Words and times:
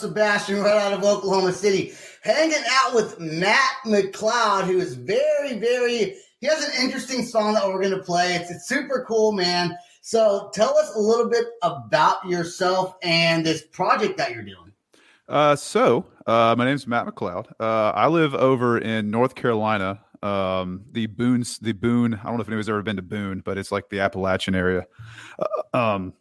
Sebastian, 0.00 0.60
right 0.60 0.76
out 0.76 0.92
of 0.92 1.04
Oklahoma 1.04 1.52
City, 1.52 1.92
hanging 2.22 2.62
out 2.70 2.94
with 2.94 3.20
Matt 3.20 3.76
McCloud, 3.84 4.64
who 4.64 4.78
is 4.78 4.94
very, 4.94 5.58
very. 5.58 6.16
He 6.40 6.46
has 6.46 6.64
an 6.64 6.82
interesting 6.82 7.24
song 7.24 7.54
that 7.54 7.66
we're 7.68 7.82
going 7.82 7.96
to 7.96 8.02
play. 8.02 8.34
It's, 8.34 8.50
it's 8.50 8.66
super 8.66 9.04
cool, 9.06 9.32
man. 9.32 9.76
So 10.00 10.50
tell 10.54 10.76
us 10.78 10.94
a 10.96 10.98
little 10.98 11.28
bit 11.28 11.44
about 11.62 12.26
yourself 12.26 12.96
and 13.02 13.44
this 13.44 13.62
project 13.62 14.16
that 14.16 14.32
you're 14.32 14.42
doing. 14.42 14.72
Uh, 15.28 15.54
so, 15.54 16.06
uh, 16.26 16.54
my 16.56 16.64
name's 16.64 16.86
Matt 16.86 17.06
McCloud. 17.06 17.46
Uh, 17.60 17.92
I 17.94 18.08
live 18.08 18.34
over 18.34 18.78
in 18.78 19.10
North 19.10 19.34
Carolina. 19.34 20.00
Um, 20.22 20.82
the 20.90 21.06
Boone, 21.06 21.44
the 21.60 21.72
Boone. 21.72 22.14
I 22.14 22.24
don't 22.24 22.36
know 22.36 22.42
if 22.42 22.48
anyone's 22.48 22.68
ever 22.68 22.82
been 22.82 22.96
to 22.96 23.02
Boone, 23.02 23.42
but 23.44 23.56
it's 23.56 23.70
like 23.70 23.90
the 23.90 24.00
Appalachian 24.00 24.54
area. 24.54 24.86
Uh, 25.38 25.76
um, 25.76 26.14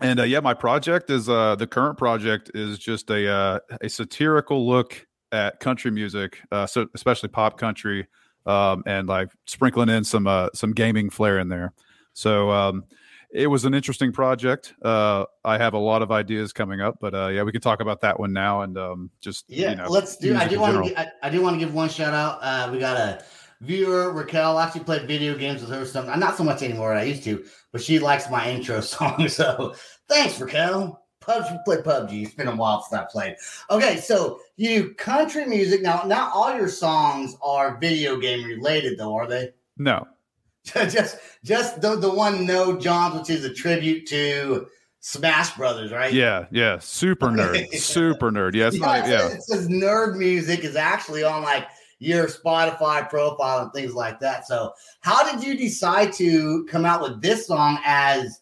and 0.00 0.20
uh, 0.20 0.24
yeah, 0.24 0.40
my 0.40 0.54
project 0.54 1.10
is 1.10 1.28
uh, 1.28 1.56
the 1.56 1.66
current 1.66 1.98
project 1.98 2.50
is 2.54 2.78
just 2.78 3.10
a 3.10 3.30
uh, 3.30 3.58
a 3.80 3.88
satirical 3.88 4.66
look 4.66 5.06
at 5.32 5.60
country 5.60 5.90
music, 5.90 6.40
uh, 6.50 6.66
so 6.66 6.86
especially 6.94 7.28
pop 7.28 7.58
country, 7.58 8.06
um, 8.46 8.82
and 8.86 9.08
like 9.08 9.30
sprinkling 9.46 9.88
in 9.88 10.04
some 10.04 10.26
uh, 10.26 10.48
some 10.54 10.72
gaming 10.72 11.10
flair 11.10 11.38
in 11.38 11.48
there. 11.48 11.72
So 12.12 12.50
um, 12.50 12.84
it 13.32 13.46
was 13.46 13.64
an 13.64 13.74
interesting 13.74 14.12
project. 14.12 14.74
Uh, 14.82 15.24
I 15.44 15.58
have 15.58 15.74
a 15.74 15.78
lot 15.78 16.02
of 16.02 16.10
ideas 16.10 16.52
coming 16.52 16.80
up, 16.80 16.98
but 17.00 17.14
uh, 17.14 17.28
yeah, 17.28 17.42
we 17.42 17.52
can 17.52 17.60
talk 17.60 17.80
about 17.80 18.00
that 18.00 18.18
one 18.18 18.32
now 18.32 18.62
and 18.62 18.76
um, 18.76 19.10
just 19.20 19.44
Yeah, 19.48 19.70
you 19.70 19.76
know, 19.76 19.86
let's 19.88 20.16
do. 20.16 20.36
I 20.36 20.48
do 20.48 20.60
want 20.60 20.86
to. 20.86 21.00
I, 21.00 21.06
I 21.22 21.30
do 21.30 21.40
want 21.40 21.54
to 21.54 21.60
give 21.60 21.72
one 21.72 21.88
shout 21.88 22.14
out. 22.14 22.38
Uh, 22.42 22.70
we 22.72 22.78
got 22.78 22.96
a 22.96 23.22
viewer, 23.60 24.12
Raquel. 24.12 24.58
Actually 24.58 24.84
played 24.84 25.06
video 25.06 25.36
games 25.36 25.60
with 25.60 25.70
her. 25.70 25.84
Some 25.84 26.08
uh, 26.08 26.16
not 26.16 26.36
so 26.36 26.44
much 26.44 26.62
anymore. 26.62 26.94
I 26.94 27.04
used 27.04 27.24
to, 27.24 27.44
but 27.72 27.82
she 27.82 27.98
likes 27.98 28.30
my 28.30 28.50
intro 28.50 28.80
song. 28.80 29.28
So 29.28 29.74
thanks, 30.08 30.40
Raquel. 30.40 31.00
PUBG, 31.20 31.64
play 31.64 31.76
PUBG. 31.76 32.22
It's 32.24 32.34
been 32.34 32.48
a 32.48 32.56
while 32.56 32.82
since 32.82 32.98
I 32.98 33.04
played. 33.04 33.36
Okay, 33.70 33.98
so 33.98 34.40
you 34.56 34.94
country 34.94 35.44
music 35.44 35.82
now. 35.82 36.02
Not 36.06 36.32
all 36.34 36.56
your 36.56 36.68
songs 36.68 37.36
are 37.42 37.78
video 37.78 38.16
game 38.16 38.44
related, 38.44 38.98
though, 38.98 39.14
are 39.14 39.26
they? 39.26 39.50
No, 39.76 40.06
just, 40.64 41.18
just 41.44 41.80
the 41.80 41.96
the 41.96 42.10
one 42.10 42.46
No 42.46 42.76
Johns, 42.78 43.18
which 43.18 43.30
is 43.30 43.44
a 43.44 43.52
tribute 43.52 44.06
to 44.08 44.66
Smash 45.00 45.56
Brothers, 45.56 45.92
right? 45.92 46.12
yeah, 46.12 46.46
yeah, 46.50 46.78
super 46.78 47.26
nerd, 47.28 47.74
super 47.74 48.30
nerd. 48.30 48.54
Yeah, 48.54 48.68
it's 48.68 48.78
yeah, 48.78 48.86
not. 48.86 49.08
Yeah, 49.08 49.28
it 49.28 49.42
says 49.42 49.68
nerd 49.68 50.16
music 50.16 50.64
is 50.64 50.74
actually 50.74 51.22
on 51.22 51.42
like 51.42 51.68
your 52.00 52.26
Spotify 52.26 53.08
profile 53.08 53.62
and 53.62 53.72
things 53.72 53.94
like 53.94 54.18
that. 54.20 54.46
So, 54.46 54.72
how 55.00 55.30
did 55.30 55.46
you 55.46 55.56
decide 55.56 56.12
to 56.14 56.64
come 56.64 56.84
out 56.84 57.02
with 57.02 57.22
this 57.22 57.46
song 57.46 57.78
as 57.84 58.40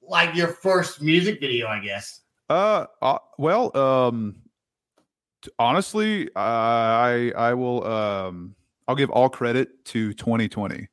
like 0.00 0.34
your 0.34 0.48
first 0.48 1.02
music 1.02 1.40
video? 1.40 1.66
I 1.66 1.80
guess. 1.80 2.22
Uh, 2.48 2.86
uh 3.02 3.18
well, 3.36 3.76
um 3.76 4.36
t- 5.42 5.50
honestly, 5.58 6.30
I 6.34 7.32
I 7.36 7.52
will 7.54 7.86
um 7.86 8.54
I'll 8.88 8.96
give 8.96 9.10
all 9.10 9.28
credit 9.28 9.84
to 9.86 10.14
2020. 10.14 10.88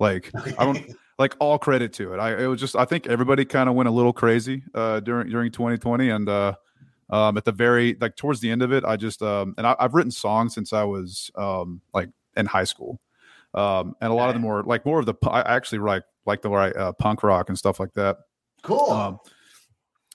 Like 0.00 0.30
I 0.58 0.64
don't 0.64 0.96
like 1.18 1.36
all 1.40 1.58
credit 1.58 1.92
to 1.94 2.14
it. 2.14 2.18
I 2.18 2.42
it 2.42 2.46
was 2.46 2.58
just 2.58 2.74
I 2.74 2.86
think 2.86 3.06
everybody 3.06 3.44
kind 3.44 3.68
of 3.68 3.74
went 3.74 3.88
a 3.88 3.92
little 3.92 4.14
crazy 4.14 4.62
uh 4.74 5.00
during 5.00 5.28
during 5.28 5.52
2020 5.52 6.08
and 6.08 6.28
uh 6.28 6.54
um 7.10 7.36
at 7.36 7.44
the 7.44 7.52
very 7.52 7.96
like 8.00 8.16
towards 8.16 8.40
the 8.40 8.50
end 8.50 8.62
of 8.62 8.72
it 8.72 8.84
I 8.84 8.96
just 8.96 9.22
um 9.22 9.54
and 9.58 9.66
I, 9.66 9.76
I've 9.78 9.94
written 9.94 10.10
songs 10.10 10.54
since 10.54 10.72
I 10.72 10.84
was 10.84 11.30
um 11.36 11.80
like 11.92 12.08
in 12.36 12.46
high 12.46 12.64
school. 12.64 13.00
Um 13.52 13.94
and 14.00 14.10
a 14.10 14.14
lot 14.14 14.28
of 14.30 14.34
them 14.34 14.42
were 14.42 14.62
like 14.62 14.84
more 14.86 14.98
of 14.98 15.06
the 15.06 15.14
I 15.28 15.40
actually 15.42 15.78
write 15.78 16.02
like 16.26 16.42
the 16.42 16.50
right 16.50 16.74
uh, 16.76 16.92
punk 16.94 17.22
rock 17.22 17.48
and 17.48 17.58
stuff 17.58 17.78
like 17.78 17.92
that. 17.94 18.18
Cool. 18.62 18.90
Um, 18.90 19.20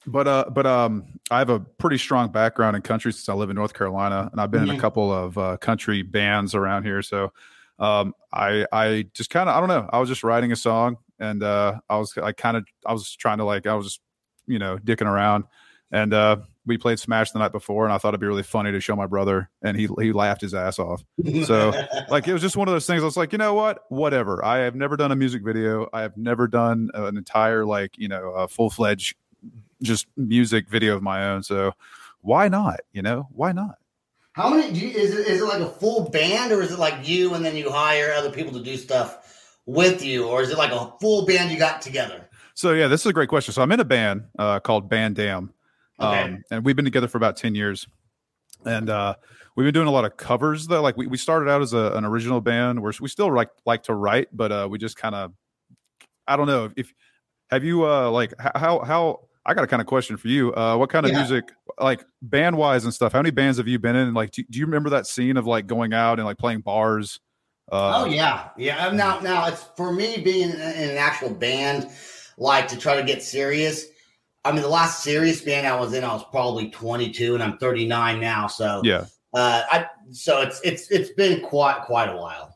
but 0.08 0.28
uh, 0.28 0.46
but 0.52 0.66
um, 0.66 1.20
I 1.30 1.40
have 1.40 1.50
a 1.50 1.60
pretty 1.60 1.98
strong 1.98 2.32
background 2.32 2.76
in 2.76 2.82
country 2.82 3.12
since 3.14 3.28
I 3.30 3.34
live 3.34 3.50
in 3.50 3.56
North 3.56 3.74
Carolina, 3.74 4.30
and 4.32 4.40
I've 4.42 4.50
been 4.50 4.64
in 4.64 4.70
Mhm. 4.70 4.78
a 4.78 4.82
couple 4.82 5.12
of 5.12 5.38
uh, 5.38 5.58
country 5.58 6.02
bands 6.02 6.56
around 6.56 6.84
here. 6.84 7.02
So 7.02 7.32
um, 7.80 8.16
I 8.34 8.66
I 8.72 9.06
just 9.14 9.30
kind 9.30 9.50
of 9.50 9.56
I 9.56 9.60
don't 9.60 9.70
know. 9.70 9.90
I 9.92 10.00
was 10.00 10.10
just 10.10 10.24
writing 10.24 10.52
a 10.52 10.56
song, 10.56 10.98
and 11.20 11.44
uh, 11.44 11.80
I 11.90 11.98
was 11.98 12.18
I 12.18 12.32
kind 12.32 12.58
of 12.58 12.66
I 12.86 12.94
was 12.94 13.14
trying 13.16 13.38
to 13.40 13.44
like 13.44 13.68
I 13.68 13.76
was 13.76 13.86
just 13.88 14.02
you 14.48 14.58
know 14.58 14.78
dicking 14.78 15.06
around, 15.06 15.44
and 15.92 16.14
uh, 16.14 16.38
we 16.70 16.78
played 16.78 17.00
Smash 17.00 17.32
the 17.32 17.40
night 17.40 17.52
before, 17.52 17.84
and 17.84 17.92
I 17.92 17.98
thought 17.98 18.10
it'd 18.10 18.22
be 18.22 18.28
really 18.28 18.44
funny 18.44 18.72
to 18.72 18.80
show 18.80 18.96
my 18.96 19.08
brother, 19.08 19.50
and 19.62 19.76
he 19.76 19.90
he 20.00 20.14
laughed 20.14 20.42
his 20.42 20.54
ass 20.54 20.80
off. 20.80 21.04
so, 21.46 21.74
like 22.10 22.28
it 22.28 22.34
was 22.34 22.42
just 22.42 22.56
one 22.56 22.68
of 22.68 22.74
those 22.74 22.86
things. 22.86 23.02
I 23.02 23.06
was 23.06 23.18
like, 23.18 23.32
you 23.32 23.40
know 23.40 23.56
what, 23.56 23.84
whatever. 23.90 24.46
I 24.46 24.60
have 24.60 24.76
never 24.76 24.96
done 24.96 25.12
a 25.12 25.16
music 25.16 25.44
video. 25.44 25.90
I 25.92 26.04
have 26.04 26.16
never 26.16 26.48
done 26.48 26.92
an 26.94 27.18
entire 27.18 27.66
like 27.66 27.98
you 27.98 28.08
know 28.08 28.30
a 28.30 28.48
full 28.48 28.70
fledged 28.70 29.18
just 29.82 30.08
music 30.16 30.70
video 30.70 30.96
of 30.96 31.02
my 31.02 31.32
own. 31.32 31.44
So 31.44 31.74
why 32.22 32.48
not? 32.48 32.80
You 32.94 33.02
know, 33.02 33.28
why 33.32 33.52
not? 33.52 33.76
How 34.34 34.50
many? 34.50 34.72
Do 34.72 34.80
you, 34.80 34.96
is 34.96 35.18
it 35.18 35.28
is 35.28 35.42
it 35.42 35.46
like 35.46 35.62
a 35.62 35.70
full 35.70 36.10
band, 36.10 36.52
or 36.52 36.62
is 36.62 36.72
it 36.72 36.80
like 36.80 37.08
you 37.08 37.34
and 37.34 37.44
then 37.44 37.56
you 37.56 37.72
hire 37.72 38.14
other 38.14 38.32
people 38.32 38.54
to 38.54 38.64
do 38.64 38.78
stuff 38.78 39.58
with 39.66 40.06
you, 40.06 40.28
or 40.28 40.44
is 40.44 40.52
it 40.52 40.58
like 40.58 40.72
a 40.72 40.94
full 41.02 41.26
band 41.26 41.52
you 41.52 41.58
got 41.58 41.82
together? 41.82 42.30
So 42.54 42.74
yeah, 42.74 42.88
this 42.88 43.02
is 43.02 43.08
a 43.08 43.14
great 43.14 43.30
question. 43.30 43.54
So 43.54 43.62
I'm 43.62 43.72
in 43.72 43.80
a 43.80 43.86
band 43.86 44.26
uh, 44.38 44.60
called 44.60 44.90
Band 44.90 45.16
Dam, 45.16 45.54
Okay. 46.00 46.22
um, 46.22 46.44
and 46.52 46.64
we've 46.66 46.76
been 46.76 46.86
together 46.86 47.08
for 47.08 47.18
about 47.18 47.38
ten 47.38 47.56
years, 47.56 47.88
and 48.66 48.90
uh, 48.90 49.16
we've 49.56 49.66
been 49.66 49.74
doing 49.74 49.88
a 49.88 49.92
lot 49.92 50.06
of 50.06 50.18
covers. 50.18 50.68
Though, 50.68 50.82
like 50.82 50.98
we, 50.98 51.08
we 51.08 51.18
started 51.18 51.50
out 51.50 51.62
as 51.62 51.74
a, 51.74 51.92
an 51.96 52.06
original 52.06 52.42
band, 52.42 52.82
where 52.82 52.94
we 53.00 53.08
still 53.08 53.34
like 53.34 53.50
like 53.66 53.84
to 53.84 53.94
write, 53.94 54.28
but 54.32 54.52
uh, 54.52 54.68
we 54.70 54.78
just 54.78 54.98
kind 54.98 55.16
of, 55.16 55.34
I 56.28 56.36
don't 56.38 56.48
know 56.48 56.72
if 56.76 56.94
have 57.52 57.64
you 57.64 57.86
uh 57.86 58.10
like 58.12 58.34
how 58.56 58.80
how 58.80 59.30
I 59.46 59.54
got 59.54 59.64
a 59.64 59.68
kind 59.68 59.82
of 59.82 59.88
question 59.88 60.16
for 60.18 60.28
you. 60.28 60.54
Uh, 60.54 60.78
what 60.78 60.90
kind 60.90 61.06
of 61.06 61.12
Yeah. 61.12 61.20
music, 61.20 61.52
like 61.80 62.06
band 62.22 62.56
wise 62.56 62.84
and 62.84 62.94
stuff? 62.94 63.14
How 63.14 63.20
many 63.20 63.32
bands 63.32 63.58
have 63.58 63.68
you 63.68 63.80
been 63.80 63.96
in? 63.96 64.08
And 64.08 64.14
like, 64.16 64.32
do, 64.32 64.44
do 64.48 64.60
you 64.60 64.66
remember 64.66 64.92
that 64.92 65.08
scene 65.08 65.38
of 65.38 65.48
like 65.48 65.66
going 65.66 65.92
out 65.94 66.20
and 66.20 66.26
like 66.26 66.38
playing 66.38 66.62
bars? 66.62 67.20
Uh, 67.72 68.04
oh 68.04 68.06
yeah, 68.06 68.50
yeah. 68.58 68.92
Now, 68.92 69.20
now 69.22 69.48
it's 69.48 69.64
for 69.76 69.92
me 69.92 70.18
being 70.18 70.50
in, 70.50 70.60
in 70.60 70.90
an 70.92 70.98
actual 70.98 71.32
band, 71.32 71.90
like 72.38 72.68
to 72.68 72.78
try 72.78 72.96
to 72.96 73.04
get 73.04 73.24
serious. 73.24 73.88
I 74.46 74.52
mean, 74.52 74.62
the 74.62 74.70
last 74.70 75.04
serious 75.04 75.42
band 75.42 75.68
I 75.68 75.80
was 75.80 75.94
in, 75.94 76.04
I 76.04 76.14
was 76.14 76.24
probably 76.32 76.70
22, 76.70 77.34
and 77.34 77.44
I'm 77.44 77.58
39 77.58 78.20
now. 78.20 78.48
So, 78.48 78.82
yeah. 78.84 79.06
uh, 79.34 79.64
I 79.70 79.86
so 80.12 80.42
it's 80.42 80.62
it's 80.64 80.90
it's 80.92 81.12
been 81.12 81.42
quite 81.42 81.82
quite 81.86 82.10
a 82.10 82.16
while. 82.16 82.56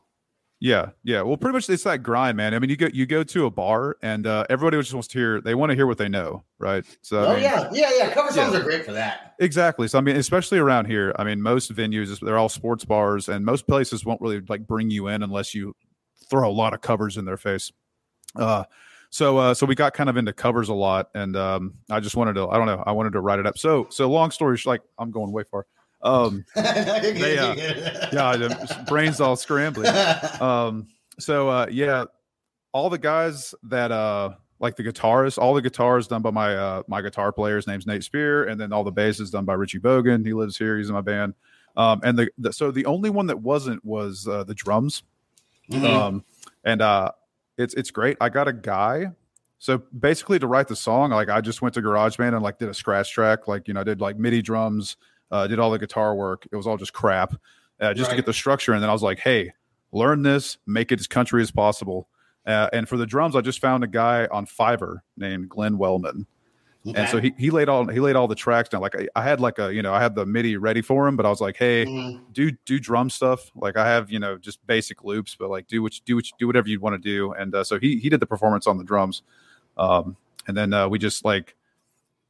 Yeah, 0.60 0.90
yeah. 1.02 1.20
Well, 1.20 1.36
pretty 1.36 1.52
much 1.52 1.68
it's 1.68 1.82
that 1.82 2.02
grind, 2.02 2.38
man. 2.38 2.54
I 2.54 2.58
mean, 2.58 2.70
you 2.70 2.76
go 2.76 2.88
you 2.90 3.04
go 3.04 3.22
to 3.22 3.44
a 3.44 3.50
bar 3.50 3.96
and 4.00 4.26
uh, 4.26 4.46
everybody 4.48 4.78
just 4.80 4.94
wants 4.94 5.08
to 5.08 5.18
hear. 5.18 5.40
They 5.42 5.54
want 5.54 5.68
to 5.70 5.76
hear 5.76 5.86
what 5.86 5.98
they 5.98 6.08
know, 6.08 6.42
right? 6.58 6.84
So 7.02 7.22
I 7.22 7.26
oh 7.26 7.34
mean, 7.34 7.42
yeah, 7.42 7.68
yeah, 7.72 7.90
yeah. 7.98 8.14
Cover 8.14 8.32
songs 8.32 8.54
Yeah. 8.54 8.60
are 8.60 8.62
great 8.62 8.84
for 8.86 8.92
that. 8.92 9.34
exactly. 9.40 9.88
So 9.88 9.98
I 9.98 10.00
mean, 10.00 10.16
especially 10.16 10.58
around 10.58 10.86
here. 10.86 11.12
I 11.18 11.24
mean, 11.24 11.42
most 11.42 11.74
venues 11.74 12.18
they're 12.18 12.38
all 12.38 12.48
sports 12.48 12.86
bars, 12.86 13.28
and 13.28 13.44
most 13.44 13.66
places 13.66 14.06
won't 14.06 14.22
really 14.22 14.40
like 14.48 14.66
bring 14.66 14.88
you 14.88 15.08
in 15.08 15.22
unless 15.22 15.54
you 15.54 15.76
throw 16.30 16.48
a 16.48 16.50
lot 16.50 16.72
of 16.72 16.80
covers 16.80 17.18
in 17.18 17.26
their 17.26 17.36
face. 17.36 17.70
Uh, 18.34 18.64
so 19.14 19.38
uh, 19.38 19.54
so 19.54 19.64
we 19.64 19.76
got 19.76 19.94
kind 19.94 20.10
of 20.10 20.16
into 20.16 20.32
covers 20.32 20.70
a 20.70 20.74
lot, 20.74 21.08
and 21.14 21.36
um, 21.36 21.74
I 21.88 22.00
just 22.00 22.16
wanted 22.16 22.32
to. 22.34 22.48
I 22.48 22.56
don't 22.56 22.66
know. 22.66 22.82
I 22.84 22.90
wanted 22.90 23.12
to 23.12 23.20
write 23.20 23.38
it 23.38 23.46
up. 23.46 23.56
So 23.56 23.86
so 23.88 24.10
long 24.10 24.32
story, 24.32 24.58
like 24.66 24.82
I'm 24.98 25.12
going 25.12 25.30
way 25.30 25.44
far. 25.44 25.66
Um, 26.02 26.44
They, 26.56 27.38
uh, 27.38 27.54
yeah, 28.12 28.66
brains 28.88 29.20
all 29.20 29.36
scrambling. 29.36 29.86
um 30.40 30.88
so 31.20 31.48
uh 31.48 31.66
yeah 31.70 32.06
all 32.72 32.90
the 32.90 32.98
guys 32.98 33.54
that 33.62 33.92
uh 33.92 34.30
like 34.58 34.74
the 34.74 34.82
guitarist 34.82 35.38
all 35.38 35.54
the 35.54 35.62
guitars 35.62 36.08
done 36.08 36.20
by 36.22 36.32
my 36.32 36.56
uh 36.56 36.82
my 36.88 37.00
guitar 37.00 37.30
player 37.30 37.54
his 37.54 37.68
name's 37.68 37.86
nate 37.86 38.02
spear 38.02 38.48
and 38.48 38.60
then 38.60 38.72
all 38.72 38.82
the 38.82 38.90
bass 38.90 39.20
is 39.20 39.30
done 39.30 39.44
by 39.44 39.54
richie 39.54 39.78
bogan 39.78 40.26
he 40.26 40.32
lives 40.32 40.58
here 40.58 40.76
he's 40.76 40.88
in 40.88 40.94
my 40.94 41.00
band 41.00 41.32
um 41.76 42.00
and 42.02 42.18
the, 42.18 42.28
the 42.38 42.52
so 42.52 42.72
the 42.72 42.84
only 42.86 43.10
one 43.10 43.28
that 43.28 43.40
wasn't 43.40 43.82
was 43.84 44.26
uh 44.26 44.42
the 44.42 44.54
drums 44.54 45.04
Mhm. 45.70 45.84
um 45.84 46.24
and 46.64 46.82
uh 46.82 47.12
it's 47.58 47.74
it's 47.74 47.90
great 47.90 48.16
i 48.20 48.28
got 48.28 48.48
a 48.48 48.52
guy 48.52 49.06
So 49.58 49.78
basically, 49.98 50.38
to 50.40 50.46
write 50.46 50.68
the 50.68 50.76
song, 50.76 51.10
like 51.10 51.30
I 51.30 51.40
just 51.40 51.62
went 51.62 51.72
to 51.74 51.80
GarageBand 51.80 52.34
and 52.34 52.42
like 52.42 52.58
did 52.58 52.68
a 52.68 52.74
scratch 52.74 53.10
track, 53.12 53.48
like 53.48 53.66
you 53.66 53.72
know, 53.72 53.80
I 53.80 53.84
did 53.84 53.98
like 53.98 54.18
MIDI 54.18 54.42
drums, 54.42 54.98
uh, 55.30 55.46
did 55.46 55.58
all 55.58 55.70
the 55.70 55.78
guitar 55.78 56.14
work. 56.14 56.46
It 56.52 56.56
was 56.56 56.66
all 56.66 56.76
just 56.76 56.92
crap, 56.92 57.32
uh, 57.80 57.94
just 57.94 58.10
to 58.10 58.16
get 58.16 58.26
the 58.26 58.34
structure. 58.34 58.74
And 58.74 58.82
then 58.82 58.90
I 58.90 58.92
was 58.92 59.02
like, 59.02 59.20
hey, 59.20 59.52
learn 59.90 60.22
this, 60.22 60.58
make 60.66 60.92
it 60.92 61.00
as 61.00 61.06
country 61.06 61.40
as 61.40 61.50
possible. 61.50 62.08
Uh, 62.44 62.68
and 62.74 62.86
for 62.86 62.98
the 62.98 63.06
drums, 63.06 63.34
I 63.34 63.40
just 63.40 63.58
found 63.58 63.82
a 63.84 63.86
guy 63.86 64.26
on 64.30 64.44
Fiverr 64.44 64.98
named 65.16 65.48
Glenn 65.48 65.78
Wellman, 65.78 66.26
and 66.94 67.08
so 67.08 67.18
he, 67.20 67.32
he 67.38 67.50
laid 67.50 67.68
all 67.68 67.86
he 67.86 67.98
laid 68.00 68.14
all 68.16 68.28
the 68.28 68.34
tracks 68.34 68.68
down. 68.68 68.80
Like 68.82 68.94
I, 68.94 69.08
I 69.16 69.22
had 69.22 69.40
like 69.40 69.58
a 69.58 69.72
you 69.72 69.80
know 69.82 69.94
I 69.94 70.02
had 70.02 70.14
the 70.14 70.26
MIDI 70.26 70.56
ready 70.56 70.82
for 70.82 71.08
him, 71.08 71.16
but 71.16 71.24
I 71.24 71.30
was 71.30 71.40
like, 71.40 71.56
hey, 71.56 71.86
Mhm. 71.86 72.20
do 72.32 72.50
do 72.66 72.78
drum 72.78 73.08
stuff. 73.08 73.50
Like 73.54 73.76
I 73.76 73.86
have 73.88 74.10
you 74.10 74.18
know 74.18 74.36
just 74.36 74.64
basic 74.66 75.02
loops, 75.04 75.34
but 75.38 75.48
like 75.48 75.66
do 75.66 75.82
what 75.82 75.94
you 75.94 76.00
do 76.04 76.16
what 76.16 76.26
you, 76.26 76.32
do 76.38 76.46
whatever 76.46 76.68
you 76.68 76.80
want 76.80 76.94
to 76.94 76.98
do. 77.08 77.32
And 77.32 77.54
uh, 77.54 77.64
so 77.64 77.78
he 77.78 77.98
he 77.98 78.08
did 78.10 78.20
the 78.20 78.26
performance 78.26 78.66
on 78.66 78.76
the 78.76 78.84
drums, 78.84 79.22
um, 79.78 80.16
and 80.46 80.56
then 80.56 80.72
uh, 80.74 80.88
we 80.88 80.98
just 80.98 81.24
like 81.24 81.54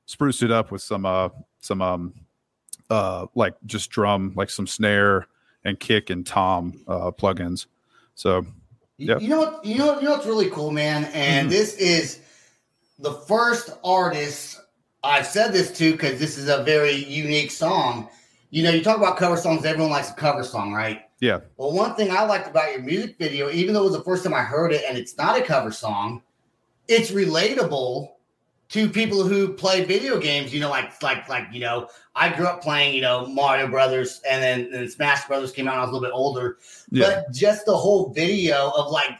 spruced 0.06 0.42
it 0.42 0.50
up 0.50 0.70
with 0.70 0.82
some 0.82 1.06
uh 1.06 1.30
some 1.60 1.80
um 1.82 2.14
uh 2.90 3.26
like 3.34 3.54
just 3.66 3.90
drum 3.90 4.32
like 4.36 4.50
some 4.50 4.66
snare 4.66 5.26
and 5.64 5.80
kick 5.80 6.10
and 6.10 6.26
tom 6.26 6.84
uh 6.86 7.10
plugins. 7.10 7.66
So 8.14 8.46
You, 8.98 9.16
know 9.28 9.38
what? 9.38 9.64
You 9.64 9.78
know. 9.78 9.98
You 9.98 10.04
know 10.04 10.10
what's 10.12 10.26
really 10.26 10.50
cool, 10.50 10.70
man. 10.70 11.04
And 11.06 11.48
Mhm. 11.48 11.50
this 11.50 11.74
is 11.76 12.20
the 12.98 13.12
first 13.12 13.70
artist 13.82 14.60
I've 15.02 15.26
said 15.26 15.52
this 15.52 15.70
to 15.78 15.92
because 15.92 16.18
this 16.18 16.38
is 16.38 16.48
a 16.48 16.62
very 16.62 16.94
unique 16.94 17.50
song. 17.50 18.08
You 18.50 18.62
know, 18.62 18.70
you 18.70 18.82
talk 18.82 18.96
about 18.96 19.16
cover 19.16 19.36
songs. 19.36 19.64
Everyone 19.64 19.90
likes 19.90 20.10
a 20.10 20.14
cover 20.14 20.42
song, 20.42 20.72
right? 20.72 21.02
Yeah. 21.20 21.40
Well, 21.56 21.72
one 21.72 21.94
thing 21.94 22.10
I 22.10 22.24
liked 22.24 22.48
about 22.48 22.72
your 22.72 22.82
music 22.82 23.16
video, 23.18 23.50
even 23.50 23.74
though 23.74 23.80
it 23.80 23.90
was 23.90 23.92
the 23.92 24.04
first 24.04 24.24
time 24.24 24.32
I 24.32 24.42
heard 24.42 24.72
it, 24.72 24.82
and 24.88 24.96
it's 24.96 25.16
not 25.16 25.38
a 25.38 25.42
cover 25.42 25.70
song, 25.70 26.22
it's 26.88 27.10
relatable 27.10 28.10
to 28.70 28.88
people 28.88 29.22
who 29.22 29.52
play 29.52 29.84
video 29.84 30.18
games. 30.18 30.54
You 30.54 30.60
know, 30.60 30.70
like 30.70 31.02
like 31.02 31.28
like 31.28 31.48
you 31.52 31.60
know, 31.60 31.88
I 32.14 32.34
grew 32.34 32.46
up 32.46 32.62
playing 32.62 32.94
you 32.94 33.02
know 33.02 33.26
Mario 33.26 33.68
Brothers, 33.68 34.20
and 34.28 34.42
then, 34.42 34.70
then 34.70 34.88
Smash 34.88 35.26
Brothers 35.26 35.52
came 35.52 35.68
out. 35.68 35.72
when 35.72 35.80
I 35.80 35.82
was 35.82 35.90
a 35.90 35.92
little 35.92 36.08
bit 36.08 36.14
older 36.14 36.58
yeah, 36.90 37.06
but 37.06 37.32
just 37.32 37.66
the 37.66 37.76
whole 37.76 38.10
video 38.10 38.70
of 38.76 38.90
like 38.90 39.18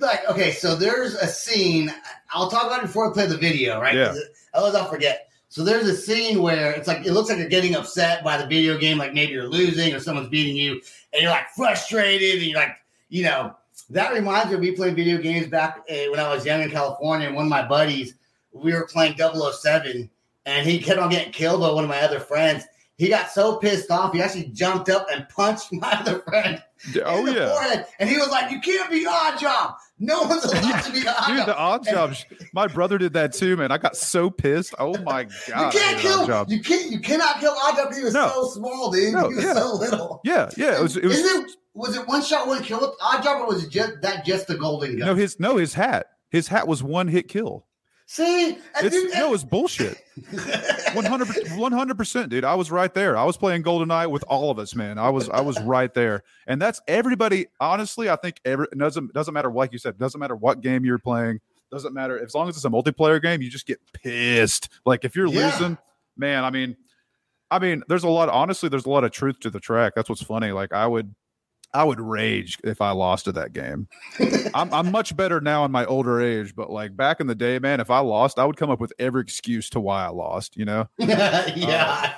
like 0.00 0.28
okay 0.28 0.52
so 0.52 0.74
there's 0.74 1.14
a 1.14 1.26
scene 1.26 1.92
i'll 2.32 2.50
talk 2.50 2.64
about 2.64 2.80
it 2.80 2.86
before 2.86 3.10
i 3.10 3.12
play 3.12 3.26
the 3.26 3.36
video 3.36 3.80
right? 3.80 3.94
Yeah. 3.94 4.14
otherwise 4.54 4.74
i'll 4.74 4.88
forget. 4.88 5.24
So 5.50 5.64
there's 5.64 5.88
a 5.88 5.96
scene 5.96 6.42
where 6.42 6.72
it's 6.72 6.86
like 6.86 7.06
it 7.06 7.12
looks 7.12 7.30
like 7.30 7.38
you're 7.38 7.48
getting 7.48 7.74
upset 7.74 8.22
by 8.22 8.36
the 8.36 8.46
video 8.46 8.76
game 8.76 8.98
like 8.98 9.14
maybe 9.14 9.32
you're 9.32 9.48
losing 9.48 9.94
or 9.94 10.00
someone's 10.00 10.28
beating 10.28 10.56
you 10.56 10.80
and 11.12 11.22
you're 11.22 11.30
like 11.30 11.48
frustrated 11.56 12.34
and 12.34 12.42
you're 12.42 12.60
like 12.60 12.76
you 13.08 13.22
know 13.22 13.54
that 13.88 14.12
reminds 14.12 14.48
me 14.48 14.54
of 14.54 14.60
me 14.60 14.72
playing 14.72 14.94
video 14.94 15.16
games 15.16 15.46
back 15.46 15.78
uh, 15.90 16.10
when 16.10 16.20
i 16.20 16.28
was 16.28 16.44
young 16.44 16.60
in 16.60 16.70
california 16.70 17.26
and 17.26 17.34
one 17.34 17.46
of 17.46 17.50
my 17.50 17.66
buddies 17.66 18.14
we 18.52 18.72
were 18.72 18.86
playing 18.86 19.16
007 19.16 20.10
and 20.46 20.66
he 20.66 20.78
kept 20.78 20.98
on 20.98 21.10
getting 21.10 21.32
killed 21.32 21.60
by 21.60 21.70
one 21.70 21.84
of 21.84 21.90
my 21.90 22.00
other 22.00 22.20
friends. 22.20 22.64
He 22.96 23.08
got 23.08 23.30
so 23.30 23.56
pissed 23.56 23.90
off, 23.90 24.12
he 24.12 24.22
actually 24.22 24.46
jumped 24.46 24.88
up 24.88 25.06
and 25.12 25.28
punched 25.28 25.72
my 25.72 25.92
other 25.92 26.20
friend 26.20 26.62
oh 27.04 27.26
yeah. 27.26 27.48
forehead. 27.54 27.86
And 27.98 28.08
he 28.08 28.16
was 28.16 28.28
like, 28.28 28.50
You 28.50 28.60
can't 28.60 28.90
be 28.90 29.04
Oddjob. 29.04 29.74
No 29.98 30.22
one's 30.22 30.44
allowed 30.52 30.80
to 30.82 30.92
be 30.92 31.06
odd 31.08 31.26
Dude, 31.26 31.36
job. 31.46 31.84
the 31.84 31.90
Oddjob. 31.90 32.24
My 32.52 32.66
brother 32.68 32.98
did 32.98 33.12
that 33.14 33.32
too, 33.32 33.56
man. 33.56 33.72
I 33.72 33.78
got 33.78 33.96
so 33.96 34.30
pissed. 34.30 34.74
Oh 34.78 34.96
my 35.02 35.24
god! 35.48 35.74
you 35.74 35.80
can't 35.80 35.98
kill 36.00 36.26
Job. 36.26 36.48
you 36.50 36.60
can't 36.62 36.90
you 36.90 37.00
cannot 37.00 37.40
kill 37.40 37.54
Oddjob 37.54 37.84
because 37.84 37.96
he 37.98 38.04
was 38.04 38.14
No. 38.14 38.28
so 38.28 38.46
small, 38.48 38.90
dude. 38.92 39.12
No, 39.12 39.28
he 39.28 39.34
was 39.36 39.44
yeah. 39.44 39.54
so 39.54 39.74
little. 39.74 40.20
Yeah, 40.24 40.50
yeah. 40.56 40.78
It 40.78 40.82
was. 40.82 40.96
It 40.96 41.04
was. 41.04 41.18
It, 41.18 41.50
was 41.74 41.96
it 41.96 42.08
one 42.08 42.22
shot, 42.22 42.46
one 42.48 42.62
kill 42.64 42.96
Oddjob, 43.00 43.40
or 43.40 43.46
was 43.46 43.62
it 43.64 43.70
just 43.70 44.00
that 44.02 44.24
just 44.24 44.46
the 44.48 44.56
golden 44.56 44.98
gun? 44.98 45.06
No, 45.08 45.14
his 45.14 45.38
no, 45.38 45.56
his 45.56 45.74
hat. 45.74 46.06
His 46.30 46.48
hat 46.48 46.66
was 46.68 46.82
one 46.82 47.08
hit 47.08 47.28
kill. 47.28 47.66
See, 48.10 48.56
It's 48.80 48.90
dude, 48.96 49.12
no, 49.12 49.34
it's 49.34 49.44
bullshit. 49.44 49.98
100 50.94 51.94
percent, 51.98 52.30
dude. 52.30 52.42
I 52.42 52.54
was 52.54 52.70
right 52.70 52.92
there. 52.94 53.18
I 53.18 53.24
was 53.24 53.36
playing 53.36 53.60
Golden 53.60 53.90
GoldenEye 53.90 54.10
with 54.10 54.24
all 54.28 54.50
of 54.50 54.58
us, 54.58 54.74
man. 54.74 54.98
I 54.98 55.10
was 55.10 55.28
I 55.28 55.42
was 55.42 55.60
right 55.60 55.92
there, 55.92 56.22
and 56.46 56.60
that's 56.60 56.80
everybody. 56.88 57.48
Honestly, 57.60 58.08
I 58.08 58.16
think 58.16 58.40
every 58.46 58.66
it 58.72 58.78
doesn't 58.78 59.12
doesn't 59.12 59.34
matter. 59.34 59.52
Like 59.52 59.72
you 59.74 59.78
said, 59.78 59.98
doesn't 59.98 60.18
matter 60.18 60.34
what 60.34 60.62
game 60.62 60.86
you're 60.86 60.98
playing. 60.98 61.40
Doesn't 61.70 61.92
matter 61.92 62.18
as 62.18 62.34
long 62.34 62.48
as 62.48 62.56
it's 62.56 62.64
a 62.64 62.70
multiplayer 62.70 63.20
game. 63.20 63.42
You 63.42 63.50
just 63.50 63.66
get 63.66 63.78
pissed. 63.92 64.70
Like 64.86 65.04
if 65.04 65.14
you're 65.14 65.26
Yeah. 65.26 65.50
losing, 65.50 65.78
man. 66.16 66.44
I 66.44 66.50
mean, 66.50 66.78
I 67.50 67.58
mean, 67.58 67.82
there's 67.88 68.04
a 68.04 68.08
lot. 68.08 68.30
Honestly, 68.30 68.70
there's 68.70 68.86
a 68.86 68.90
lot 68.90 69.04
of 69.04 69.10
truth 69.10 69.38
to 69.40 69.50
the 69.50 69.60
track. 69.60 69.92
That's 69.94 70.08
what's 70.08 70.22
funny. 70.22 70.50
Like 70.52 70.72
I 70.72 70.86
would. 70.86 71.14
I 71.74 71.84
would 71.84 72.00
rage 72.00 72.58
if 72.64 72.80
I 72.80 72.90
lost 72.92 73.26
to 73.26 73.32
that 73.32 73.52
game. 73.52 73.88
I'm, 74.54 74.72
I'm 74.72 74.90
much 74.90 75.14
better 75.16 75.40
now 75.40 75.64
in 75.64 75.70
my 75.70 75.84
older 75.84 76.20
age, 76.20 76.54
but 76.56 76.70
like 76.70 76.96
back 76.96 77.20
in 77.20 77.26
the 77.26 77.34
day, 77.34 77.58
man, 77.58 77.80
if 77.80 77.90
I 77.90 77.98
lost, 78.00 78.38
I 78.38 78.44
would 78.46 78.56
come 78.56 78.70
up 78.70 78.80
with 78.80 78.92
every 78.98 79.20
excuse 79.22 79.68
to 79.70 79.80
why 79.80 80.04
I 80.04 80.08
lost. 80.08 80.56
You 80.56 80.64
know, 80.64 80.88
yeah. 80.98 82.14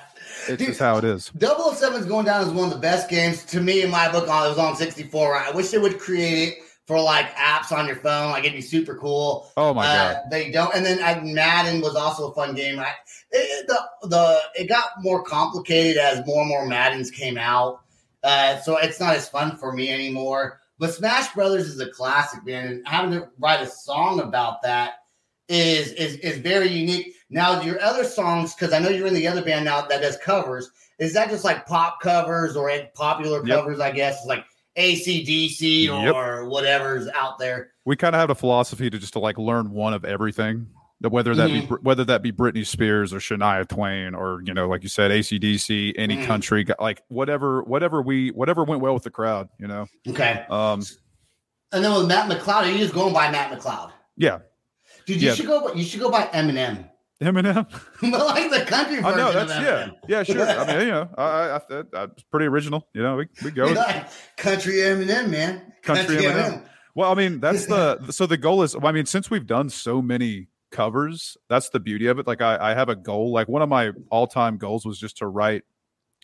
it's 0.47 0.57
Dude, 0.57 0.67
just 0.69 0.79
how 0.79 0.97
it 0.97 1.03
is. 1.03 1.31
007 1.39 1.99
is 1.99 2.05
going 2.05 2.25
down 2.25 2.41
as 2.41 2.49
one 2.49 2.65
of 2.69 2.73
the 2.73 2.79
best 2.79 3.09
games 3.09 3.43
to 3.45 3.59
me 3.61 3.81
in 3.81 3.89
my 3.89 4.11
book. 4.11 4.27
On 4.29 4.45
it 4.45 4.49
was 4.49 4.57
on 4.57 4.75
64. 4.75 5.35
I 5.35 5.51
wish 5.51 5.69
they 5.69 5.77
would 5.77 5.99
create 5.99 6.49
it 6.49 6.57
for 6.87 6.99
like 6.99 7.33
apps 7.35 7.71
on 7.71 7.87
your 7.87 7.97
phone. 7.97 8.31
Like 8.31 8.43
it'd 8.43 8.55
be 8.55 8.61
super 8.61 8.95
cool. 8.95 9.51
Oh 9.57 9.73
my 9.73 9.85
Uh, 9.85 10.13
god, 10.13 10.21
They 10.31 10.49
don't. 10.51 10.73
And 10.73 10.85
then 10.85 10.99
uh, 11.03 11.21
Madden 11.23 11.81
was 11.81 11.95
also 11.95 12.31
a 12.31 12.33
fun 12.33 12.55
game. 12.55 12.79
I, 12.79 12.93
it, 13.31 13.67
the 13.67 14.07
the 14.07 14.39
it 14.55 14.69
got 14.69 14.91
more 15.01 15.23
complicated 15.23 15.97
as 15.97 16.25
more 16.25 16.41
and 16.41 16.49
more 16.49 16.65
Maddens 16.65 17.11
came 17.11 17.37
out. 17.37 17.81
Uh, 18.23 18.59
so 18.59 18.77
it's 18.77 18.99
not 18.99 19.15
as 19.15 19.27
fun 19.29 19.57
for 19.57 19.71
me 19.73 19.89
anymore. 19.91 20.59
But 20.79 20.93
Smash 20.93 21.33
Brothers 21.33 21.67
is 21.67 21.79
a 21.79 21.89
classic, 21.89 22.43
man, 22.45 22.67
and 22.67 22.87
having 22.87 23.11
to 23.11 23.29
write 23.39 23.61
a 23.61 23.67
song 23.67 24.19
about 24.19 24.61
that 24.63 24.93
is 25.49 25.91
is 25.93 26.15
is 26.17 26.37
very 26.39 26.69
unique. 26.69 27.13
Now 27.29 27.61
your 27.61 27.81
other 27.81 28.03
songs, 28.03 28.53
because 28.55 28.73
I 28.73 28.79
know 28.79 28.89
you're 28.89 29.07
in 29.07 29.13
the 29.13 29.27
other 29.27 29.43
band 29.43 29.65
now 29.65 29.81
that 29.81 30.01
does 30.01 30.17
covers. 30.17 30.69
Is 30.99 31.13
that 31.13 31.29
just 31.29 31.43
like 31.43 31.65
pop 31.65 31.99
covers 32.01 32.55
or 32.55 32.71
popular 32.95 33.45
Yep. 33.45 33.57
covers? 33.57 33.79
I 33.79 33.91
guess 33.91 34.25
like 34.25 34.45
ACDC 34.77 35.85
Yep. 35.85 36.13
or 36.15 36.45
whatever's 36.49 37.07
out 37.09 37.37
there. 37.39 37.71
we 37.85 37.95
kind 37.95 38.15
of 38.15 38.19
have 38.19 38.29
a 38.29 38.35
philosophy 38.35 38.89
to 38.89 38.99
just 38.99 39.13
to 39.13 39.19
like 39.19 39.37
learn 39.37 39.71
one 39.71 39.93
of 39.93 40.05
everything. 40.05 40.67
Whether 41.01 41.33
that 41.35 41.49
Mm-hmm. 41.49 41.73
be 41.75 41.81
whether 41.81 42.03
that 42.05 42.21
be 42.21 42.31
Britney 42.31 42.65
Spears 42.65 43.11
or 43.13 43.17
Shania 43.17 43.67
Twain 43.67 44.13
or 44.13 44.41
you 44.45 44.53
know 44.53 44.67
like 44.67 44.83
you 44.83 44.89
said 44.89 45.09
ACDC 45.11 45.93
any 45.97 46.17
Mhm. 46.17 46.25
country 46.27 46.65
like 46.79 47.01
whatever 47.07 47.63
whatever 47.63 48.01
we 48.01 48.29
whatever 48.29 48.63
went 48.63 48.81
well 48.81 48.93
with 48.93 49.03
the 49.03 49.09
crowd 49.09 49.49
you 49.59 49.67
know 49.67 49.87
Okay. 50.07 50.45
um 50.49 50.83
And 51.71 51.83
then 51.83 51.93
with 51.93 52.07
Matt 52.07 52.29
McCloud, 52.29 52.63
are 52.63 52.69
you 52.69 52.77
just 52.77 52.93
going 52.93 53.13
by 53.13 53.31
Matt 53.31 53.51
McCloud? 53.57 53.91
yeah 54.17 54.39
Dude, 55.07 55.21
you 55.21 55.29
Yeah. 55.29 55.33
should 55.35 55.47
go. 55.47 55.73
You 55.73 55.83
should 55.83 55.99
go 56.01 56.11
by 56.11 56.23
Eminem, 56.27 56.87
Eminem 57.19 57.65
but 58.01 58.25
like 58.27 58.51
the 58.51 58.65
country 58.65 58.97
version 58.97 59.05
I 59.05 59.15
know 59.15 59.31
that's 59.31 59.51
yeah 59.51 59.89
yeah 60.07 60.23
sure 60.23 60.47
I 60.47 60.65
mean 60.67 60.79
you 60.87 60.91
know 60.91 61.09
I 61.17 61.23
I, 61.23 61.55
I 61.55 61.83
that's 61.91 62.23
pretty 62.31 62.45
original 62.45 62.87
you 62.93 63.01
know 63.01 63.15
we 63.15 63.27
we 63.43 63.49
go 63.51 63.65
Like, 63.65 64.05
country 64.37 64.73
Eminem, 64.75 65.29
man. 65.29 65.73
Country 65.81 66.17
Eminem. 66.17 66.63
Well, 66.93 67.09
I 67.11 67.15
mean, 67.15 67.39
that's 67.39 67.65
the 67.73 68.11
so 68.11 68.25
the 68.27 68.35
goal 68.37 68.63
is. 68.63 68.75
I 68.75 68.91
mean, 68.91 69.05
since 69.05 69.31
we've 69.31 69.47
done 69.47 69.69
so 69.69 70.01
many 70.01 70.47
covers, 70.71 71.37
that's 71.49 71.69
the 71.69 71.79
beauty 71.79 72.07
of 72.07 72.17
it. 72.19 72.27
Like, 72.27 72.41
I, 72.41 72.71
I 72.71 72.73
have 72.73 72.89
a 72.89 72.95
goal. 72.95 73.31
Like, 73.31 73.47
one 73.47 73.61
of 73.61 73.69
my 73.69 73.91
all 74.09 74.27
time 74.27 74.57
goals 74.57 74.85
was 74.85 74.97
just 74.99 75.17
to 75.17 75.27
write. 75.27 75.63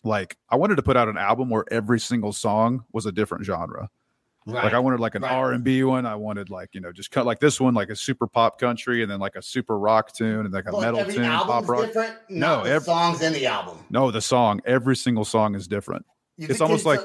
Like, 0.03 0.37
I 0.49 0.55
wanted 0.55 0.75
to 0.75 0.83
put 0.83 0.95
out 0.97 1.07
an 1.07 1.17
album 1.17 1.49
where 1.49 1.65
every 1.71 1.99
single 1.99 2.31
song 2.33 2.85
was 2.93 3.05
a 3.05 3.11
different 3.11 3.45
genre. 3.45 3.89
Right. 4.45 4.63
Like, 4.63 4.73
I 4.73 4.79
wanted 4.79 5.01
like 5.01 5.15
an 5.15 5.23
Right. 5.23 5.31
R 5.33 5.51
and 5.51 5.61
B 5.61 5.83
one. 5.83 6.05
I 6.05 6.15
wanted 6.15 6.49
like 6.49 6.69
you 6.73 6.79
know 6.79 6.93
just 6.93 7.11
cut 7.11 7.25
like 7.25 7.39
this 7.41 7.59
one, 7.59 7.73
like 7.73 7.89
a 7.89 7.95
super 7.97 8.27
pop 8.27 8.57
country, 8.57 9.01
and 9.01 9.11
then 9.11 9.19
like 9.19 9.35
a 9.35 9.41
super 9.41 9.77
rock 9.77 10.13
tune, 10.13 10.45
and 10.45 10.53
like 10.53 10.69
a 10.69 10.71
metal 10.79 11.01
every 11.01 11.15
tune, 11.15 11.25
pop 11.25 11.67
rock. 11.67 11.85
different. 11.87 12.13
No, 12.29 12.47
Not 12.57 12.63
the 12.63 12.71
ev- 12.71 12.83
songs 12.83 13.21
in 13.21 13.33
the 13.33 13.45
album. 13.45 13.77
No, 13.89 14.09
the 14.09 14.21
song. 14.21 14.61
Every 14.65 14.95
single 14.95 15.25
song 15.25 15.53
is 15.53 15.67
different. 15.67 16.05
You 16.37 16.47
It's 16.49 16.61
almost 16.61 16.85
like- 16.85 17.01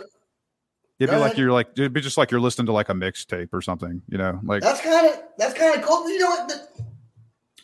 It'd 1.00 1.12
be 1.12 1.18
like 1.18 1.36
you're 1.36 1.50
like 1.50 1.70
it'd 1.72 1.92
be 1.92 2.00
just 2.00 2.16
like 2.16 2.30
you're 2.30 2.38
listening 2.40 2.66
to 2.66 2.72
like 2.72 2.88
a 2.88 2.92
mixtape 2.92 3.48
or 3.52 3.60
something. 3.60 4.02
You 4.08 4.18
know, 4.18 4.38
like 4.44 4.62
that's 4.62 4.80
kind 4.80 5.04
of 5.08 5.20
that's 5.36 5.54
kind 5.54 5.74
of 5.76 5.82
cool. 5.84 6.08
You 6.08 6.18
know 6.20 6.28
what? 6.30 6.48
The, 6.48 6.84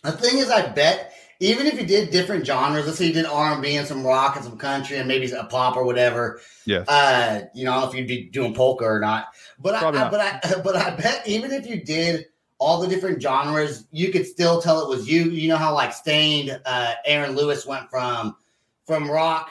the 0.03 0.13
thing 0.13 0.39
is, 0.39 0.51
I 0.51 0.69
bet 0.69 1.13
even 1.41 1.67
if 1.67 1.81
you 1.81 1.87
did 1.87 2.11
different 2.11 2.45
genres, 2.45 2.87
let's 2.87 2.99
say 2.99 3.07
you 3.07 3.13
did 3.13 3.27
R 3.27 3.53
and 3.53 3.63
B 3.63 3.77
and 3.77 3.87
some 3.87 4.05
rock 4.05 4.35
and 4.37 4.45
some 4.45 4.59
country 4.59 4.97
and 4.97 5.07
maybe 5.07 5.31
a 5.31 5.45
pop 5.45 5.77
or 5.77 5.85
whatever. 5.85 6.41
Yeah. 6.65 6.85
Uh, 6.89 7.43
you 7.55 7.65
know, 7.65 7.89
if 7.89 7.95
you'd 7.95 8.09
be 8.09 8.25
doing 8.25 8.55
polka 8.55 8.85
or 8.85 8.99
not. 8.99 9.29
But 9.59 9.77
I, 9.77 9.79
Probably 9.79 10.01
I 10.01 10.11
but 10.11 10.21
I 10.21 10.61
but 10.65 10.77
I 10.77 10.91
bet 10.97 11.27
even 11.27 11.53
if 11.53 11.67
you 11.67 11.83
did 11.83 12.27
all 12.59 12.81
the 12.81 12.89
different 12.89 13.23
genres, 13.23 13.87
you 13.93 14.11
could 14.11 14.27
still 14.27 14.61
tell 14.61 14.83
it 14.83 14.89
was 14.89 15.09
you. 15.09 15.25
You 15.25 15.49
know 15.49 15.57
how 15.57 15.75
like 15.75 15.93
Staind, 15.93 16.61
uh, 16.67 16.95
Aaron 17.05 17.37
Lewis 17.37 17.65
went 17.67 17.89
from 17.89 18.37
from 18.85 19.11
rock 19.11 19.51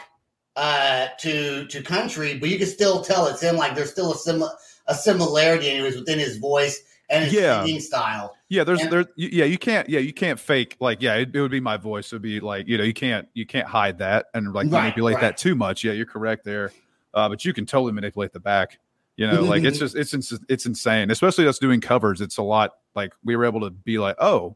uh 0.58 1.08
to 1.20 1.68
to 1.68 1.82
country, 1.82 2.38
but 2.38 2.50
you 2.50 2.58
can 2.58 2.68
still 2.68 3.02
tell 3.02 3.28
it's 3.28 3.42
him. 3.42 3.56
Like 3.56 3.76
there's 3.76 3.92
still 3.92 4.12
a 4.12 4.18
similar 4.18 4.52
a 4.88 4.96
similarity 4.96 5.70
anyways 5.70 5.96
within 5.96 6.20
his 6.20 6.38
voice 6.38 6.82
and 7.10 7.32
Yeah. 7.32 7.64
singing 7.64 7.80
style. 7.80 8.36
Yeah, 8.50 8.64
there's 8.64 8.82
And- 8.82 8.92
there. 8.92 9.06
Yeah, 9.16 9.46
you 9.46 9.58
can't. 9.58 9.88
Yeah, 9.90 10.00
you 10.00 10.14
can't 10.14 10.40
fake. 10.40 10.78
Like, 10.80 11.02
yeah, 11.02 11.16
it, 11.16 11.36
it 11.36 11.42
would 11.42 11.52
be 11.52 11.60
my 11.60 11.78
voice. 11.78 12.12
It 12.12 12.16
would 12.16 12.22
be 12.22 12.40
like 12.40 12.68
you 12.68 12.78
know, 12.78 12.84
you 12.84 12.94
can't 12.94 13.28
you 13.34 13.46
can't 13.46 13.68
hide 13.68 13.98
that 14.00 14.28
and 14.34 14.48
like 14.54 14.66
Right, 14.72 14.82
manipulate 14.84 15.16
right. 15.16 15.22
that 15.22 15.38
too 15.38 15.56
much. 15.56 15.84
Yeah, 15.84 15.94
you're 15.94 16.06
correct 16.06 16.44
there. 16.46 16.72
Uh, 17.14 17.28
but 17.30 17.44
you 17.46 17.54
can 17.54 17.66
totally 17.66 17.92
manipulate 17.94 18.32
the 18.34 18.40
back. 18.40 18.80
You 19.16 19.26
know, 19.28 19.42
like 19.42 19.64
it's 19.64 19.80
just 19.80 19.96
it's 19.96 20.14
ins- 20.14 20.40
it's 20.48 20.66
insane. 20.68 21.10
Especially 21.12 21.48
us 21.48 21.58
doing 21.60 21.82
covers. 21.82 22.22
It's 22.22 22.38
a 22.38 22.44
lot 22.44 22.76
like 22.96 23.14
we 23.24 23.36
were 23.36 23.46
able 23.46 23.62
to 23.62 23.72
be 23.72 23.98
like, 23.98 24.16
oh, 24.20 24.56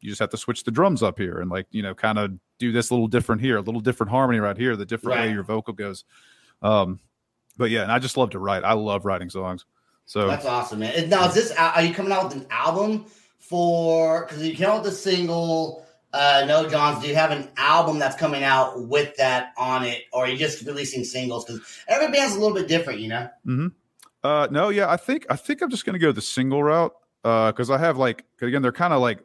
you 0.00 0.08
just 0.08 0.20
have 0.20 0.30
to 0.30 0.36
switch 0.38 0.64
the 0.64 0.70
drums 0.70 1.02
up 1.02 1.18
here 1.18 1.40
and 1.40 1.50
like 1.50 1.66
you 1.72 1.82
know 1.82 1.94
kind 1.94 2.18
of 2.18 2.32
do 2.58 2.72
this 2.72 2.88
a 2.90 2.94
little 2.94 3.08
different 3.08 3.40
here, 3.42 3.56
a 3.58 3.60
little 3.60 3.80
different 3.82 4.10
harmony 4.10 4.38
right 4.40 4.56
here, 4.56 4.74
the 4.76 4.86
different 4.86 5.16
Right. 5.18 5.26
way 5.28 5.32
your 5.34 5.42
vocal 5.42 5.74
goes. 5.74 6.04
Um, 6.62 6.98
but 7.58 7.70
yeah, 7.70 7.82
and 7.82 7.92
I 7.92 7.98
just 7.98 8.16
love 8.16 8.30
to 8.30 8.38
write. 8.38 8.64
I 8.64 8.72
love 8.72 9.04
writing 9.04 9.28
songs. 9.30 9.64
So 10.08 10.26
That's 10.26 10.46
awesome, 10.46 10.78
man. 10.78 11.10
Now, 11.10 11.28
is 11.28 11.34
this 11.34 11.52
are 11.52 11.82
you 11.82 11.92
coming 11.92 12.12
out 12.12 12.24
with 12.24 12.36
an 12.36 12.46
album 12.48 13.04
for? 13.38 14.24
Because 14.24 14.42
you 14.42 14.54
came 14.56 14.66
out 14.66 14.82
with 14.82 14.92
a 14.94 14.96
single. 14.96 15.84
Uh, 16.14 16.44
no, 16.48 16.66
Johns. 16.66 17.02
Do 17.02 17.08
you 17.08 17.14
have 17.14 17.30
an 17.30 17.50
album 17.58 17.98
that's 17.98 18.16
coming 18.16 18.42
out 18.42 18.88
with 18.88 19.14
that 19.18 19.52
on 19.58 19.84
it, 19.84 20.04
or 20.14 20.24
are 20.24 20.28
you 20.28 20.38
just 20.38 20.64
releasing 20.64 21.04
singles? 21.04 21.44
Because 21.44 21.60
every 21.88 22.10
band's 22.10 22.36
a 22.36 22.40
little 22.40 22.54
bit 22.54 22.68
different, 22.68 23.00
you 23.00 23.08
know. 23.08 23.28
Mm-hmm. 23.46 23.66
Uh, 24.24 24.48
no, 24.50 24.70
yeah, 24.70 24.90
I 24.90 24.96
think 24.96 25.26
I 25.28 25.36
think 25.36 25.60
I'm 25.60 25.68
just 25.68 25.84
gonna 25.84 25.98
go 25.98 26.10
the 26.10 26.22
single 26.22 26.62
route. 26.62 26.94
Uh, 27.22 27.52
because 27.52 27.68
I 27.68 27.76
have 27.76 27.98
like 27.98 28.24
'cause 28.38 28.48
again, 28.48 28.62
they're 28.62 28.72
kind 28.72 28.94
of 28.94 29.02
like 29.02 29.22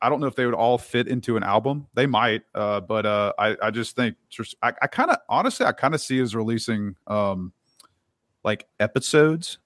I 0.00 0.08
don't 0.08 0.20
know 0.20 0.28
if 0.28 0.34
they 0.34 0.46
would 0.46 0.54
all 0.54 0.78
fit 0.78 1.08
into 1.08 1.36
an 1.36 1.42
album. 1.42 1.88
They 1.92 2.06
might, 2.06 2.44
uh, 2.54 2.80
but 2.80 3.04
uh, 3.04 3.34
I 3.38 3.54
I 3.60 3.70
just 3.70 3.96
think 3.96 4.16
I, 4.62 4.72
I 4.80 4.86
kind 4.86 5.10
of 5.10 5.18
honestly 5.28 5.66
I 5.66 5.72
kind 5.72 5.94
of 5.94 6.00
see 6.00 6.20
as 6.20 6.34
releasing 6.34 6.96
um 7.06 7.52
like 8.42 8.66
episodes 8.80 9.58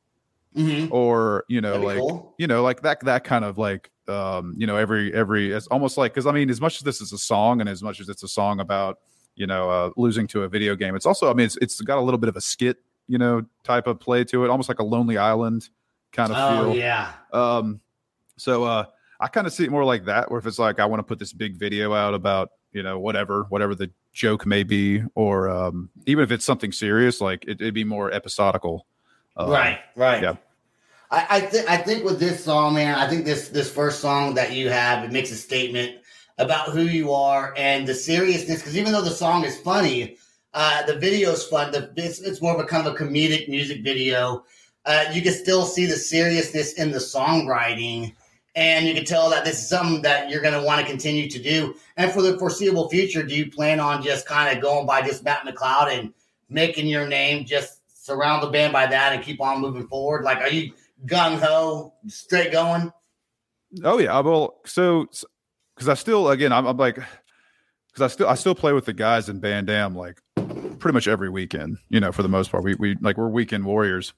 Mm-hmm. 0.56 0.92
or 0.92 1.44
you 1.48 1.60
know 1.60 1.78
like 1.80 1.98
cool. 1.98 2.34
you 2.38 2.46
know 2.46 2.62
like 2.62 2.80
that 2.80 3.00
that 3.04 3.25
kind 3.25 3.44
of 3.44 3.58
like 3.58 3.90
um 4.08 4.54
you 4.56 4.66
know 4.66 4.76
every 4.76 5.12
every 5.12 5.52
it's 5.52 5.66
almost 5.66 5.98
like 5.98 6.14
because 6.14 6.26
I 6.26 6.32
mean 6.32 6.48
as 6.48 6.62
much 6.62 6.78
as 6.78 6.82
this 6.82 7.02
is 7.02 7.12
a 7.12 7.18
song 7.18 7.60
and 7.60 7.68
as 7.68 7.82
much 7.82 8.00
as 8.00 8.08
it's 8.08 8.22
a 8.22 8.28
song 8.28 8.60
about 8.60 8.98
you 9.34 9.46
know 9.46 9.68
uh, 9.68 9.90
losing 9.98 10.26
to 10.28 10.44
a 10.44 10.48
video 10.48 10.75
game, 10.75 10.96
it's 10.96 11.04
also 11.04 11.30
I 11.30 11.34
mean 11.34 11.44
it's 11.44 11.56
it's 11.58 11.80
got 11.82 11.98
a 11.98 12.00
little 12.00 12.16
bit 12.16 12.28
of 12.30 12.36
a 12.36 12.40
skit 12.40 12.78
you 13.06 13.18
know 13.18 13.42
type 13.64 13.86
of 13.86 14.00
play 14.00 14.25
to 14.25 14.44
it, 14.44 14.48
almost 14.50 14.68
like 14.70 14.78
a 14.78 14.82
Lonely 14.84 15.18
Island 15.18 15.68
kind 16.12 16.32
of 16.32 16.38
Oh 16.38 16.72
feel. 16.72 16.76
yeah. 16.80 17.12
Um, 17.34 17.80
so 18.38 18.64
uh, 18.64 18.86
I 19.20 19.28
kind 19.28 19.46
of 19.46 19.52
see 19.52 19.64
it 19.64 19.70
more 19.70 19.84
like 19.84 20.06
that, 20.06 20.30
where 20.30 20.38
if 20.38 20.46
it's 20.46 20.58
like 20.58 20.80
I 20.80 20.86
want 20.86 21.00
to 21.00 21.04
put 21.04 21.18
this 21.18 21.34
big 21.34 21.56
video 21.58 21.92
out 21.92 22.14
about 22.14 22.50
you 22.72 22.82
know 22.82 22.98
whatever 22.98 23.44
whatever 23.50 23.75
the 23.75 23.90
joke 24.14 24.46
may 24.46 24.62
be, 24.62 25.02
or 25.14 25.50
um, 25.50 25.90
even 26.06 26.25
if 26.25 26.32
it's 26.32 26.46
something 26.46 26.72
serious, 26.72 27.20
like 27.20 27.44
it, 27.44 27.60
it'd 27.60 27.75
be 27.75 27.84
more 27.84 28.10
episodical. 28.10 28.86
Um, 29.36 29.50
right. 29.50 29.80
Right. 29.96 30.22
yeah. 30.22 30.36
I, 31.10 31.26
I 31.30 31.40
think 31.40 31.70
I 31.70 31.76
think 31.76 32.04
with 32.04 32.18
this 32.18 32.44
song, 32.44 32.75
man, 32.75 32.96
I 32.96 33.08
think 33.08 33.25
this 33.25 33.48
this 33.48 33.70
first 33.70 34.00
song 34.00 34.34
that 34.34 34.52
you 34.52 34.68
have 34.70 35.04
it 35.04 35.12
makes 35.12 35.30
a 35.30 35.36
statement 35.36 35.98
about 36.38 36.70
who 36.70 36.82
you 36.82 37.12
are 37.12 37.54
and 37.56 37.86
the 37.86 37.94
seriousness. 37.94 38.58
Because 38.58 38.76
even 38.76 38.92
though 38.92 39.02
the 39.02 39.10
song 39.10 39.44
is 39.44 39.58
funny, 39.60 40.16
uh, 40.54 40.84
the 40.84 40.98
video 40.98 41.30
is 41.32 41.44
fun. 41.44 41.72
The 41.72 41.92
it's, 41.96 42.20
it's 42.20 42.42
more 42.42 42.54
of 42.54 42.60
a 42.60 42.64
kind 42.64 42.86
of 42.86 42.94
a 42.94 42.96
comedic 42.96 43.48
music 43.48 43.82
video. 43.82 44.44
Uh, 44.84 45.04
you 45.12 45.22
can 45.22 45.32
still 45.32 45.64
see 45.64 45.86
the 45.86 45.96
seriousness 45.96 46.75
in 46.75 46.90
the 46.90 46.98
songwriting, 46.98 48.14
and 48.54 48.86
you 48.86 48.94
can 48.94 49.04
tell 49.04 49.28
that 49.30 49.44
this 49.44 49.60
is 49.60 49.68
something 49.68 50.02
that 50.02 50.30
you're 50.30 50.42
going 50.42 50.54
to 50.54 50.62
want 50.62 50.80
to 50.80 50.86
continue 50.86 51.28
to 51.28 51.42
do. 51.42 51.75
And 51.96 52.12
for 52.12 52.22
the 52.22 52.38
foreseeable 52.38 52.88
future, 52.88 53.22
do 53.22 53.34
you 53.34 53.50
plan 53.50 53.80
on 53.80 54.02
just 54.02 54.26
kind 54.26 54.56
of 54.56 54.62
going 54.62 54.86
by 54.86 55.02
just 55.02 55.25
Matt 55.25 55.44
McCloud 55.44 55.96
and 55.96 56.14
making 56.48 56.86
your 56.86 57.06
name 57.06 57.44
just 57.44 57.80
surround 57.92 58.42
the 58.42 58.50
band 58.50 58.72
by 58.72 58.86
that 58.86 59.12
and 59.12 59.25
keep 59.25 59.40
on 59.40 59.60
moving 59.60 59.88
forward? 59.88 60.22
Like, 60.22 60.38
are 60.38 60.48
you 60.48 60.72
gung 61.05 61.38
ho, 61.38 61.95
straight 62.07 62.53
going? 62.53 62.93
Oh 63.85 63.99
yeah, 63.99 64.19
well, 64.21 64.61
so 64.65 65.07
because 65.75 65.88
I 65.88 65.95
still 65.95 66.31
again 66.31 66.53
I'm, 66.53 66.67
I'm 66.67 66.76
like 66.76 66.95
because 66.95 68.00
I 68.00 68.07
still 68.09 68.29
I 68.29 68.35
still 68.35 68.55
play 68.55 68.73
with 68.73 68.87
the 68.87 68.93
guys 68.93 69.29
in 69.29 69.41
Van 69.41 69.65
Dam 69.65 69.95
like 69.95 70.21
pretty 70.79 70.95
much 70.95 71.09
every 71.09 71.29
weekend. 71.29 71.79
You 71.88 72.00
know, 72.00 72.12
for 72.12 72.23
the 72.23 72.29
most 72.29 72.50
part, 72.50 72.65
we 72.65 72.75
we 72.75 72.97
like 73.00 73.17
we're 73.17 73.29
weekend 73.29 73.65
warriors. 73.65 74.15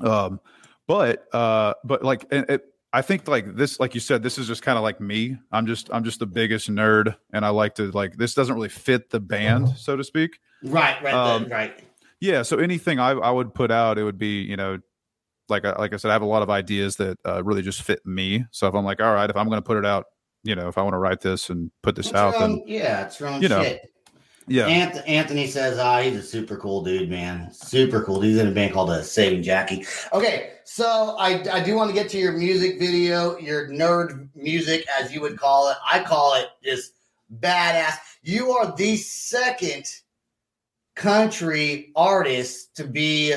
Um, 0.00 0.40
but 0.86 1.26
uh, 1.32 1.74
but 1.84 2.02
like 2.02 2.26
and 2.30 2.48
it, 2.50 2.64
I 2.92 3.00
think 3.02 3.26
like 3.28 3.56
this, 3.56 3.80
like 3.80 3.94
you 3.94 4.00
said, 4.00 4.22
this 4.22 4.36
is 4.36 4.46
just 4.46 4.62
kind 4.62 4.76
of 4.76 4.82
like 4.82 5.00
me. 5.00 5.38
I'm 5.50 5.66
just 5.66 5.88
I'm 5.92 6.04
just 6.04 6.18
the 6.18 6.26
biggest 6.26 6.68
nerd, 6.70 7.16
and 7.32 7.44
I 7.44 7.48
like 7.50 7.76
to 7.76 7.90
like 7.92 8.16
this 8.16 8.34
doesn't 8.34 8.54
really 8.54 8.68
fit 8.68 9.10
the 9.10 9.20
band, 9.20 9.70
so 9.78 9.96
to 9.96 10.04
speak. 10.04 10.38
Right, 10.62 11.02
right, 11.02 11.14
Um, 11.14 11.46
right. 11.48 11.82
Yeah. 12.20 12.42
So 12.42 12.58
anything 12.58 13.00
I, 13.00 13.10
I 13.12 13.30
would 13.30 13.52
put 13.54 13.70
out, 13.72 13.98
it 13.98 14.04
would 14.04 14.18
be, 14.18 14.42
you 14.42 14.56
know, 14.56 14.78
like 15.48 15.64
I, 15.64 15.72
like 15.78 15.92
I 15.92 15.96
said, 15.96 16.10
I 16.10 16.12
have 16.14 16.22
a 16.22 16.26
lot 16.26 16.42
of 16.42 16.50
ideas 16.50 16.96
that 16.96 17.18
uh, 17.26 17.42
really 17.44 17.62
just 17.62 17.82
fit 17.82 18.04
me. 18.06 18.44
So 18.50 18.66
if 18.66 18.74
I'm 18.74 18.84
like, 18.84 19.00
all 19.00 19.14
right, 19.14 19.28
if 19.28 19.36
I'm 19.36 19.46
going 19.48 19.58
to 19.58 19.66
put 19.66 19.76
it 19.76 19.86
out, 19.86 20.06
you 20.44 20.54
know, 20.54 20.68
if 20.68 20.78
I 20.78 20.82
want 20.82 20.94
to 20.94 20.98
write 20.98 21.20
this 21.20 21.50
and 21.50 21.70
put 21.82 21.94
this 21.94 22.06
It's 22.06 22.14
out, 22.16 22.32
your 22.32 22.48
then 22.48 22.62
yeah, 22.66 23.06
it's 23.06 23.20
own 23.20 23.40
you 23.42 23.48
know, 23.48 23.62
shit. 23.62 23.80
yeah, 24.48 24.68
Anth- 24.68 25.08
Anthony 25.08 25.46
says, 25.46 25.78
ah, 25.78 26.00
he's 26.00 26.16
a 26.16 26.22
super 26.22 26.56
cool 26.56 26.82
dude, 26.82 27.08
man. 27.08 27.52
Super 27.52 28.02
cool. 28.02 28.20
He's 28.20 28.38
in 28.38 28.48
a 28.48 28.50
band 28.50 28.72
called 28.72 28.90
uh, 28.90 29.02
Saving 29.02 29.42
Jackie. 29.42 29.86
Okay, 30.12 30.54
so 30.64 31.16
I, 31.18 31.44
I 31.52 31.62
do 31.62 31.76
want 31.76 31.90
to 31.90 31.94
get 31.94 32.08
to 32.10 32.18
your 32.18 32.32
music 32.32 32.78
video, 32.80 33.36
your 33.38 33.68
nerd 33.68 34.28
music, 34.34 34.84
as 35.00 35.12
you 35.12 35.20
would 35.20 35.38
call 35.38 35.70
it. 35.70 35.76
I 35.84 36.02
call 36.02 36.34
it 36.34 36.48
just 36.64 36.94
badass. 37.38 37.94
You 38.22 38.50
are 38.52 38.74
the 38.74 38.96
second 38.96 39.84
country 40.94 41.90
artist 41.96 42.74
to 42.76 42.84
be 42.84 43.34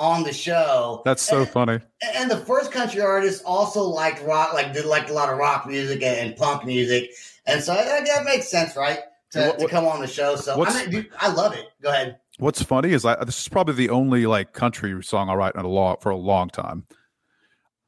on 0.00 0.22
the 0.22 0.32
show. 0.32 1.02
that's 1.04 1.22
so 1.22 1.40
And- 1.40 1.48
funny. 1.50 1.78
and 2.16 2.30
the 2.30 2.38
first 2.38 2.72
country 2.72 3.02
artist 3.02 3.42
also 3.44 3.82
liked 3.82 4.22
rock, 4.24 4.54
like 4.54 4.72
did 4.72 4.86
like 4.86 5.10
a 5.10 5.12
lot 5.12 5.28
of 5.28 5.36
rock 5.38 5.66
music 5.66 6.02
and, 6.02 6.18
and 6.28 6.36
punk 6.36 6.64
music, 6.64 7.10
and 7.46 7.62
so 7.62 7.74
that, 7.74 8.06
that 8.06 8.24
makes 8.24 8.48
sense, 8.48 8.74
right? 8.76 9.00
To, 9.32 9.46
What- 9.46 9.58
to 9.60 9.68
come 9.68 9.84
on 9.86 10.00
the 10.00 10.06
show. 10.08 10.34
So 10.36 10.64
I, 10.64 10.74
mean, 10.82 10.90
dude, 10.90 11.10
I 11.20 11.28
love 11.32 11.54
it. 11.54 11.66
Go 11.82 11.90
ahead. 11.90 12.16
What's 12.38 12.62
funny 12.62 12.92
is 12.94 13.04
I 13.04 13.22
this 13.22 13.38
is 13.38 13.48
probably 13.48 13.74
the 13.74 13.90
only 13.90 14.24
like 14.26 14.54
country 14.54 15.00
song 15.04 15.28
I 15.28 15.34
write 15.34 15.54
in 15.54 15.60
a 15.60 15.68
long 15.68 15.98
for 16.00 16.08
a 16.10 16.16
long 16.16 16.48
time. 16.48 16.86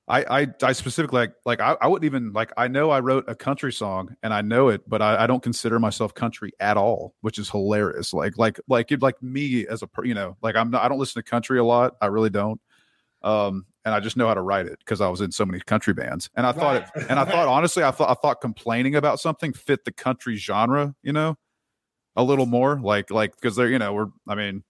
I 0.09 0.43
I, 0.43 0.47
I 0.63 0.73
specifically 0.73 1.21
like 1.21 1.35
like 1.45 1.61
I, 1.61 1.77
I 1.81 1.87
wouldn't 1.89 2.05
even 2.05 2.33
like 2.33 2.53
I 2.57 2.69
know 2.69 2.91
I 2.91 3.01
wrote 3.01 3.25
a 3.29 3.35
country 3.35 3.73
song 3.73 4.17
and 4.23 4.35
I 4.35 4.41
know 4.43 4.69
it, 4.69 4.83
but 4.89 5.01
I, 5.01 5.25
I 5.25 5.27
don't 5.27 5.43
consider 5.43 5.79
myself 5.79 6.15
country 6.15 6.53
at 6.61 6.77
all, 6.77 7.15
which 7.21 7.39
is 7.39 7.49
hilarious. 7.49 8.13
Like 8.13 8.37
like 8.37 8.61
like 8.69 8.91
it 8.93 9.03
like 9.03 9.23
me 9.23 9.67
as 9.67 9.83
a 9.83 9.89
you 10.03 10.15
know 10.15 10.37
like 10.43 10.57
I'm 10.57 10.71
not 10.71 10.83
I 10.83 10.89
don't 10.89 10.99
listen 10.99 11.23
to 11.23 11.29
country 11.29 11.59
a 11.59 11.65
lot. 11.65 11.95
I 12.01 12.07
really 12.07 12.31
don't. 12.31 12.61
Um, 13.23 13.67
and 13.85 13.95
I 13.95 14.01
just 14.01 14.17
know 14.17 14.29
how 14.29 14.35
to 14.35 14.43
write 14.43 14.67
it 14.67 14.79
because 14.79 15.01
I 15.01 15.09
was 15.09 15.21
in 15.21 15.33
so 15.33 15.45
many 15.45 15.61
country 15.61 15.95
bands. 15.95 16.31
And 16.35 16.47
I 16.47 16.53
thought 16.53 16.77
it, 16.77 17.07
and 17.09 17.19
I 17.19 17.25
thought 17.25 17.49
honestly, 17.49 17.83
I 17.83 17.91
thought 17.91 18.11
I 18.11 18.15
thought 18.15 18.41
complaining 18.41 18.95
about 18.95 19.21
something 19.21 19.53
fit 19.53 19.85
the 19.85 19.93
country 19.93 20.37
genre, 20.37 20.95
you 21.03 21.13
know, 21.13 21.37
a 22.17 22.23
little 22.23 22.47
more. 22.47 22.81
Like 22.81 23.11
like 23.11 23.35
because 23.41 23.57
they're 23.57 23.69
you 23.69 23.79
know 23.79 23.93
we're 23.93 24.09
I 24.29 24.35
mean 24.35 24.65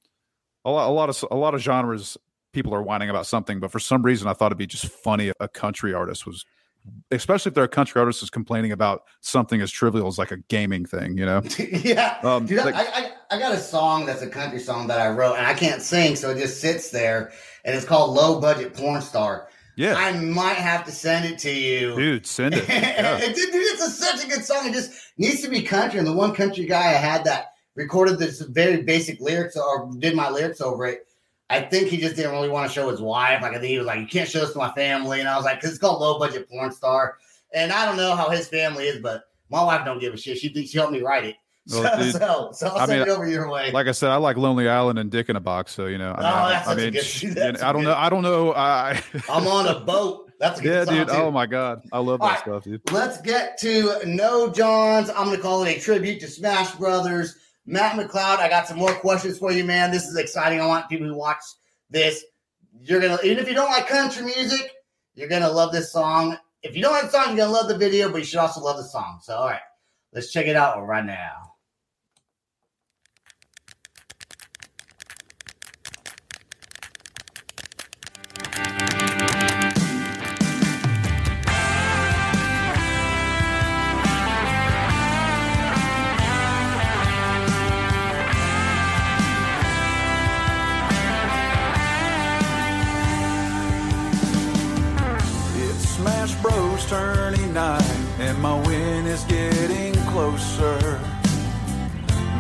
a 0.65 0.71
lot 0.71 0.89
a 0.89 0.93
lot 0.93 1.09
of 1.09 1.25
a 1.31 1.37
lot 1.37 1.55
of 1.55 1.61
genres 1.61 2.17
people 2.53 2.75
are 2.75 2.83
whining 2.83 3.11
about 3.11 3.27
something, 3.27 3.61
but 3.61 3.71
for 3.71 3.79
some 3.81 4.03
reason 4.03 4.29
I 4.29 4.33
thought 4.33 4.47
it'd 4.47 4.59
be 4.59 4.67
just 4.67 4.87
funny 4.87 5.29
if 5.29 5.35
a 5.41 5.49
country 5.49 5.95
artist 5.95 6.27
was 6.27 6.45
especially 7.11 7.51
if 7.51 7.55
they're 7.55 7.65
a 7.65 7.69
country 7.69 8.01
artist 8.01 8.23
is 8.23 8.31
complaining 8.31 8.73
about 8.73 9.05
something 9.21 9.61
as 9.61 9.71
trivial 9.71 10.09
as 10.09 10.19
like 10.19 10.33
a 10.33 10.39
gaming 10.49 10.85
thing, 10.85 11.17
you 11.17 11.25
know. 11.25 11.41
yeah. 11.59 12.19
Um, 12.23 12.47
Dude, 12.47 12.65
like- 12.65 12.75
I, 12.75 12.83
I, 12.83 13.11
I 13.31 13.39
got 13.39 13.53
a 13.53 13.59
song 13.59 14.07
that's 14.07 14.23
a 14.23 14.29
country 14.29 14.59
song 14.59 14.89
that 14.89 14.99
I 14.99 15.09
wrote, 15.11 15.37
and 15.37 15.47
I 15.47 15.55
can't 15.55 15.81
sing, 15.81 16.17
so 16.17 16.31
it 16.31 16.39
just 16.39 16.61
sits 16.61 16.91
there, 16.91 17.33
and 17.65 17.77
it's 17.77 17.85
called 17.87 18.15
Low 18.15 18.41
Budget 18.41 18.75
Porn 18.75 19.01
Star. 19.01 19.49
Yeah, 19.77 19.95
I 19.95 20.13
might 20.13 20.57
have 20.57 20.85
to 20.85 20.93
send 20.93 21.25
it 21.25 21.39
to 21.41 21.51
you. 21.51 21.97
dude, 21.97 22.27
send 22.27 22.55
it. 22.55 22.69
Yeah. 22.69 23.19
Dude, 23.21 23.35
dude, 23.35 23.49
it's 23.55 23.83
a, 23.83 23.89
such 23.89 24.23
a 24.23 24.29
good 24.29 24.45
song. 24.45 24.67
It 24.67 24.75
just 24.75 24.93
needs 25.17 25.41
to 25.43 25.49
be 25.49 25.63
country. 25.63 25.99
And 25.99 26.07
the 26.07 26.13
one 26.13 26.35
country 26.35 26.67
guy 26.67 26.91
I 26.91 26.95
had 26.95 27.25
that 27.25 27.53
recorded 27.75 28.19
this 28.19 28.43
very 28.43 28.83
basic 28.83 29.19
lyrics 29.21 29.57
or 29.57 29.91
did 29.99 30.15
my 30.15 30.29
lyrics 30.29 30.61
over 30.61 30.85
it. 30.87 31.07
I 31.53 31.61
think 31.61 31.89
he 31.89 31.99
just 31.99 32.17
didn't 32.17 32.33
really 32.33 32.49
want 32.49 32.67
to 32.69 32.73
show 32.75 32.89
his 32.89 33.01
wife. 33.01 33.43
Like 33.43 33.53
I 33.53 33.59
think 33.59 33.67
he 33.67 33.79
was 33.79 33.87
like, 33.87 34.01
"You 34.01 34.07
can't 34.07 34.29
show 34.29 34.41
this 34.41 34.53
to 34.53 34.59
my 34.59 34.71
family," 34.73 35.21
and 35.21 35.29
I 35.29 35.37
was 35.37 35.45
like, 35.45 35.61
"Cause 35.61 35.71
it's 35.71 35.79
called 35.79 36.01
low 36.01 36.19
budget 36.19 36.49
porn 36.51 36.73
star." 36.73 37.19
And 37.55 37.71
I 37.73 37.85
don't 37.85 37.97
know 37.99 38.17
how 38.17 38.31
his 38.31 38.49
family 38.49 38.87
is, 38.87 39.01
but 39.03 39.25
my 39.51 39.63
wife 39.63 39.85
don't 39.85 39.99
give 40.01 40.15
a 40.15 40.17
shit. 40.17 40.39
She 40.39 40.49
thinks 40.49 40.71
she 40.71 40.79
helped 40.79 40.93
me 40.93 41.03
write 41.03 41.25
it. 41.25 41.37
So, 41.69 41.81
Well, 41.81 41.97
dude, 42.03 42.13
so, 42.13 42.51
so 42.53 42.67
I'll 42.69 42.79
I 42.79 42.87
send 42.87 43.01
mean, 43.01 43.09
it 43.09 43.13
over 43.13 43.29
your 43.29 43.49
way. 43.49 43.71
Like 43.71 43.87
I 43.87 43.93
said, 43.93 44.11
I 44.11 44.17
like 44.17 44.37
Lonely 44.37 44.69
Island 44.69 44.99
and 44.99 45.13
Dick 45.13 45.29
in 45.29 45.37
a 45.37 45.41
Box, 45.41 45.73
so 45.73 45.87
you 45.87 45.97
know. 45.97 46.11
I 46.11 46.17
oh, 46.19 46.49
mean, 46.49 46.63
Oh, 46.67 46.71
I 46.71 46.75
mean, 46.75 47.35
good- 47.35 47.63
I 47.63 47.73
don't 47.73 47.83
good. 47.83 47.89
know. 47.89 47.95
I 47.95 48.09
don't 48.09 48.23
know. 48.23 48.53
I 48.53 49.01
I'm 49.29 49.47
on 49.47 49.69
a 49.69 49.79
boat. 49.79 50.33
That's 50.41 50.59
a 50.59 50.63
good 50.65 50.89
yeah, 50.89 50.95
dude. 51.05 51.07
too. 51.09 51.15
Oh 51.15 51.31
my 51.31 51.47
god, 51.47 51.83
I 51.93 51.99
love 52.01 52.19
that 52.19 52.25
All 52.25 52.31
right. 52.31 52.41
stuff, 52.41 52.65
dude. 52.65 52.81
Let's 52.91 53.21
get 53.21 53.59
to 53.59 54.01
No 54.07 54.51
Johns. 54.51 55.09
I'm 55.11 55.31
to 55.31 55.39
call 55.39 55.63
it 55.63 55.77
a 55.77 55.81
tribute 55.81 56.19
to 56.23 56.27
Smash 56.27 56.73
Brothers. 56.75 57.37
Matt 57.65 57.97
McCloud, 57.97 58.39
I 58.39 58.49
got 58.49 58.67
some 58.67 58.79
more 58.79 58.95
questions 58.95 59.39
for 59.39 59.53
you, 59.53 59.65
man. 59.65 59.91
This 59.91 60.05
is 60.05 60.17
exciting. 60.17 60.61
I 60.61 60.67
want 60.67 60.89
people 60.89 61.07
who 61.07 61.15
watch 61.15 61.43
this. 61.91 62.25
You're 62.81 63.01
to, 63.01 63.21
even 63.25 63.39
if 63.39 63.49
you 63.49 63.55
don't 63.55 63.71
like 63.71 63.87
country 63.87 64.25
music, 64.25 64.71
you're 65.15 65.29
to 65.29 65.49
love 65.49 65.73
this 65.73 65.93
song. 65.93 66.37
If 66.63 66.75
you 66.75 66.83
don't 66.83 66.93
like 66.93 67.05
the 67.05 67.11
song, 67.11 67.37
you're 67.37 67.47
to 67.47 67.53
love 67.53 67.69
the 67.69 67.77
video, 67.77 68.11
but 68.11 68.19
you 68.19 68.25
should 68.25 68.39
also 68.39 68.61
love 68.61 68.79
the 68.79 68.85
song. 68.85 69.21
So, 69.23 69.37
all 69.37 69.49
right, 69.49 69.61
let's 70.13 70.33
check 70.33 70.47
it 70.47 70.57
out 70.57 70.85
right 70.87 71.05
now. 71.05 71.52
Smash 97.53 97.81
Bros. 97.81 98.41
turn 98.43 98.57
win 98.67 99.07
is 99.07 99.25
getting 99.25 99.95
closer. 100.11 101.01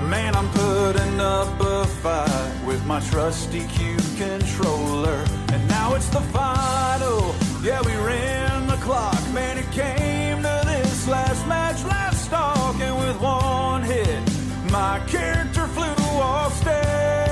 Man, 0.09 0.35
I'm 0.35 0.49
putting 0.50 1.21
up 1.21 1.61
a 1.61 1.85
fight 1.87 2.64
with 2.66 2.85
my 2.87 3.00
trusty 3.00 3.66
Q 3.66 3.97
controller. 4.16 5.25
And 5.52 5.69
now 5.69 5.95
it's 5.95 6.09
the 6.09 6.21
final. 6.33 7.35
Yeah, 7.62 7.81
we 7.83 7.95
ran 8.07 8.66
the 8.66 8.76
clock. 8.76 9.21
Man, 9.33 9.59
it 9.59 9.71
came 9.71 10.38
to 10.38 10.62
this 10.66 11.09
last 11.09 11.47
match, 11.47 11.85
last 11.85 12.25
stock. 12.25 12.75
And 12.81 12.97
with 12.99 13.21
one 13.21 13.83
hit, 13.83 14.23
my 14.71 15.00
character 15.09 15.66
flew 15.66 16.21
off 16.21 16.54
stage. 16.61 17.31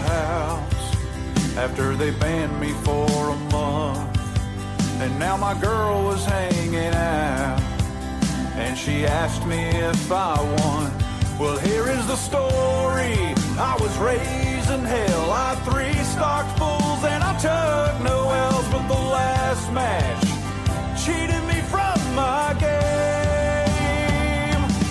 House 0.00 0.96
after 1.56 1.94
they 1.96 2.10
banned 2.10 2.58
me 2.60 2.72
for 2.84 3.30
a 3.30 3.36
month. 3.52 4.18
And 5.00 5.18
now 5.18 5.36
my 5.36 5.54
girl 5.60 6.04
was 6.04 6.24
hanging 6.24 6.94
out. 6.94 7.60
And 8.56 8.76
she 8.76 9.06
asked 9.06 9.46
me 9.46 9.60
if 9.68 10.12
I 10.12 10.40
won. 10.58 10.92
Well, 11.38 11.56
here 11.56 11.88
is 11.88 12.06
the 12.06 12.16
story. 12.16 13.34
I 13.58 13.76
was 13.80 13.96
raised 13.98 14.70
in 14.70 14.84
hell. 14.84 15.30
I 15.30 15.54
three 15.66 15.94
stocked 16.04 16.58
fools 16.58 17.02
and 17.04 17.24
I 17.24 17.32
took 17.38 18.00
no 18.04 18.30
L's. 18.30 18.68
But 18.68 18.86
the 18.88 19.00
last 19.16 19.72
match 19.72 20.24
cheated 21.02 21.42
me 21.48 21.62
from 21.72 21.98
my 22.14 22.54
game. 22.60 23.00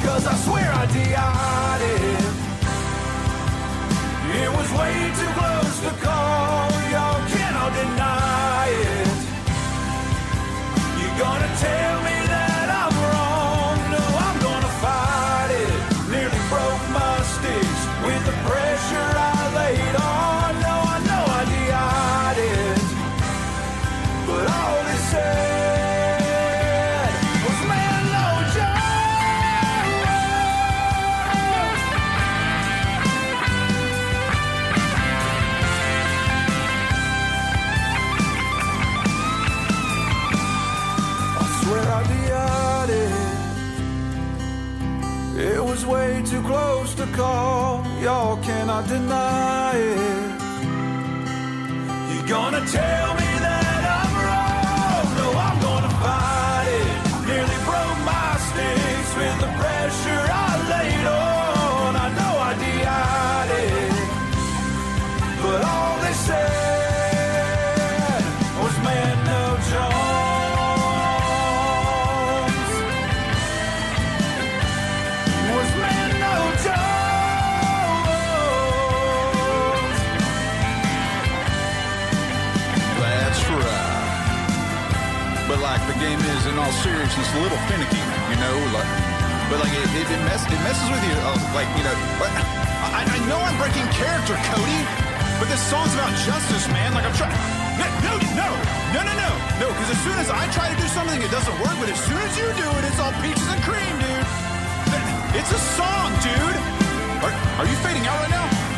Cause 0.04 0.26
I 0.26 0.36
swear 0.46 0.72
I 0.74 0.86
DI'd 0.88 1.82
it. 2.16 2.19
It 4.32 4.50
was 4.58 4.70
way 4.80 4.96
too 5.20 5.32
close 5.40 5.80
to 5.86 5.92
call. 6.06 6.70
Y'all 6.94 7.22
cannot 7.34 7.72
deny 7.82 8.68
it. 8.70 9.08
You're 11.00 11.18
gonna 11.18 11.52
tell 11.58 12.02
me 12.04 12.19
it. 45.40 45.64
Was 45.64 45.86
way 45.86 46.22
too 46.26 46.42
close 46.42 46.94
to 46.96 47.06
call. 47.08 47.86
Y'all 48.02 48.38
cannot 48.44 48.88
deny 48.88 49.74
it. 49.76 50.40
You're 52.14 52.28
gonna 52.28 52.66
tell 52.68 53.16
me 53.16 53.39
all 86.70 86.76
seriousness, 86.86 87.26
a 87.34 87.42
little 87.42 87.58
finicky, 87.66 87.98
you 88.30 88.38
know. 88.38 88.56
Like, 88.78 88.86
but 89.50 89.58
like 89.58 89.74
it, 89.74 89.90
it, 89.90 90.06
it, 90.06 90.22
mess, 90.30 90.46
it 90.46 90.62
messes 90.62 90.86
with 90.86 91.02
you. 91.02 91.18
Uh, 91.26 91.34
like 91.58 91.66
you 91.74 91.82
know, 91.82 91.98
I, 92.22 93.02
I 93.10 93.18
know 93.26 93.42
I'm 93.42 93.58
breaking 93.58 93.90
character, 93.90 94.38
Cody. 94.54 94.82
But 95.42 95.50
this 95.50 95.62
song's 95.66 95.98
about 95.98 96.14
justice, 96.30 96.70
man. 96.70 96.94
Like 96.94 97.10
I'm 97.10 97.16
trying. 97.18 97.34
No, 97.82 97.90
no, 98.06 98.14
no, 98.38 98.50
no, 98.94 99.02
no, 99.02 99.30
no. 99.58 99.66
Because 99.74 99.98
as 99.98 100.00
soon 100.06 100.18
as 100.22 100.30
I 100.30 100.46
try 100.54 100.70
to 100.70 100.78
do 100.78 100.86
something, 100.94 101.18
it 101.18 101.32
doesn't 101.34 101.58
work. 101.58 101.74
But 101.82 101.90
as 101.90 101.98
soon 102.06 102.22
as 102.22 102.38
you 102.38 102.46
do 102.54 102.68
it, 102.70 102.84
it's 102.86 103.02
all 103.02 103.14
peaches 103.18 103.50
and 103.50 103.62
cream, 103.66 103.96
dude. 103.98 104.30
It's 105.34 105.50
a 105.50 105.62
song, 105.74 106.14
dude. 106.22 106.58
Are, 107.26 107.34
are 107.34 107.66
you 107.66 107.78
fading 107.82 108.06
out 108.06 108.22
right 108.22 108.30
now? 108.30 108.69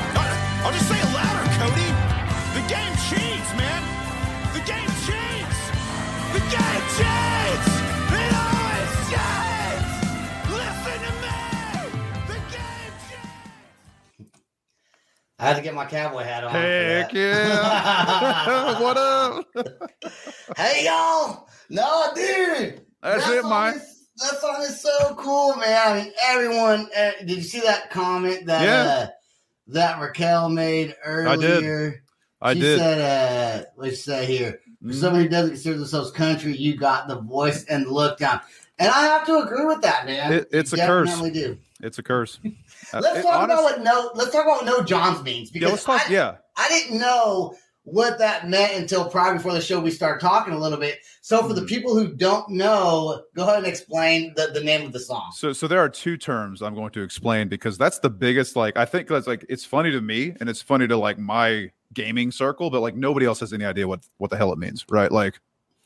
I 15.41 15.45
had 15.47 15.55
to 15.55 15.63
get 15.63 15.73
my 15.73 15.85
cowboy 15.85 16.21
hat 16.23 16.43
on. 16.43 16.51
Heck 16.51 17.11
yeah. 17.13 18.79
what 18.79 18.95
up? 18.95 19.45
hey 20.55 20.85
y'all! 20.85 21.47
No, 21.69 22.11
dude. 22.13 22.81
That's 23.01 23.25
that 23.25 23.37
it, 23.39 23.43
Mike. 23.45 23.75
That 24.17 24.39
song 24.39 24.61
is 24.61 24.79
so 24.79 25.15
cool, 25.15 25.55
man. 25.55 25.81
I 25.87 25.99
mean, 26.03 26.13
everyone. 26.27 26.89
Uh, 26.95 27.11
did 27.21 27.31
you 27.37 27.41
see 27.41 27.59
that 27.61 27.89
comment 27.89 28.45
that 28.45 28.61
Yeah. 28.63 28.83
uh, 28.91 29.07
that 29.69 29.99
Raquel 29.99 30.49
made 30.49 30.95
earlier? 31.03 31.31
I 31.31 31.35
did. 31.37 31.93
I 32.43 32.53
she 32.53 32.59
did. 32.59 32.77
said, 32.79 33.01
uh, 33.01 33.65
"Let's 33.77 34.03
say 34.03 34.25
here, 34.27 34.59
for 34.79 34.89
Mhm. 34.89 34.93
somebody 34.93 35.23
who 35.23 35.29
doesn't 35.29 35.51
consider 35.53 35.77
themselves 35.79 36.11
country, 36.11 36.55
you 36.55 36.77
got 36.77 37.07
the 37.07 37.19
voice 37.19 37.63
and 37.65 37.87
the 37.87 37.89
look 37.89 38.19
down." 38.19 38.41
And 38.77 38.89
I 38.89 39.01
have 39.07 39.25
to 39.25 39.39
agree 39.39 39.65
with 39.65 39.81
that, 39.81 40.05
man. 40.05 40.33
It- 40.33 40.49
it's 40.51 40.71
You 40.71 40.83
a 40.83 40.85
curse. 40.85 41.09
Definitely 41.09 41.31
do. 41.39 41.57
It's 41.81 41.97
a 41.97 42.03
curse. 42.03 42.39
Uh, 42.93 42.99
Let's 43.01 43.25
talk 43.25 43.45
about 43.45 43.63
what 43.63 43.81
no. 43.81 44.11
Let's 44.15 44.31
talk 44.31 44.43
about 44.45 44.63
what 44.63 44.65
no 44.65 44.83
Johns 44.83 45.23
means 45.23 45.49
because 45.51 45.71
let's 45.71 45.83
talk. 45.83 46.09
I, 46.09 46.11
yeah, 46.13 46.35
I 46.57 46.67
didn't 46.69 46.99
know 46.99 47.55
what 47.83 48.19
that 48.19 48.47
meant 48.47 48.73
until 48.75 49.05
probably 49.09 49.37
before 49.39 49.53
the 49.53 49.61
show 49.61 49.79
we 49.79 49.89
started 49.89 50.21
talking 50.21 50.53
a 50.53 50.57
little 50.59 50.77
bit. 50.77 50.99
So 51.21 51.41
for 51.47 51.53
the 51.53 51.61
Mhm. 51.61 51.67
people 51.67 51.95
who 51.97 52.13
don't 52.13 52.47
know, 52.49 53.23
go 53.35 53.43
ahead 53.43 53.57
and 53.57 53.65
explain 53.65 54.33
the, 54.35 54.51
the 54.53 54.61
name 54.63 54.85
of 54.85 54.93
the 54.93 54.99
song. 54.99 55.31
So, 55.35 55.51
so 55.51 55.67
there 55.67 55.79
are 55.79 55.89
two 55.89 56.15
terms 56.15 56.61
I'm 56.61 56.75
going 56.75 56.91
to 56.91 57.01
explain 57.01 57.47
because 57.47 57.79
that's 57.79 57.97
the 57.97 58.09
biggest. 58.11 58.55
Like, 58.55 58.77
I 58.77 58.85
think 58.85 59.07
that's 59.07 59.25
like 59.25 59.45
it's 59.49 59.65
funny 59.65 59.89
to 59.91 59.99
me 60.01 60.35
and 60.39 60.47
it's 60.47 60.61
funny 60.61 60.87
to 60.87 60.95
like 60.95 61.17
my 61.17 61.71
gaming 61.93 62.31
circle, 62.31 62.69
but 62.69 62.81
like 62.81 62.95
nobody 62.95 63.25
else 63.25 63.39
has 63.39 63.51
any 63.51 63.65
idea 63.65 63.87
what 63.87 64.01
what 64.17 64.29
the 64.29 64.37
hell 64.37 64.53
it 64.53 64.59
means, 64.59 64.85
right? 64.89 65.11
Like, 65.11 65.39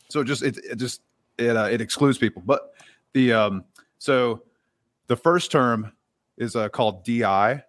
so 0.10 0.22
just 0.24 0.44
it, 0.44 0.58
it 0.70 0.76
just 0.76 1.02
it 1.38 1.56
uh, 1.56 1.70
it 1.72 1.80
excludes 1.80 2.18
people. 2.18 2.42
But 2.46 2.74
the 3.14 3.32
um, 3.32 3.64
so 4.00 4.44
the 5.08 5.16
first 5.16 5.50
term 5.50 5.94
is 6.38 6.56
uh, 6.56 6.70
called 6.70 7.04
DI. 7.06 7.64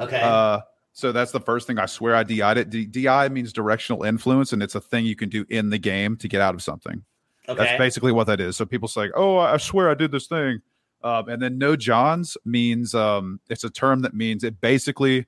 Okay. 0.00 0.20
Uh, 0.20 0.60
so 0.92 1.10
that's 1.12 1.32
the 1.32 1.40
first 1.40 1.66
thing 1.66 1.78
I 1.78 1.86
swear 1.86 2.14
I 2.14 2.22
DI'd 2.22 2.56
it. 2.58 2.70
D- 2.70 2.86
DI 2.86 3.28
means 3.28 3.52
directional 3.52 4.04
influence, 4.04 4.52
and 4.52 4.62
it's 4.62 4.74
a 4.74 4.80
thing 4.80 5.04
you 5.06 5.16
can 5.16 5.28
do 5.28 5.44
in 5.48 5.70
the 5.70 5.78
game 5.78 6.16
to 6.18 6.28
get 6.28 6.40
out 6.40 6.54
of 6.54 6.62
something. 6.62 7.04
okay. 7.48 7.62
That's 7.64 7.78
basically 7.78 8.12
what 8.12 8.26
that 8.28 8.40
is. 8.40 8.56
So 8.56 8.64
people 8.64 8.88
say, 8.88 9.10
"Oh, 9.14 9.38
I 9.38 9.56
swear 9.56 9.90
I 9.90 9.94
did 9.94 10.12
this 10.12 10.26
thing," 10.26 10.60
um, 11.02 11.28
and 11.28 11.42
then 11.42 11.58
no 11.58 11.74
Johns 11.76 12.36
means 12.44 12.94
um, 12.94 13.40
it's 13.48 13.64
a 13.64 13.70
term 13.70 14.02
that 14.02 14.14
means 14.14 14.44
it 14.44 14.60
basically 14.60 15.26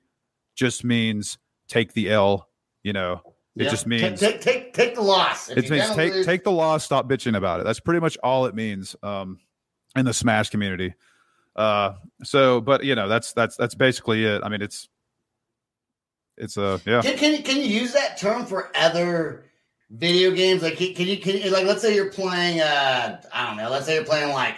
just 0.55 0.83
means 0.83 1.37
take 1.67 1.93
the 1.93 2.09
L. 2.11 2.47
You 2.83 2.93
know, 2.93 3.21
it 3.57 3.69
just 3.69 3.87
means 3.87 4.19
take 4.21 4.39
take 4.41 4.73
take 4.73 4.95
the 4.95 5.01
loss. 5.01 5.49
If 5.49 5.57
it 5.57 5.69
means 5.69 5.89
take 5.95 6.13
lose- 6.13 6.25
take 6.25 6.43
the 6.45 6.51
loss, 6.51 6.85
stop 6.85 7.09
bitching 7.09 7.35
about 7.35 7.59
it. 7.59 7.63
That's 7.65 7.81
pretty 7.81 7.99
much 7.99 8.17
all 8.23 8.45
it 8.45 8.55
means 8.55 8.95
um, 9.03 9.39
in 9.97 10.05
the 10.05 10.13
Smash 10.13 10.49
community. 10.49 10.93
Uh, 11.57 11.93
so, 12.23 12.61
but 12.61 12.83
you 12.83 12.95
know, 12.95 13.07
that's 13.07 13.33
that's 13.33 13.55
that's 13.57 13.75
basically 13.75 14.23
it. 14.25 14.41
I 14.43 14.49
mean, 14.49 14.61
it's 14.61 14.87
it's 16.37 16.57
a 16.57 16.79
yeah. 16.85 17.01
Can, 17.01 17.17
can 17.17 17.33
you 17.33 17.43
can 17.43 17.57
you 17.57 17.63
use 17.63 17.93
that 17.93 18.17
term 18.17 18.45
for 18.45 18.71
other 18.75 19.45
video 19.89 20.31
games? 20.31 20.61
Like 20.61 20.77
can, 20.77 20.93
can 20.93 21.07
you 21.07 21.17
can 21.17 21.37
you, 21.37 21.49
like 21.49 21.65
let's 21.65 21.81
say 21.81 21.95
you're 21.95 22.11
playing 22.11 22.61
uh 22.61 23.19
I 23.33 23.47
don't 23.47 23.57
know, 23.57 23.69
let's 23.69 23.87
say 23.87 23.95
you're 23.95 24.05
playing 24.05 24.33
like 24.33 24.55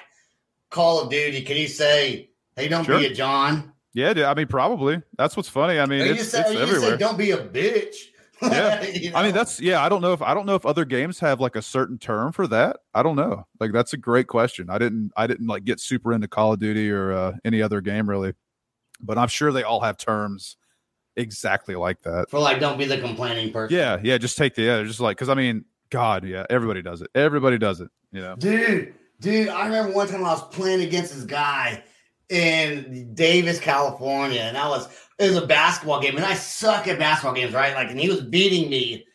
Call 0.70 1.02
of 1.02 1.10
Duty. 1.10 1.42
Can 1.44 1.56
you 1.58 1.68
say, 1.68 2.30
"Hey, 2.56 2.68
don't 2.68 2.84
Sure. 2.84 3.00
be 3.00 3.06
a 3.06 3.14
John"? 3.14 3.72
Yeah, 3.94 4.14
dude, 4.14 4.26
I 4.26 4.34
mean, 4.36 4.48
probably. 4.48 5.02
That's 5.18 5.36
what's 5.36 5.50
funny. 5.50 5.80
I 5.80 5.86
mean, 5.86 6.02
it's, 6.02 6.30
say, 6.30 6.42
it's 6.42 6.52
everywhere. 6.52 6.92
say, 6.92 6.98
"Don't 6.98 7.18
be 7.18 7.32
a 7.32 7.38
bitch." 7.38 7.96
Yeah. 8.42 8.84
You 8.94 9.12
I 9.14 9.24
mean, 9.24 9.34
that's 9.34 9.60
yeah. 9.60 9.84
I 9.84 9.90
don't 9.90 10.02
know 10.02 10.14
if 10.14 10.22
I 10.22 10.34
don't 10.34 10.46
know 10.46 10.56
if 10.56 10.66
other 10.66 10.86
games 10.86 11.20
have 11.20 11.40
like 11.40 11.56
a 11.56 11.62
certain 11.62 11.98
term 11.98 12.32
for 12.32 12.48
that. 12.48 12.78
I 12.94 13.04
don't 13.04 13.16
know. 13.16 13.46
Like 13.60 13.72
that's 13.72 13.94
a 13.94 13.98
great 13.98 14.28
question. 14.28 14.70
I 14.70 14.78
didn't 14.78 15.12
I 15.16 15.28
didn't 15.28 15.48
like 15.48 15.64
get 15.64 15.80
super 15.80 16.14
into 16.14 16.28
Call 16.28 16.54
of 16.54 16.60
Duty 16.60 16.90
or 16.90 17.12
uh, 17.12 17.34
any 17.46 17.62
other 17.62 17.82
game 17.82 18.10
really, 18.10 18.34
but 19.00 19.18
I'm 19.18 19.28
sure 19.28 19.52
they 19.52 19.64
all 19.64 19.82
have 19.82 19.98
terms 19.98 20.58
exactly 21.16 21.76
like 21.76 22.02
that. 22.04 22.30
for 22.30 22.40
like, 22.40 22.60
don't 22.60 22.78
be 22.78 22.86
the 22.86 23.00
complaining 23.00 23.52
person. 23.52 23.78
Yeah, 23.78 24.00
yeah. 24.02 24.18
Just 24.18 24.38
take 24.38 24.56
the 24.56 24.64
yeah. 24.64 24.84
Just 24.84 25.00
like 25.00 25.18
because 25.18 25.30
I 25.30 25.36
mean, 25.36 25.66
God, 25.90 26.26
yeah. 26.26 26.46
Everybody 26.50 26.82
does 26.82 27.02
it. 27.02 27.10
Everybody 27.16 27.58
does 27.58 27.82
it. 27.82 27.90
You 28.12 28.22
know. 28.22 28.36
Dude, 28.36 28.94
dude, 29.20 29.50
I 29.50 29.66
remember 29.66 29.94
one 29.94 30.08
time 30.08 30.26
I 30.26 30.32
was 30.32 30.48
playing 30.50 30.82
against 30.82 31.14
this 31.14 31.26
guy 31.26 31.84
in 32.30 33.14
Davis, 33.14 33.60
California, 33.60 34.42
and 34.42 34.58
I 34.58 34.68
was 34.68 34.88
it 35.18 35.28
was 35.28 35.38
a 35.38 35.46
basketball 35.46 36.02
game, 36.02 36.16
and 36.16 36.26
I 36.26 36.34
suck 36.34 36.88
at 36.88 36.98
basketball 36.98 37.34
games, 37.34 37.54
right? 37.54 37.76
Like, 37.76 37.90
and 37.90 38.00
he 38.00 38.08
was 38.08 38.22
beating 38.22 38.70
me. 38.70 39.06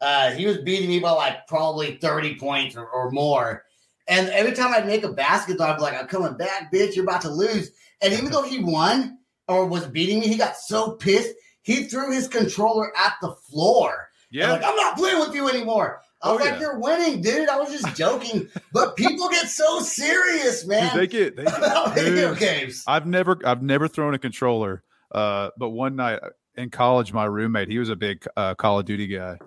Uh, 0.00 0.32
he 0.32 0.46
was 0.46 0.58
beating 0.58 0.88
me 0.88 0.98
by 0.98 1.12
like 1.12 1.46
probably 1.46 1.96
30 1.98 2.34
points 2.34 2.76
or, 2.76 2.88
or 2.88 3.12
more. 3.12 3.62
And 4.08 4.28
every 4.30 4.52
time 4.52 4.74
I'd 4.74 4.86
make 4.86 5.04
a 5.04 5.12
basket, 5.12 5.60
I'd 5.60 5.76
be 5.76 5.82
like, 5.82 5.94
I'm 5.94 6.08
coming 6.08 6.36
back, 6.36 6.72
bitch, 6.72 6.96
you're 6.96 7.04
about 7.04 7.20
to 7.20 7.30
lose. 7.30 7.70
And 8.00 8.12
even 8.12 8.32
though 8.32 8.42
he 8.42 8.58
won 8.58 9.18
or 9.46 9.66
was 9.66 9.86
beating 9.86 10.18
me, 10.18 10.26
he 10.26 10.36
got 10.36 10.56
so 10.56 10.92
pissed, 10.92 11.34
he 11.62 11.84
threw 11.84 12.12
his 12.12 12.26
controller 12.26 12.92
at 12.98 13.14
the 13.22 13.30
floor. 13.48 14.08
Yeah. 14.32 14.50
Like, 14.50 14.64
I'm 14.64 14.74
not 14.74 14.96
playing 14.96 15.20
with 15.20 15.34
you 15.34 15.48
anymore. 15.48 16.00
I 16.22 16.32
was 16.32 16.40
Oh, 16.40 16.44
like, 16.44 16.54
yeah. 16.54 16.60
you're 16.60 16.78
winning, 16.78 17.20
dude. 17.20 17.48
I 17.48 17.58
was 17.58 17.70
just 17.72 17.96
joking. 17.96 18.48
but 18.72 18.96
people 18.96 19.28
get 19.28 19.48
so 19.48 19.80
serious, 19.80 20.60
Dude, 20.60 20.70
man. 20.70 20.96
they 20.96 21.06
get 21.06 21.36
they 21.36 21.42
about 21.46 21.94
get, 21.94 22.04
video 22.04 22.34
games. 22.34 22.84
I've 22.86 23.06
never 23.06 23.38
I've 23.44 23.62
never 23.62 23.88
thrown 23.88 24.14
a 24.14 24.18
controller. 24.18 24.82
Uh, 25.12 25.50
but 25.58 25.70
one 25.70 25.96
night 25.96 26.20
in 26.54 26.70
college, 26.70 27.12
my 27.12 27.24
roommate 27.24 27.68
he 27.68 27.78
was 27.78 27.88
a 27.88 27.96
big 27.96 28.24
uh, 28.36 28.54
Call 28.54 28.78
of 28.78 28.84
Duty 28.86 29.06
guy, 29.08 29.38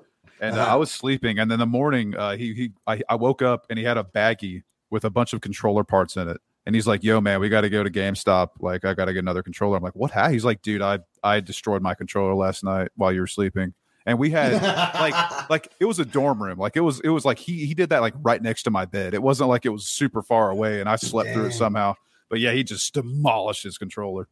and 0.41 0.55
uh, 0.57 0.61
Uh-huh. 0.61 0.73
I 0.73 0.75
was 0.75 0.91
sleeping, 0.91 1.39
and 1.39 1.49
then 1.49 1.59
the 1.59 1.65
morning 1.65 2.15
uh, 2.15 2.35
he 2.35 2.53
he 2.53 2.71
I, 2.85 3.01
I 3.09 3.15
woke 3.15 3.41
up 3.41 3.65
and 3.69 3.79
he 3.79 3.85
had 3.85 3.97
a 3.97 4.03
baggie 4.03 4.63
with 4.91 5.05
a 5.05 5.09
bunch 5.09 5.33
of 5.33 5.41
controller 5.41 5.83
parts 5.83 6.17
in 6.17 6.27
it, 6.27 6.39
and 6.65 6.75
he's 6.75 6.85
like, 6.87 7.03
"Yo, 7.03 7.19
man, 7.21 7.39
we 7.39 7.47
got 7.49 7.61
to 7.61 7.69
go 7.69 7.83
to 7.83 7.89
GameStop. 7.89 8.49
Like, 8.59 8.85
I 8.85 8.93
got 8.93 9.05
to 9.05 9.13
get 9.13 9.19
another 9.19 9.41
controller." 9.43 9.77
I'm 9.77 9.83
like, 9.83 9.95
"What? 9.95 10.11
How?" 10.11 10.29
He's 10.29 10.45
like, 10.45 10.61
"Dude, 10.61 10.81
I 10.81 10.99
I 11.23 11.39
destroyed 11.39 11.81
my 11.81 11.95
controller 11.95 12.35
last 12.35 12.63
night 12.63 12.89
while 12.95 13.11
you 13.13 13.21
were 13.21 13.27
sleeping." 13.27 13.73
And 14.05 14.19
we 14.19 14.29
had 14.29 14.61
like 14.93 15.49
like 15.49 15.71
it 15.79 15.85
was 15.85 15.99
a 15.99 16.05
dorm 16.05 16.41
room. 16.41 16.59
Like 16.59 16.75
it 16.75 16.81
was 16.81 16.99
it 17.01 17.09
was 17.09 17.25
like 17.25 17.39
he 17.39 17.65
he 17.65 17.73
did 17.73 17.89
that 17.89 18.01
like 18.01 18.13
right 18.21 18.41
next 18.41 18.63
to 18.63 18.71
my 18.71 18.85
bed. 18.85 19.13
It 19.13 19.21
wasn't 19.21 19.49
like 19.49 19.65
it 19.65 19.69
was 19.69 19.87
super 19.87 20.21
far 20.21 20.49
away 20.51 20.79
and 20.79 20.87
I 20.87 20.95
slept 20.95 21.31
through 21.31 21.45
it 21.47 21.53
somehow. 21.53 21.95
But 22.29 22.39
yeah, 22.39 22.51
he 22.51 22.63
just 22.63 22.93
demolished 22.93 23.63
his 23.63 23.77
controller. 23.77 24.27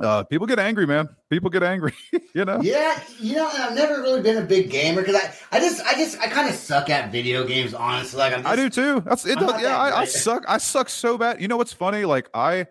Uh 0.00 0.24
people 0.24 0.46
get 0.46 0.58
angry, 0.58 0.86
man. 0.86 1.08
People 1.30 1.50
get 1.50 1.62
angry, 1.62 1.92
you 2.34 2.44
know. 2.44 2.60
yeah, 2.62 3.00
you 3.20 3.36
know, 3.36 3.46
I've 3.46 3.74
never 3.74 4.00
really 4.00 4.22
been 4.22 4.38
a 4.38 4.46
big 4.46 4.70
gamer 4.70 5.02
because 5.02 5.16
I, 5.16 5.56
I 5.56 5.60
just, 5.60 5.84
I 5.84 5.94
just, 5.94 6.18
I 6.18 6.26
kind 6.26 6.48
of 6.48 6.54
suck 6.56 6.90
at 6.90 7.12
video 7.12 7.46
games. 7.46 7.74
Honestly, 7.74 8.18
like 8.18 8.32
I'm 8.32 8.42
just, 8.42 8.52
I 8.52 8.56
do 8.56 8.68
too. 8.68 9.00
That's 9.02 9.24
it. 9.24 9.38
Does, 9.38 9.52
yeah, 9.52 9.68
that 9.68 9.80
I, 9.94 10.00
I 10.00 10.04
suck. 10.06 10.44
I 10.48 10.58
suck 10.58 10.88
so 10.88 11.16
bad. 11.16 11.40
You 11.40 11.46
know 11.46 11.56
what's 11.56 11.72
funny? 11.72 12.04
Like 12.04 12.28
I, 12.34 12.66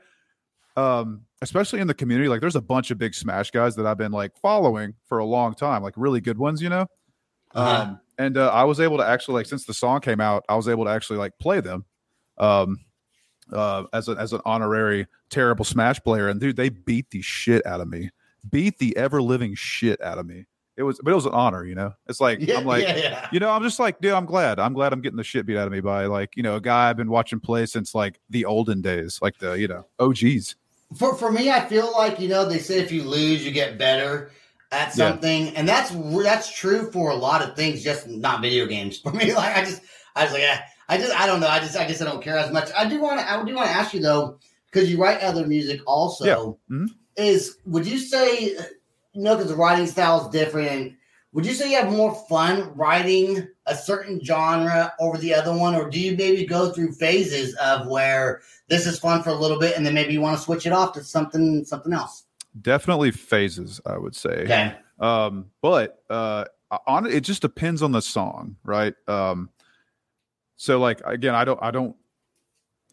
um, 0.76 1.22
especially 1.43 1.79
in 1.79 1.88
the 1.88 1.93
community, 1.93 2.27
like 2.29 2.41
there's 2.41 2.56
a 2.56 2.62
bunch 2.62 2.89
of 2.91 2.97
big 2.97 3.13
Smash 3.13 3.51
guys 3.51 3.75
that 3.75 3.86
I've 3.86 3.97
been 3.97 4.12
like 4.12 4.36
following 4.41 4.95
for 5.06 5.19
a 5.19 5.25
long 5.25 5.53
time, 5.53 5.84
like 5.84 5.93
really 5.97 6.21
good 6.21 6.38
ones. 6.38 6.62
You 6.62 6.69
know, 6.69 6.88
Uh-huh. 7.53 7.82
um, 7.84 7.99
and 8.17 8.38
uh, 8.38 8.49
I 8.51 8.63
was 8.63 8.79
able 8.79 8.97
to 8.97 9.06
actually 9.06 9.36
like 9.36 9.45
since 9.45 9.65
the 9.65 9.73
song 9.73 9.99
came 10.01 10.19
out, 10.21 10.43
I 10.49 10.56
was 10.56 10.67
able 10.67 10.86
to 10.86 10.91
actually 10.91 11.17
like 11.19 11.38
play 11.39 11.60
them, 11.60 11.86
um, 12.38 12.79
uh, 13.51 13.84
as 13.93 14.08
a, 14.10 14.13
as 14.13 14.34
an 14.34 14.41
honorary 14.45 15.06
terrible 15.29 15.65
Smash 15.65 15.99
player. 16.03 16.29
And 16.29 16.39
dude, 16.39 16.56
they 16.56 16.69
beat 16.69 17.10
the 17.12 17.21
shit 17.21 17.65
out 17.65 17.82
of 17.82 17.88
me, 17.88 18.10
beat 18.49 18.79
the 18.79 18.95
ever 18.97 19.21
living 19.21 19.53
shit 19.56 20.01
out 20.01 20.17
of 20.17 20.25
me. 20.25 20.45
It 20.75 20.82
was, 20.82 20.99
but 21.03 21.12
it 21.12 21.15
was 21.15 21.27
an 21.27 21.34
honor, 21.36 21.63
you 21.65 21.75
know. 21.75 21.93
It's 22.08 22.19
like 22.19 22.39
yeah, 22.41 22.58
I'm 22.58 22.65
like, 22.65 22.82
yeah, 22.82 22.95
yeah. 22.97 23.27
you 23.32 23.39
know, 23.39 23.51
I'm 23.51 23.62
just 23.62 23.79
like, 23.79 23.99
dude, 24.01 24.13
I'm 24.13 24.25
glad. 24.25 24.58
I'm 24.58 24.73
glad 24.73 24.91
I'm 24.91 25.01
getting 25.01 25.17
the 25.17 25.23
shit 25.23 25.45
beat 25.45 25.56
out 25.56 25.67
of 25.67 25.71
me 25.71 25.82
by 25.82 26.08
like, 26.08 26.32
you 26.36 26.41
know, 26.41 26.56
a 26.56 26.62
guy 26.62 26.89
I've 26.89 26.97
been 26.97 27.12
watching 27.12 27.39
play 27.39 27.67
since 27.67 27.93
like 27.93 28.19
the 28.32 28.45
olden 28.45 28.82
days, 28.82 29.19
like 29.21 29.38
the, 29.38 29.51
you 29.53 29.67
know, 29.67 29.86
OGs. 29.99 30.56
For 30.95 31.15
for 31.15 31.32
me, 31.32 31.49
I 31.51 31.62
feel 31.67 31.91
like 31.91 32.19
you 32.19 32.27
know 32.29 32.45
they 32.47 32.60
say 32.60 32.79
if 32.79 32.91
you 32.91 33.03
lose, 33.03 33.45
you 33.45 33.51
get 33.51 33.77
better 33.77 34.32
at 34.71 34.88
Yeah. 34.89 35.10
something, 35.10 35.49
and 35.56 35.67
that's 35.67 35.91
that's 36.23 36.51
true 36.53 36.91
for 36.91 37.12
a 37.12 37.15
lot 37.15 37.41
of 37.41 37.56
things, 37.56 37.84
just 37.84 38.08
not 38.08 38.41
video 38.41 38.65
games. 38.65 38.97
For 39.03 39.12
me, 39.12 39.34
like 39.34 39.56
I 39.56 39.63
just, 39.63 39.82
I 40.15 40.23
was 40.23 40.34
like, 40.34 40.41
yeah, 40.41 40.62
I 40.89 40.97
just, 40.97 41.13
I 41.19 41.27
don't 41.27 41.39
know, 41.39 41.47
I 41.47 41.60
just, 41.60 41.77
I 41.77 41.88
just 41.88 42.01
don't 42.01 42.23
care 42.23 42.38
as 42.38 42.51
much. 42.51 42.69
I 42.75 42.88
do 42.89 42.99
want 43.01 43.19
to, 43.19 43.32
I 43.32 43.43
do 43.43 43.53
want 43.56 43.67
to 43.67 43.75
ask 43.75 43.93
you 43.93 43.99
though, 44.01 44.39
because 44.71 44.89
you 44.89 44.97
write 45.01 45.21
other 45.21 45.45
music 45.47 45.82
also. 45.86 46.25
Yeah. 46.25 46.75
Mhm. 46.75 46.88
Is 47.15 47.58
would 47.65 47.86
you 47.86 47.99
say, 47.99 48.56
you 49.13 49.21
know, 49.21 49.36
because 49.36 49.51
the 49.51 49.56
writing 49.58 49.86
style 49.86 50.21
is 50.25 50.27
different. 50.29 50.93
Would 51.34 51.48
you 51.48 51.54
say 51.54 51.72
you 51.72 51.78
have 51.78 51.91
more 51.91 52.13
fun 52.30 52.72
writing 52.76 53.48
a 53.65 53.76
certain 53.76 54.24
genre 54.24 54.93
over 55.00 55.17
the 55.17 55.34
other 55.34 55.56
one, 55.56 55.74
or 55.74 55.89
do 55.89 56.00
you 56.00 56.15
maybe 56.15 56.46
go 56.46 56.72
through 56.72 56.91
phases 56.93 57.56
of 57.56 57.88
where 57.88 58.41
this 58.67 58.86
is 58.86 59.00
fun 59.00 59.24
for 59.24 59.32
a 59.32 59.36
little 59.36 59.60
bit 59.60 59.76
and 59.76 59.84
then 59.86 59.96
maybe 59.96 60.13
you 60.13 60.22
want 60.22 60.38
to 60.38 60.43
switch 60.43 60.67
it 60.67 60.72
off 60.74 60.93
to 60.93 61.04
something 61.04 61.65
something 61.65 61.91
else? 61.91 62.26
Definitely 62.62 63.10
phases, 63.12 63.82
I 63.86 63.98
would 63.98 64.15
say. 64.15 64.43
Okay. 64.43 64.76
Um, 65.00 65.48
but 65.62 66.04
uh 66.10 66.46
on 66.88 67.08
it 67.08 67.22
just 67.22 67.41
depends 67.41 67.82
on 67.82 67.91
the 67.91 68.02
song, 68.02 68.58
right? 68.63 68.93
Um 69.08 69.50
so 70.56 70.80
like 70.80 71.02
again, 71.04 71.34
I 71.34 71.46
don't 71.46 71.60
I 71.63 71.72
don't 71.72 71.96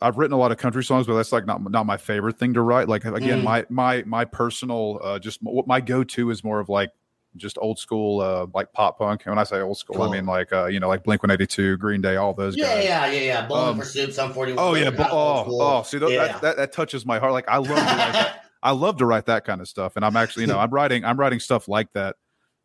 I've 0.00 0.16
written 0.16 0.32
a 0.32 0.38
lot 0.38 0.50
of 0.50 0.56
country 0.56 0.82
songs, 0.82 1.06
but 1.06 1.14
that's 1.14 1.30
like 1.30 1.44
not 1.44 1.62
not 1.70 1.84
my 1.84 1.98
favorite 1.98 2.38
thing 2.38 2.54
to 2.54 2.62
write. 2.62 2.88
Like 2.88 3.04
again, 3.04 3.40
Mhm. 3.40 3.44
my 3.44 3.66
my 3.68 4.02
my 4.06 4.24
personal 4.24 4.98
uh 5.02 5.18
just 5.18 5.40
what 5.42 5.66
my 5.66 5.82
go-to 5.82 6.30
is 6.30 6.42
more 6.42 6.58
of 6.58 6.70
like 6.70 6.90
just 7.36 7.56
old 7.60 7.78
school 7.78 8.20
uh 8.20 8.46
like 8.54 8.72
pop 8.72 8.98
punk. 8.98 9.22
And 9.24 9.32
when 9.32 9.38
I 9.38 9.44
say 9.44 9.60
old 9.60 9.78
school, 9.78 9.96
Cool. 9.96 10.04
I 10.08 10.10
mean 10.12 10.26
like 10.26 10.52
uh 10.52 10.66
you 10.66 10.80
know 10.80 10.88
like 10.88 11.04
Blink 11.04 11.22
182, 11.22 11.76
Green 11.76 12.00
Day, 12.00 12.16
all 12.16 12.34
those 12.34 12.56
Yeah, 12.56 12.66
guys. 12.74 12.84
yeah, 12.84 13.06
yeah, 13.06 13.20
yeah. 13.20 13.46
Bowling 13.46 13.68
Um, 13.68 13.78
for 13.78 13.84
soup, 13.84 14.12
some 14.12 14.32
forty. 14.32 14.54
Oh 14.58 14.74
yeah, 14.74 14.90
but, 14.90 15.10
oh, 15.12 15.44
oh, 15.60 15.82
see 15.82 15.98
that, 15.98 16.10
Yeah. 16.10 16.26
that, 16.26 16.42
that 16.42 16.56
that 16.56 16.72
touches 16.72 17.06
my 17.06 17.18
heart. 17.18 17.32
Like 17.32 17.48
I 17.48 17.58
love 17.58 17.68
to 17.68 17.74
write 17.74 18.12
that. 18.12 18.44
I 18.62 18.72
love 18.72 18.98
to 18.98 19.06
write 19.06 19.26
that 19.26 19.44
kind 19.46 19.60
of 19.60 19.68
stuff, 19.68 19.96
and 19.96 20.04
I'm 20.04 20.16
actually, 20.16 20.42
you 20.42 20.48
know, 20.48 20.58
I'm 20.60 20.70
writing 20.70 21.04
I'm 21.04 21.18
writing 21.18 21.40
stuff 21.40 21.66
like 21.68 21.92
that 21.94 22.16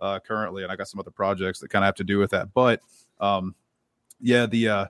uh, 0.02 0.20
currently, 0.20 0.64
and 0.64 0.72
I 0.72 0.76
got 0.76 0.88
some 0.90 1.00
other 1.00 1.12
projects 1.12 1.60
that 1.60 1.70
kind 1.70 1.84
of 1.86 1.88
have 1.88 1.96
to 1.96 2.04
do 2.04 2.18
with 2.18 2.32
that. 2.32 2.54
But 2.54 2.82
um, 3.22 3.56
yeah, 4.20 4.46
the 4.46 4.68
uh, 4.70 4.86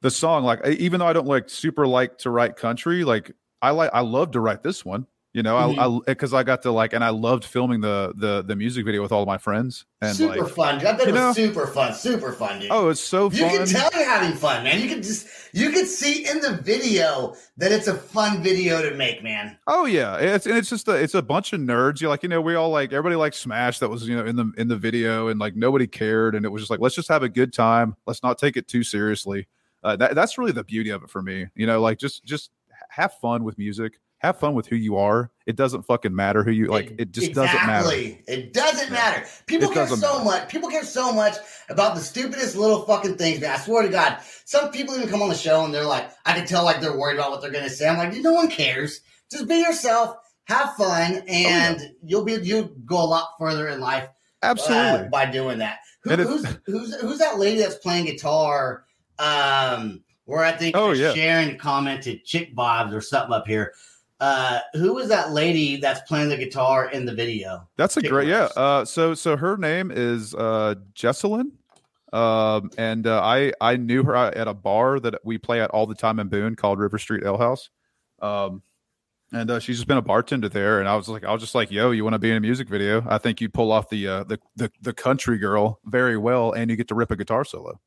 the 0.00 0.10
song, 0.10 0.44
like 0.44 0.66
even 0.66 0.98
though 1.00 1.06
I 1.06 1.12
don't 1.12 1.26
like 1.28 1.48
super 1.50 1.86
like 1.86 2.18
to 2.18 2.30
write 2.30 2.56
country, 2.56 3.04
like 3.04 3.30
I 3.62 3.70
like 3.70 3.90
I 3.92 4.00
love 4.00 4.32
to 4.32 4.40
write 4.40 4.62
this 4.62 4.84
one. 4.84 5.06
You 5.34 5.42
know, 5.42 5.56
Mhm. 5.56 5.78
I 5.78 5.96
I 5.96 6.00
because 6.06 6.32
I 6.32 6.44
got 6.44 6.62
to 6.62 6.70
like, 6.70 6.92
and 6.92 7.02
I 7.02 7.08
loved 7.08 7.44
filming 7.44 7.80
the 7.80 8.12
the 8.16 8.42
the 8.46 8.54
music 8.54 8.84
video 8.84 9.02
with 9.02 9.10
all 9.10 9.20
of 9.20 9.26
my 9.26 9.36
friends, 9.36 9.84
and 10.00 10.16
super 10.16 10.44
like, 10.44 10.54
fun. 10.54 10.74
I 10.76 10.92
bet 10.92 11.00
it 11.00 11.06
was 11.06 11.14
know- 11.14 11.32
super 11.32 11.66
fun, 11.66 11.92
super 11.92 12.30
fun, 12.32 12.60
dude. 12.60 12.70
oh, 12.70 12.88
it's 12.90 13.00
so 13.00 13.32
you 13.32 13.44
can 13.44 13.66
tell 13.66 13.90
you're 13.92 14.08
having 14.08 14.36
fun, 14.36 14.62
man. 14.62 14.80
You 14.80 14.88
can 14.88 15.02
just 15.02 15.26
you 15.52 15.70
can 15.70 15.86
see 15.86 16.24
in 16.24 16.38
the 16.38 16.58
video 16.58 17.34
that 17.56 17.72
it's 17.72 17.88
a 17.88 17.94
fun 17.94 18.44
video 18.44 18.80
to 18.88 18.94
make, 18.96 19.24
man. 19.24 19.58
Oh 19.66 19.86
yeah, 19.86 20.18
it's 20.18 20.46
and 20.46 20.56
it's 20.56 20.70
just 20.70 20.86
a 20.86 20.92
it's 20.92 21.14
a 21.14 21.22
bunch 21.22 21.52
of 21.52 21.60
nerds. 21.60 22.00
You're 22.00 22.10
like 22.10 22.22
you 22.22 22.28
know 22.28 22.40
we 22.40 22.54
all 22.54 22.70
like 22.70 22.92
everybody 22.92 23.16
likes 23.16 23.36
Smash 23.38 23.80
that 23.80 23.88
was 23.90 24.08
you 24.08 24.16
know 24.16 24.24
in 24.24 24.36
the 24.36 24.52
in 24.56 24.68
the 24.68 24.76
video 24.76 25.26
and 25.26 25.40
like 25.40 25.56
nobody 25.56 25.88
cared 25.88 26.36
and 26.36 26.46
it 26.46 26.48
was 26.50 26.62
just 26.62 26.70
like 26.70 26.78
let's 26.78 26.94
just 26.94 27.08
have 27.08 27.24
a 27.24 27.28
good 27.28 27.52
time. 27.52 27.96
Let's 28.06 28.22
not 28.22 28.38
take 28.38 28.56
it 28.56 28.68
too 28.68 28.84
seriously. 28.84 29.48
Uh, 29.82 29.96
that 29.96 30.14
that's 30.14 30.38
really 30.38 30.52
the 30.52 30.62
beauty 30.62 30.90
of 30.90 31.02
it 31.02 31.10
for 31.10 31.22
me. 31.22 31.46
You 31.56 31.66
know, 31.66 31.80
like 31.80 31.98
just 31.98 32.22
just 32.24 32.52
have 32.88 33.12
fun 33.14 33.42
with 33.42 33.58
music. 33.58 33.94
Have 34.24 34.38
fun 34.38 34.54
with 34.54 34.66
who 34.66 34.76
you 34.76 34.96
are. 34.96 35.30
It 35.46 35.54
doesn't 35.54 35.82
fucking 35.82 36.14
matter 36.16 36.42
who 36.42 36.50
you 36.50 36.68
like. 36.68 36.94
It 36.98 37.12
just 37.12 37.34
doesn't 37.34 37.66
matter. 37.66 37.90
It 37.92 38.54
doesn't 38.54 38.86
Yeah. 38.88 38.92
matter. 38.94 39.26
People 39.46 39.70
It 39.70 39.74
care 39.74 39.86
so 39.86 39.96
matter. 39.96 40.24
much. 40.24 40.48
People 40.48 40.70
care 40.70 40.82
so 40.82 41.12
much 41.12 41.34
about 41.68 41.94
the 41.94 42.00
stupidest 42.00 42.56
little 42.56 42.86
fucking 42.86 43.16
things, 43.18 43.38
man. 43.42 43.50
I 43.50 43.58
swear 43.58 43.82
to 43.82 43.90
God. 43.90 44.16
Some 44.46 44.70
people 44.70 44.94
even 44.96 45.10
come 45.10 45.20
on 45.20 45.28
the 45.28 45.34
show 45.34 45.62
and 45.62 45.74
they're 45.74 45.84
like, 45.84 46.10
I 46.24 46.32
can 46.32 46.46
tell 46.46 46.64
like 46.64 46.80
they're 46.80 46.96
worried 46.96 47.16
about 47.18 47.32
what 47.32 47.42
they're 47.42 47.50
gonna 47.50 47.68
say. 47.68 47.86
I'm 47.86 47.98
like, 47.98 48.14
no 48.14 48.32
one 48.32 48.48
cares. 48.48 49.02
Just 49.30 49.46
be 49.46 49.56
yourself, 49.56 50.16
have 50.44 50.74
fun, 50.76 51.22
and 51.28 51.90
you'll 52.02 52.24
be 52.24 52.32
you'll 52.42 52.70
go 52.86 52.96
a 52.96 53.04
lot 53.04 53.28
further 53.38 53.68
in 53.68 53.80
life 53.80 54.04
uh, 54.42 54.46
Absolutely. 54.46 55.08
by 55.10 55.26
doing 55.26 55.58
that. 55.58 55.80
Who, 56.04 56.16
who's 56.16 56.46
who's 56.64 56.94
who's 57.00 57.18
that 57.18 57.38
lady 57.38 57.58
that's 57.60 57.76
playing 57.76 58.06
guitar? 58.06 58.84
Um, 59.18 60.02
where 60.24 60.42
I 60.44 60.52
think 60.52 60.74
Oh, 60.76 60.90
uh, 60.90 60.94
yeah. 60.94 61.12
Sharon 61.12 61.58
commented 61.58 62.24
chick 62.24 62.56
vibes 62.56 62.94
or 62.94 63.02
something 63.02 63.34
up 63.34 63.46
here. 63.46 63.74
Uh, 64.24 64.60
who 64.72 64.94
was 64.94 65.08
that 65.08 65.32
lady 65.32 65.76
that's 65.76 66.00
playing 66.08 66.30
the 66.30 66.36
guitar 66.38 66.88
in 66.90 67.04
the 67.04 67.12
video? 67.12 67.68
That's 67.76 67.98
a 67.98 68.00
great 68.00 68.26
yeah. 68.26 68.48
Uh, 68.56 68.86
so 68.86 69.12
so 69.12 69.36
her 69.36 69.58
name 69.58 69.90
is 69.94 70.34
uh, 70.34 70.76
Jesselyn, 70.94 71.50
um, 72.10 72.70
and 72.78 73.06
uh, 73.06 73.20
I 73.22 73.52
I 73.60 73.76
knew 73.76 74.02
her 74.04 74.16
at 74.16 74.48
a 74.48 74.54
bar 74.54 74.98
that 75.00 75.16
we 75.24 75.36
play 75.36 75.60
at 75.60 75.68
all 75.72 75.86
the 75.86 75.94
time 75.94 76.18
in 76.20 76.28
Boone 76.28 76.56
called 76.56 76.78
River 76.78 76.96
Street 76.96 77.22
Ale 77.22 77.36
House, 77.36 77.68
um, 78.22 78.62
and 79.30 79.50
uh, 79.50 79.60
she's 79.60 79.76
just 79.76 79.88
been 79.88 79.98
a 79.98 80.02
bartender 80.02 80.48
there. 80.48 80.80
And 80.80 80.88
I 80.88 80.96
was 80.96 81.06
like, 81.06 81.24
I 81.24 81.30
was 81.30 81.42
just 81.42 81.54
like, 81.54 81.70
"Yo, 81.70 81.90
you 81.90 82.02
want 82.02 82.14
to 82.14 82.18
be 82.18 82.30
in 82.30 82.38
a 82.38 82.40
music 82.40 82.66
video? 82.66 83.04
I 83.06 83.18
think 83.18 83.42
you 83.42 83.50
pull 83.50 83.72
off 83.72 83.90
the 83.90 84.08
uh, 84.08 84.24
the 84.24 84.40
the 84.56 84.72
the 84.80 84.94
country 84.94 85.36
girl 85.36 85.80
very 85.84 86.16
well, 86.16 86.50
and 86.52 86.70
you 86.70 86.78
get 86.78 86.88
to 86.88 86.94
rip 86.94 87.10
a 87.10 87.16
guitar 87.16 87.44
solo." 87.44 87.78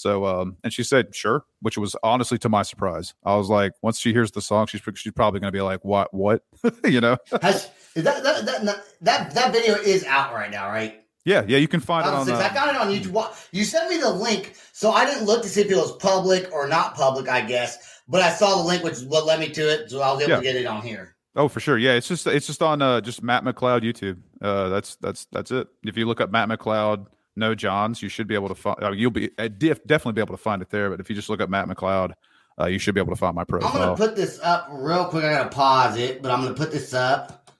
So, 0.00 0.24
um, 0.24 0.56
and 0.64 0.72
she 0.72 0.82
said, 0.82 1.14
"Sure," 1.14 1.44
which 1.60 1.76
was 1.76 1.94
honestly 2.02 2.38
to 2.38 2.48
my 2.48 2.62
surprise. 2.62 3.12
I 3.22 3.36
was 3.36 3.50
like, 3.50 3.72
once 3.82 3.98
she 4.00 4.12
hears 4.14 4.30
the 4.30 4.40
song, 4.40 4.66
she's 4.66 4.80
she's 4.94 5.12
probably 5.12 5.40
going 5.40 5.52
to 5.52 5.56
be 5.56 5.60
like, 5.60 5.84
"What? 5.84 6.12
What?" 6.14 6.42
you 6.84 7.02
know? 7.02 7.18
Has 7.42 7.70
is 7.94 8.04
that 8.04 8.22
that, 8.22 8.46
that 8.46 8.82
that 9.02 9.34
that 9.34 9.52
video 9.52 9.74
is 9.74 10.04
out 10.04 10.32
right 10.32 10.50
now, 10.50 10.68
right? 10.68 10.96
Yeah, 11.26 11.44
yeah, 11.46 11.58
you 11.58 11.68
can 11.68 11.80
find 11.80 12.06
it 12.06 12.10
I, 12.10 12.14
on. 12.14 12.20
was- 12.20 12.30
I 12.30 12.48
Uh, 12.48 12.54
got 12.54 12.68
it 12.74 12.76
on 12.80 12.88
YouTube. 12.88 13.48
You 13.52 13.64
sent 13.64 13.90
me 13.90 13.98
the 13.98 14.08
link, 14.10 14.54
so 14.72 14.90
I 14.90 15.04
didn't 15.04 15.26
look 15.26 15.42
to 15.42 15.48
see 15.50 15.60
if 15.60 15.70
it 15.70 15.76
was 15.76 15.94
public 15.98 16.50
or 16.50 16.66
not 16.66 16.94
public. 16.94 17.28
I 17.28 17.42
guess, 17.42 18.00
but 18.08 18.22
I 18.22 18.30
saw 18.30 18.56
the 18.56 18.64
link, 18.66 18.82
which 18.82 19.00
what 19.00 19.26
led 19.26 19.38
me 19.38 19.50
to 19.50 19.60
it, 19.70 19.90
so 19.90 20.00
I 20.00 20.12
was 20.12 20.22
able 20.22 20.30
Yeah. 20.30 20.36
to 20.38 20.42
get 20.42 20.56
it 20.56 20.64
on 20.66 20.80
here. 20.80 21.14
oh, 21.36 21.46
for 21.48 21.60
sure. 21.60 21.76
Yeah, 21.76 21.92
it's 21.92 22.08
just 22.08 22.26
it's 22.26 22.46
just 22.46 22.62
on 22.62 22.80
uh, 22.80 23.02
just 23.02 23.22
Matt 23.22 23.44
McCloud 23.44 23.82
YouTube. 23.82 24.16
Uh, 24.40 24.70
that's 24.70 24.96
that's 24.96 25.26
that's 25.30 25.50
it. 25.50 25.68
If 25.84 25.98
you 25.98 26.06
look 26.06 26.22
up 26.22 26.30
Matt 26.30 26.48
McCloud, 26.48 27.04
no 27.36 27.54
Johns, 27.54 28.02
you 28.02 28.08
should 28.08 28.26
be 28.26 28.34
able 28.34 28.48
to 28.48 28.54
find. 28.54 28.82
Uh, 28.82 28.90
you'll 28.92 29.10
be 29.10 29.30
uh, 29.38 29.48
def- 29.48 29.84
definitely 29.84 30.14
be 30.14 30.20
able 30.20 30.36
to 30.36 30.42
find 30.42 30.62
it 30.62 30.70
there. 30.70 30.90
But 30.90 31.00
if 31.00 31.08
you 31.08 31.16
just 31.16 31.28
look 31.28 31.40
up 31.40 31.48
Matt 31.50 31.68
McCloud, 31.68 32.12
uh, 32.60 32.66
you 32.66 32.78
should 32.78 32.94
be 32.94 33.00
able 33.00 33.12
to 33.12 33.16
find 33.18 33.34
my 33.34 33.44
pro 33.44 33.60
I'm 33.60 33.72
gonna 33.72 33.96
put 33.96 34.16
this 34.16 34.38
up 34.42 34.68
real 34.70 35.06
quick. 35.06 35.24
I 35.24 35.32
gotta 35.34 35.48
pause 35.50 35.96
it, 35.96 36.22
but 36.22 36.30
I'm 36.30 36.42
gonna 36.42 36.54
put 36.54 36.70
this 36.72 36.92
up. 36.94 37.50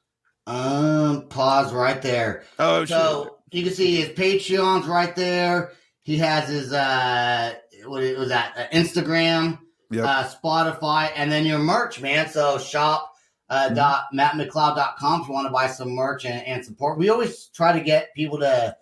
Um, 0.46 1.28
pause 1.28 1.72
right 1.72 2.00
there. 2.02 2.44
oh, 2.58 2.84
So 2.84 3.38
you 3.52 3.62
can 3.64 3.72
see 3.72 3.96
his 3.96 4.08
Patreon's 4.10 4.86
right 4.86 5.14
there. 5.14 5.72
He 6.02 6.16
has 6.18 6.48
his 6.48 6.72
uh, 6.72 7.54
what 7.84 8.02
was 8.18 8.28
that? 8.30 8.54
Uh, 8.56 8.76
Instagram, 8.76 9.58
Yep. 9.92 10.04
uh, 10.04 10.24
Spotify, 10.24 11.10
and 11.14 11.30
then 11.30 11.46
your 11.46 11.58
merch, 11.58 12.00
man. 12.00 12.28
So 12.28 12.58
shop 12.58 13.12
uh, 13.48 13.68
Mhm. 13.70 13.74
dot 13.76 14.04
mattmccloud.com 14.14 15.22
if 15.22 15.28
you 15.28 15.34
want 15.34 15.46
to 15.46 15.52
buy 15.52 15.66
some 15.66 15.90
merch 15.90 16.24
and, 16.24 16.44
and 16.46 16.64
support. 16.64 16.98
We 16.98 17.10
always 17.10 17.46
try 17.46 17.72
to 17.72 17.80
get 17.80 18.14
people 18.14 18.38
to 18.38 18.76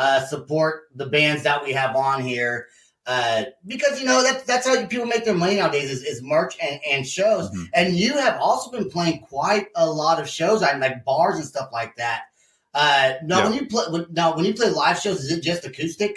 uh, 0.00 0.20
support 0.26 0.84
the 0.94 1.06
bands 1.06 1.42
that 1.42 1.62
we 1.62 1.72
have 1.72 1.94
on 1.94 2.22
here. 2.22 2.66
Uh, 3.06 3.44
because 3.66 3.98
you 4.00 4.06
know 4.06 4.22
that's 4.22 4.44
that's 4.44 4.66
how 4.66 4.86
people 4.86 5.06
make 5.06 5.24
their 5.24 5.34
money 5.34 5.56
nowadays 5.56 5.90
is, 5.90 6.02
is 6.04 6.22
merch 6.22 6.56
and, 6.62 6.80
and 6.90 7.06
shows. 7.06 7.50
Mhm. 7.50 7.68
And 7.74 7.96
you 7.96 8.12
have 8.14 8.36
also 8.40 8.70
been 8.70 8.88
playing 8.90 9.20
quite 9.20 9.66
a 9.74 9.88
lot 9.88 10.20
of 10.20 10.28
shows, 10.28 10.62
I 10.62 10.76
like 10.76 11.04
bars 11.04 11.36
and 11.36 11.44
stuff 11.44 11.68
like 11.72 11.96
that. 11.96 12.20
Uh, 12.72 13.14
now 13.24 13.38
Yeah. 13.38 13.44
when 13.48 13.54
you 13.58 13.66
play, 13.66 13.84
when, 13.90 14.06
now 14.10 14.34
when 14.36 14.44
you 14.44 14.54
play 14.54 14.70
live 14.70 14.98
shows, 15.00 15.18
is 15.24 15.30
it 15.32 15.42
just 15.42 15.64
acoustic? 15.66 16.14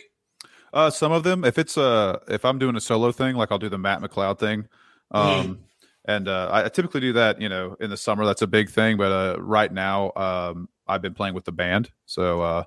Uh, 0.71 0.89
some 0.89 1.11
of 1.11 1.23
them, 1.23 1.43
if 1.43 1.57
it's 1.57 1.77
uh, 1.77 2.19
if 2.27 2.45
I'm 2.45 2.59
doing 2.59 2.75
a 2.75 2.81
solo 2.81 3.11
thing, 3.11 3.35
like 3.35 3.51
I'll 3.51 3.59
do 3.59 3.69
the 3.69 3.77
Matt 3.87 4.01
McCloud 4.01 4.37
thing, 4.39 4.67
um, 5.11 5.23
Mhm. 5.25 5.57
and 6.05 6.27
uh, 6.27 6.49
I 6.51 6.65
I 6.65 6.69
typically 6.69 7.01
do 7.01 7.13
that. 7.13 7.41
You 7.41 7.49
know, 7.49 7.75
in 7.79 7.89
the 7.89 7.97
summer, 7.97 8.25
that's 8.25 8.41
a 8.41 8.47
big 8.47 8.69
thing. 8.69 8.97
But 8.97 9.11
uh, 9.11 9.41
right 9.41 9.71
now, 9.71 10.11
um, 10.15 10.69
I've 10.87 11.01
been 11.01 11.13
playing 11.15 11.33
with 11.33 11.45
the 11.45 11.51
band, 11.51 11.91
so 12.05 12.41
uh, 12.41 12.63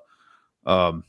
um, 0.67 1.03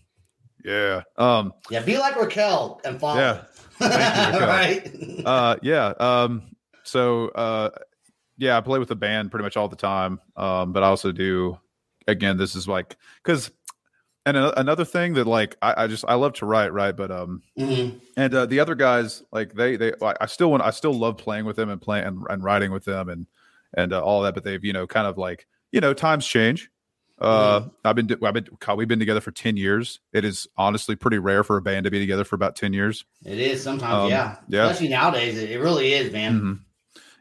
yeah, 0.64 1.02
um, 1.18 1.52
Yeah, 1.70 1.82
be 1.82 1.98
like 1.98 2.16
Raquel 2.16 2.80
and 2.84 2.98
follow. 2.98 3.20
Yeah. 3.20 3.44
Thank 3.78 4.34
you, 4.34 4.40
Raquel. 4.40 4.48
right. 4.48 5.22
uh, 5.26 5.56
yeah, 5.62 5.88
um, 6.00 6.56
so 6.82 7.28
uh, 7.28 7.70
yeah, 8.38 8.56
I 8.56 8.60
play 8.60 8.78
with 8.78 8.88
the 8.88 8.96
band 8.96 9.30
pretty 9.30 9.44
much 9.44 9.56
all 9.56 9.68
the 9.68 9.76
time. 9.76 10.20
Um, 10.36 10.72
but 10.72 10.82
I 10.82 10.86
also 10.86 11.12
do, 11.12 11.58
again, 12.06 12.36
this 12.38 12.54
is 12.56 12.66
like 12.68 12.96
because. 13.22 13.50
And 14.26 14.36
a- 14.36 14.60
another 14.60 14.84
thing 14.84 15.14
that 15.14 15.26
like 15.26 15.56
I, 15.62 15.84
I 15.84 15.86
just 15.86 16.04
I 16.06 16.12
love 16.14 16.34
to 16.34 16.44
write 16.44 16.70
right 16.74 16.94
but 16.94 17.10
um 17.10 17.40
Mhm. 17.58 17.98
and 18.14 18.34
uh, 18.34 18.44
the 18.44 18.60
other 18.60 18.74
guys 18.74 19.22
like 19.32 19.54
they 19.54 19.76
they 19.76 19.94
I 20.02 20.14
I 20.20 20.26
still 20.26 20.50
want 20.50 20.62
I 20.62 20.68
still 20.68 20.92
love 20.92 21.16
playing 21.16 21.46
with 21.46 21.56
them 21.56 21.70
and 21.70 21.80
playing 21.80 22.04
and, 22.04 22.26
and 22.28 22.44
writing 22.44 22.70
with 22.70 22.84
them 22.84 23.08
and 23.08 23.26
and 23.72 23.94
uh, 23.94 24.02
all 24.02 24.20
that 24.22 24.34
but 24.34 24.44
they've 24.44 24.62
you 24.62 24.74
know 24.74 24.86
kind 24.86 25.06
of 25.06 25.16
like 25.16 25.46
you 25.72 25.80
know 25.80 25.94
times 25.94 26.26
change 26.26 26.70
uh 27.20 27.62
I've 27.84 27.96
been 27.96 28.08
I've 28.22 28.34
been 28.34 28.48
God, 28.60 28.78
we've 28.78 28.88
been 28.88 28.98
together 28.98 29.20
for 29.20 29.30
10 29.32 29.56
years 29.56 30.00
it 30.12 30.24
is 30.24 30.46
honestly 30.56 30.94
pretty 30.96 31.18
rare 31.18 31.42
for 31.44 31.56
a 31.56 31.62
band 31.62 31.84
to 31.84 31.90
be 31.90 31.98
together 31.98 32.24
for 32.24 32.36
about 32.36 32.54
10 32.56 32.72
years 32.72 33.04
It 33.24 33.38
is 33.38 33.62
sometimes, 33.62 34.04
Um, 34.04 34.10
yeah. 34.10 34.36
yeah. 34.48 34.66
Especially 34.66 34.88
nowadays, 34.88 35.36
it, 35.38 35.58
really 35.60 35.92
is, 35.94 36.12
man. 36.12 36.40
Mhm. 36.40 36.58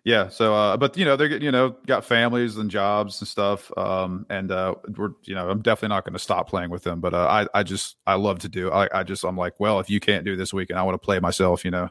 yeah 0.03 0.29
so 0.29 0.53
uh 0.55 0.77
but 0.77 0.95
you 0.97 1.03
know 1.05 1.15
they're 1.15 1.37
you 1.41 1.51
know 1.51 1.75
got 1.85 2.05
families 2.05 2.57
and 2.57 2.69
jobs 2.71 3.19
and 3.21 3.27
stuff 3.27 3.75
um 3.77 4.25
and 4.29 4.51
uh 4.51 4.75
we're 4.95 5.09
you 5.23 5.35
know 5.35 5.49
I'm 5.49 5.61
definitely 5.61 5.95
not 5.95 6.05
going 6.05 6.13
to 6.13 6.19
stop 6.19 6.47
playing 6.49 6.69
with 6.69 6.83
them 6.83 7.01
but 7.01 7.13
uh, 7.13 7.27
I 7.27 7.59
I 7.59 7.63
just 7.63 7.95
I 8.05 8.15
love 8.15 8.39
to 8.39 8.49
do 8.49 8.71
I 8.71 8.87
I 8.93 9.03
just 9.03 9.23
I'm 9.23 9.35
like 9.37 9.59
well 9.59 9.79
if 9.79 9.89
you 9.89 9.99
can't 9.99 10.23
do 10.25 10.35
this 10.35 10.53
weekend 10.53 10.79
I 10.79 10.83
want 10.83 10.93
to 10.95 11.05
play 11.05 11.19
myself 11.19 11.65
you 11.65 11.71
know 11.71 11.89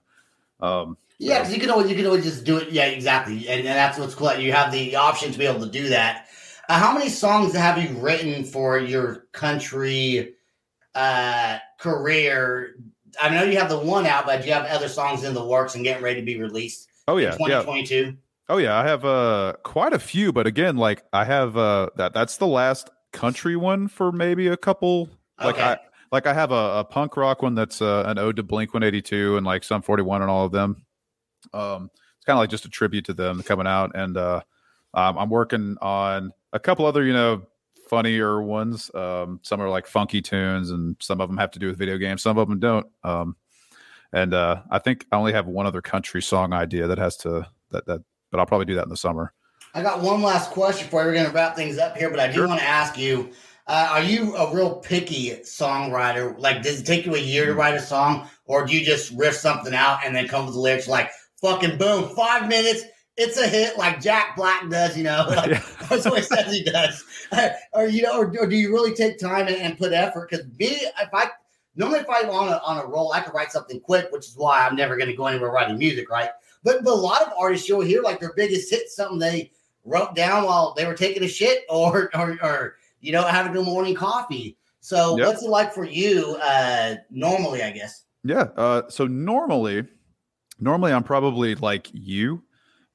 um 0.61 0.97
Yeah, 1.19 1.38
because 1.40 1.55
you 1.55 1.61
can 1.61 1.71
always 1.71 1.90
you 1.90 1.97
can 1.97 2.07
always 2.07 2.25
just 2.25 2.45
do 2.45 2.59
it. 2.59 2.71
Yeah, 2.71 2.87
exactly, 2.87 3.49
and, 3.49 3.61
and 3.61 3.66
that's 3.66 3.99
what's 3.99 4.14
cool. 4.14 4.35
You 4.37 4.53
have 4.53 4.71
the 4.73 4.97
option 4.97 5.33
to 5.33 5.38
be 5.38 5.47
able 5.47 5.61
to 5.64 5.71
do 5.71 5.88
that. 5.88 6.29
Uh, 6.68 6.79
how 6.79 6.92
many 6.92 7.09
songs 7.09 7.55
have 7.55 7.79
you 7.79 7.96
written 7.98 8.44
for 8.44 8.79
your 8.79 9.26
country 9.33 10.35
uh, 10.94 11.59
career? 11.79 12.76
I 13.20 13.29
know 13.31 13.44
you 13.44 13.59
have 13.59 13.68
the 13.68 13.79
one 13.79 14.07
out, 14.07 14.26
but 14.26 14.42
do 14.42 14.48
you 14.48 14.55
have 14.55 14.66
other 14.66 14.88
songs 14.88 15.24
in 15.24 15.33
the 15.35 15.44
works 15.44 15.74
and 15.74 15.85
getting 15.85 16.02
ready 16.02 16.20
to 16.20 16.26
be 16.26 16.38
released 16.40 16.88
oh 17.09 17.16
yeah 17.16 17.37
yeah 17.40 17.62
2022? 17.62 18.16
Oh 18.48 18.59
yeah, 18.59 18.76
I 18.76 18.87
have 18.87 19.05
uh 19.05 19.55
quite 19.62 19.92
a 19.92 19.98
few, 19.98 20.33
but 20.33 20.46
again, 20.46 20.76
like 20.76 21.05
I 21.12 21.24
have 21.24 21.57
uh 21.57 21.88
that 21.96 22.12
that's 22.12 22.37
the 22.37 22.46
last 22.46 22.90
country 23.12 23.57
one 23.57 23.88
for 23.88 24.12
maybe 24.12 24.48
a 24.48 24.57
couple. 24.57 25.09
Like 25.38 25.57
Okay. 25.57 25.64
I 25.64 25.79
like 26.12 26.26
I 26.26 26.35
have 26.35 26.52
a, 26.52 26.79
a 26.81 26.85
punk 26.85 27.16
rock 27.16 27.42
one 27.42 27.55
that's 27.55 27.83
uh, 27.83 28.05
an 28.07 28.18
ode 28.18 28.37
to 28.37 28.42
Blink 28.42 28.74
One 28.74 28.83
Eighty 28.83 29.02
Two 29.02 29.37
and 29.37 29.44
like 29.44 29.64
Sum 29.64 29.83
Forty 29.83 30.02
One 30.02 30.22
and 30.22 30.31
all 30.31 30.44
of 30.46 30.52
them. 30.52 30.85
Um, 31.52 31.90
it's 32.16 32.24
kind 32.24 32.37
of 32.37 32.40
like 32.40 32.50
just 32.50 32.64
a 32.64 32.68
tribute 32.68 33.07
to 33.07 33.14
them 33.14 33.42
coming 33.42 33.66
out, 33.66 33.92
and 33.94 34.16
uh, 34.16 34.42
um, 34.96 35.16
I'm 35.18 35.30
working 35.30 35.76
on 35.80 36.32
a 36.52 36.59
couple 36.59 36.87
other 36.87 37.04
you 37.04 37.12
know 37.12 37.42
funnier 37.88 38.42
ones. 38.42 38.90
Um, 38.94 39.38
some 39.42 39.61
are 39.61 39.68
like 39.68 39.87
funky 39.87 40.20
tunes, 40.20 40.70
and 40.70 40.96
some 41.00 41.20
of 41.20 41.28
them 41.28 41.38
have 41.38 41.52
to 41.52 41.59
do 41.61 41.68
with 41.68 41.78
video 41.78 41.98
games. 41.98 42.22
Some 42.22 42.38
of 42.38 42.48
them 42.48 42.59
don't. 42.59 42.87
Um, 43.04 43.37
and 44.12 44.35
uh, 44.35 44.62
I 44.70 44.78
think 44.78 45.06
I 45.12 45.16
only 45.16 45.32
have 45.32 45.46
one 45.46 45.66
other 45.66 45.82
country 45.82 46.22
song 46.22 46.52
idea 46.52 46.87
that 46.88 46.98
has 46.98 47.16
to 47.18 47.46
that 47.70 47.87
that 47.87 48.02
but 48.30 48.40
I'll 48.40 48.46
probably 48.46 48.66
do 48.66 48.74
that 48.74 48.85
in 48.85 48.88
the 48.90 48.96
summer. 48.96 49.32
I 49.74 49.82
got 49.82 50.00
one 50.00 50.22
last 50.22 50.50
question 50.50 50.88
for 50.88 51.02
you. 51.02 51.09
We're 51.09 51.14
going 51.14 51.26
to 51.26 51.32
wrap 51.32 51.54
things 51.54 51.78
up 51.78 51.96
here, 51.96 52.11
but 52.11 52.18
I 52.18 52.28
do 52.28 52.35
Sure. 52.35 52.48
want 52.48 52.61
to 52.61 52.66
ask 52.66 52.98
you: 52.98 53.30
uh, 53.66 53.88
Are 53.92 54.02
you 54.02 54.35
a 54.37 54.54
real 54.54 54.76
picky 54.76 55.30
songwriter? 55.42 56.38
Like, 56.38 56.62
does 56.62 56.80
it 56.80 56.87
take 56.87 57.06
you 57.06 57.14
a 57.14 57.18
year 57.20 57.46
to 57.46 57.54
write 57.54 57.74
a 57.74 57.80
song, 57.80 58.28
or 58.46 58.66
do 58.66 58.76
you 58.76 58.85
just 58.85 59.12
riff 59.12 59.35
something 59.35 59.74
out 59.74 60.00
and 60.04 60.14
then 60.16 60.28
come 60.28 60.46
with 60.46 60.54
the 60.54 60.61
lyrics 60.61 60.88
like 60.88 61.11
"fucking 61.40 61.78
boom"? 61.78 62.09
Five 62.16 62.48
minutes, 62.48 62.85
it's 63.16 63.38
a 63.38 63.46
hit, 63.46 63.79
like 63.79 64.00
Jack 64.00 64.37
Black 64.37 64.68
does. 64.68 64.96
You 64.96 65.05
know, 65.05 65.24
like, 65.31 65.50
Yeah. 65.50 65.62
that's 65.88 66.05
what 66.05 66.18
he 66.18 66.22
says 66.22 66.52
he 66.52 66.62
does. 66.64 67.05
or 67.72 67.87
you 67.87 68.02
know, 68.02 68.18
or, 68.20 68.26
or 68.40 68.46
do 68.46 68.57
you 68.57 68.72
really 68.72 68.94
take 68.94 69.18
time 69.18 69.46
and, 69.48 69.57
and 69.57 69.79
put 69.79 69.92
effort? 69.92 70.31
Because 70.31 70.46
me, 70.59 70.66
if 70.66 71.09
I 71.12 71.29
normally 71.74 72.00
if 72.00 72.07
I'm 72.09 72.31
on 72.31 72.48
a 72.48 72.59
on 72.64 72.79
a 72.79 72.87
roll, 72.87 73.12
I 73.12 73.20
can 73.20 73.33
write 73.33 73.52
something 73.52 73.81
quick, 73.81 74.09
which 74.11 74.26
is 74.26 74.35
why 74.37 74.66
I'm 74.66 74.76
never 74.76 74.96
going 74.96 75.11
to 75.11 75.16
go 75.16 75.26
anywhere 75.26 75.50
writing 75.50 75.79
music, 75.79 76.11
right? 76.11 76.31
But, 76.64 76.83
but 76.85 76.90
a 76.92 76.94
lot 76.94 77.22
of 77.22 77.33
artists 77.38 77.68
you'll 77.68 77.81
hear 77.83 78.02
like 78.02 78.18
their 78.20 78.33
biggest 78.35 78.70
hit 78.70 78.88
something 78.88 79.18
they 79.18 79.52
wrote 79.85 80.16
down 80.16 80.44
while 80.44 80.74
they 80.74 80.85
were 80.85 80.94
taking 80.94 81.22
a 81.22 81.29
shit 81.29 81.62
or 81.68 82.11
or, 82.14 82.38
or 82.42 82.76
you 83.00 83.12
know 83.12 83.22
having 83.22 83.57
a 83.57 83.62
morning 83.62 83.94
coffee. 83.94 84.57
So 84.81 85.16
Yep. 85.16 85.26
what's 85.26 85.42
it 85.42 85.48
like 85.50 85.72
for 85.72 85.85
you 85.85 86.37
uh 86.42 86.96
normally, 87.11 87.62
I 87.62 87.70
guess? 87.70 88.05
Yeah. 88.24 88.48
Uh, 88.57 88.83
so 88.88 89.07
normally, 89.07 89.85
normally 90.59 90.92
I'm 90.92 91.05
probably 91.05 91.55
like 91.55 91.88
you. 91.92 92.42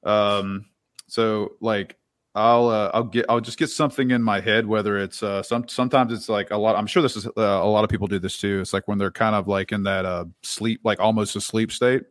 Um, 0.04 0.66
so 1.08 1.52
like 1.60 1.96
I'll 2.34 2.68
uh, 2.68 2.90
I'll 2.94 3.04
get 3.04 3.26
I'll 3.28 3.40
just 3.40 3.58
get 3.58 3.68
something 3.68 4.10
in 4.10 4.22
my 4.22 4.40
head, 4.40 4.66
whether 4.66 4.98
it's 4.98 5.22
uh, 5.22 5.42
some 5.42 5.68
sometimes 5.68 6.12
it's 6.12 6.28
like 6.28 6.50
a 6.50 6.56
lot. 6.56 6.76
I'm 6.76 6.86
sure 6.86 7.02
this 7.02 7.16
is 7.16 7.26
uh, 7.26 7.30
a 7.36 7.68
lot 7.68 7.84
of 7.84 7.90
people 7.90 8.06
do 8.06 8.18
this 8.18 8.38
too. 8.38 8.60
It's 8.60 8.72
like 8.72 8.88
when 8.88 8.98
they're 8.98 9.10
kind 9.10 9.34
of 9.34 9.48
like 9.48 9.72
in 9.72 9.82
that 9.84 10.04
uh, 10.06 10.24
sleep, 10.42 10.80
like 10.84 10.98
almost 11.00 11.36
a 11.36 11.40
sleep 11.40 11.70
state. 11.72 12.02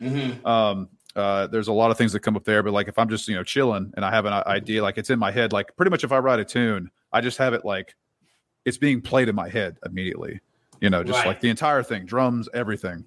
Mm-hmm. 0.00 0.46
um 0.46 0.88
uh 1.16 1.48
there's 1.48 1.66
a 1.66 1.72
lot 1.72 1.90
of 1.90 1.98
things 1.98 2.12
that 2.12 2.20
come 2.20 2.36
up 2.36 2.44
there 2.44 2.62
but 2.62 2.72
like 2.72 2.86
if 2.86 2.96
i'm 3.00 3.08
just 3.08 3.26
you 3.26 3.34
know 3.34 3.42
chilling 3.42 3.92
and 3.96 4.04
i 4.04 4.10
have 4.12 4.26
an 4.26 4.32
idea 4.46 4.80
like 4.80 4.96
it's 4.96 5.10
in 5.10 5.18
my 5.18 5.32
head 5.32 5.52
like 5.52 5.74
pretty 5.76 5.90
much 5.90 6.04
if 6.04 6.12
i 6.12 6.18
write 6.18 6.38
a 6.38 6.44
tune 6.44 6.88
i 7.12 7.20
just 7.20 7.36
have 7.38 7.52
it 7.52 7.64
like 7.64 7.96
it's 8.64 8.78
being 8.78 9.00
played 9.00 9.28
in 9.28 9.34
my 9.34 9.48
head 9.48 9.76
immediately 9.84 10.40
you 10.80 10.88
know 10.88 11.02
just 11.02 11.18
Right. 11.18 11.26
like 11.26 11.40
the 11.40 11.48
entire 11.48 11.82
thing 11.82 12.06
drums 12.06 12.48
everything 12.54 13.06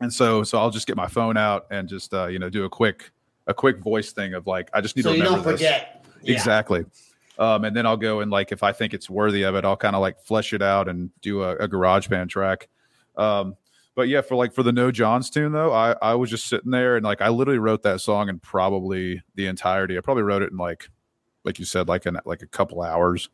and 0.00 0.10
so 0.10 0.42
so 0.44 0.56
i'll 0.58 0.70
just 0.70 0.86
get 0.86 0.96
my 0.96 1.08
phone 1.08 1.36
out 1.36 1.66
and 1.70 1.90
just 1.90 2.14
uh 2.14 2.28
you 2.28 2.38
know 2.38 2.48
do 2.48 2.64
a 2.64 2.70
quick 2.70 3.10
a 3.46 3.54
quick 3.54 3.78
voice 3.78 4.12
thing 4.12 4.34
of 4.34 4.46
like 4.46 4.70
i 4.72 4.80
just 4.80 4.96
need 4.96 5.02
So 5.02 5.10
to 5.10 5.16
you 5.16 5.22
remember 5.24 5.42
don't 5.44 5.52
this 5.52 5.60
forget. 5.60 6.04
Yeah. 6.22 6.34
exactly 6.34 6.84
um 7.38 7.64
and 7.64 7.76
then 7.76 7.86
i'll 7.86 7.96
go 7.96 8.20
and 8.20 8.30
like 8.30 8.52
if 8.52 8.62
i 8.62 8.72
think 8.72 8.94
it's 8.94 9.10
worthy 9.10 9.42
of 9.42 9.54
it 9.54 9.64
i'll 9.64 9.76
kind 9.76 9.94
of 9.96 10.00
like 10.00 10.18
flesh 10.20 10.52
it 10.52 10.62
out 10.62 10.88
and 10.88 11.10
do 11.20 11.42
a, 11.42 11.56
a 11.56 11.68
garage 11.68 12.08
band 12.08 12.30
track 12.30 12.68
um 13.16 13.56
but 13.94 14.08
yeah 14.08 14.20
for 14.22 14.34
like 14.36 14.52
for 14.54 14.62
the 14.62 14.72
no 14.72 14.90
johns 14.90 15.28
tune 15.30 15.52
though 15.52 15.72
i 15.72 15.94
i 16.00 16.14
was 16.14 16.30
just 16.30 16.46
sitting 16.48 16.70
there 16.70 16.96
and 16.96 17.04
like 17.04 17.20
i 17.20 17.28
literally 17.28 17.58
wrote 17.58 17.82
that 17.82 18.00
song 18.00 18.28
in 18.28 18.38
probably 18.38 19.22
the 19.34 19.46
entirety 19.46 19.96
i 19.98 20.00
probably 20.00 20.22
wrote 20.22 20.42
it 20.42 20.50
in 20.50 20.56
like 20.56 20.88
like 21.44 21.58
you 21.58 21.64
said 21.64 21.86
like 21.88 22.06
in 22.06 22.18
like 22.24 22.40
a 22.42 22.46
couple 22.46 22.80
hours 22.82 23.28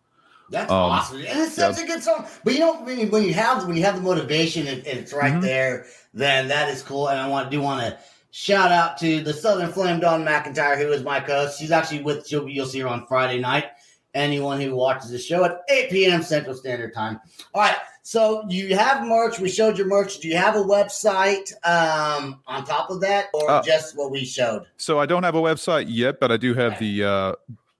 That's 0.50 0.72
Um, 0.72 0.78
awesome, 0.90 1.18
and 1.18 1.26
it's 1.40 1.54
such 1.54 1.78
a 1.78 1.86
good 1.86 2.02
song. 2.02 2.26
But 2.42 2.54
you 2.54 2.58
know, 2.58 2.82
when 2.82 2.98
you, 2.98 3.06
when 3.06 3.22
you 3.22 3.32
have 3.34 3.66
when 3.68 3.76
you 3.76 3.84
have 3.84 3.94
the 3.94 4.02
motivation 4.02 4.66
and, 4.66 4.78
and 4.84 4.98
it's 4.98 5.12
right 5.12 5.34
Mhm. 5.34 5.42
there, 5.42 5.86
then 6.12 6.48
that 6.48 6.68
is 6.70 6.82
cool. 6.82 7.06
And 7.08 7.20
I 7.20 7.28
want 7.28 7.52
do 7.52 7.60
want 7.60 7.82
to 7.86 7.96
shout 8.30 8.72
out 8.72 8.98
to 8.98 9.22
the 9.22 9.32
Southern 9.32 9.72
Flame 9.72 10.00
Dawn 10.00 10.24
McIntyre, 10.24 10.78
who 10.78 10.92
is 10.92 11.02
my 11.02 11.20
co-host. 11.20 11.58
She's 11.58 11.70
actually 11.70 12.02
with 12.02 12.26
she'll 12.26 12.44
be, 12.44 12.52
you'll 12.52 12.66
see 12.66 12.80
her 12.80 12.88
on 12.88 13.06
Friday 13.06 13.40
night. 13.40 13.66
Anyone 14.12 14.60
who 14.60 14.74
watches 14.74 15.10
the 15.10 15.18
show 15.18 15.44
at 15.44 15.60
8 15.68 15.90
p.m. 15.90 16.22
Central 16.22 16.56
Standard 16.56 16.92
Time. 16.92 17.20
All 17.54 17.62
right. 17.62 17.76
So 18.02 18.44
you 18.48 18.74
have 18.74 19.06
merch. 19.06 19.38
We 19.38 19.48
showed 19.48 19.78
your 19.78 19.86
merch. 19.86 20.18
Do 20.18 20.26
you 20.26 20.36
have 20.36 20.56
a 20.56 20.62
website 20.62 21.52
um, 21.64 22.40
on 22.46 22.64
top 22.64 22.90
of 22.90 23.00
that, 23.02 23.26
or 23.32 23.48
Uh, 23.48 23.62
just 23.62 23.96
what 23.96 24.10
we 24.10 24.24
showed? 24.24 24.66
So 24.78 24.98
I 24.98 25.06
don't 25.06 25.22
have 25.22 25.36
a 25.36 25.40
website 25.40 25.86
yet, 25.88 26.18
but 26.18 26.32
I 26.32 26.38
do 26.38 26.54
have 26.54 26.78
the 26.80 27.04
uh, 27.04 27.32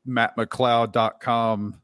mattmccloud.com 0.07 1.81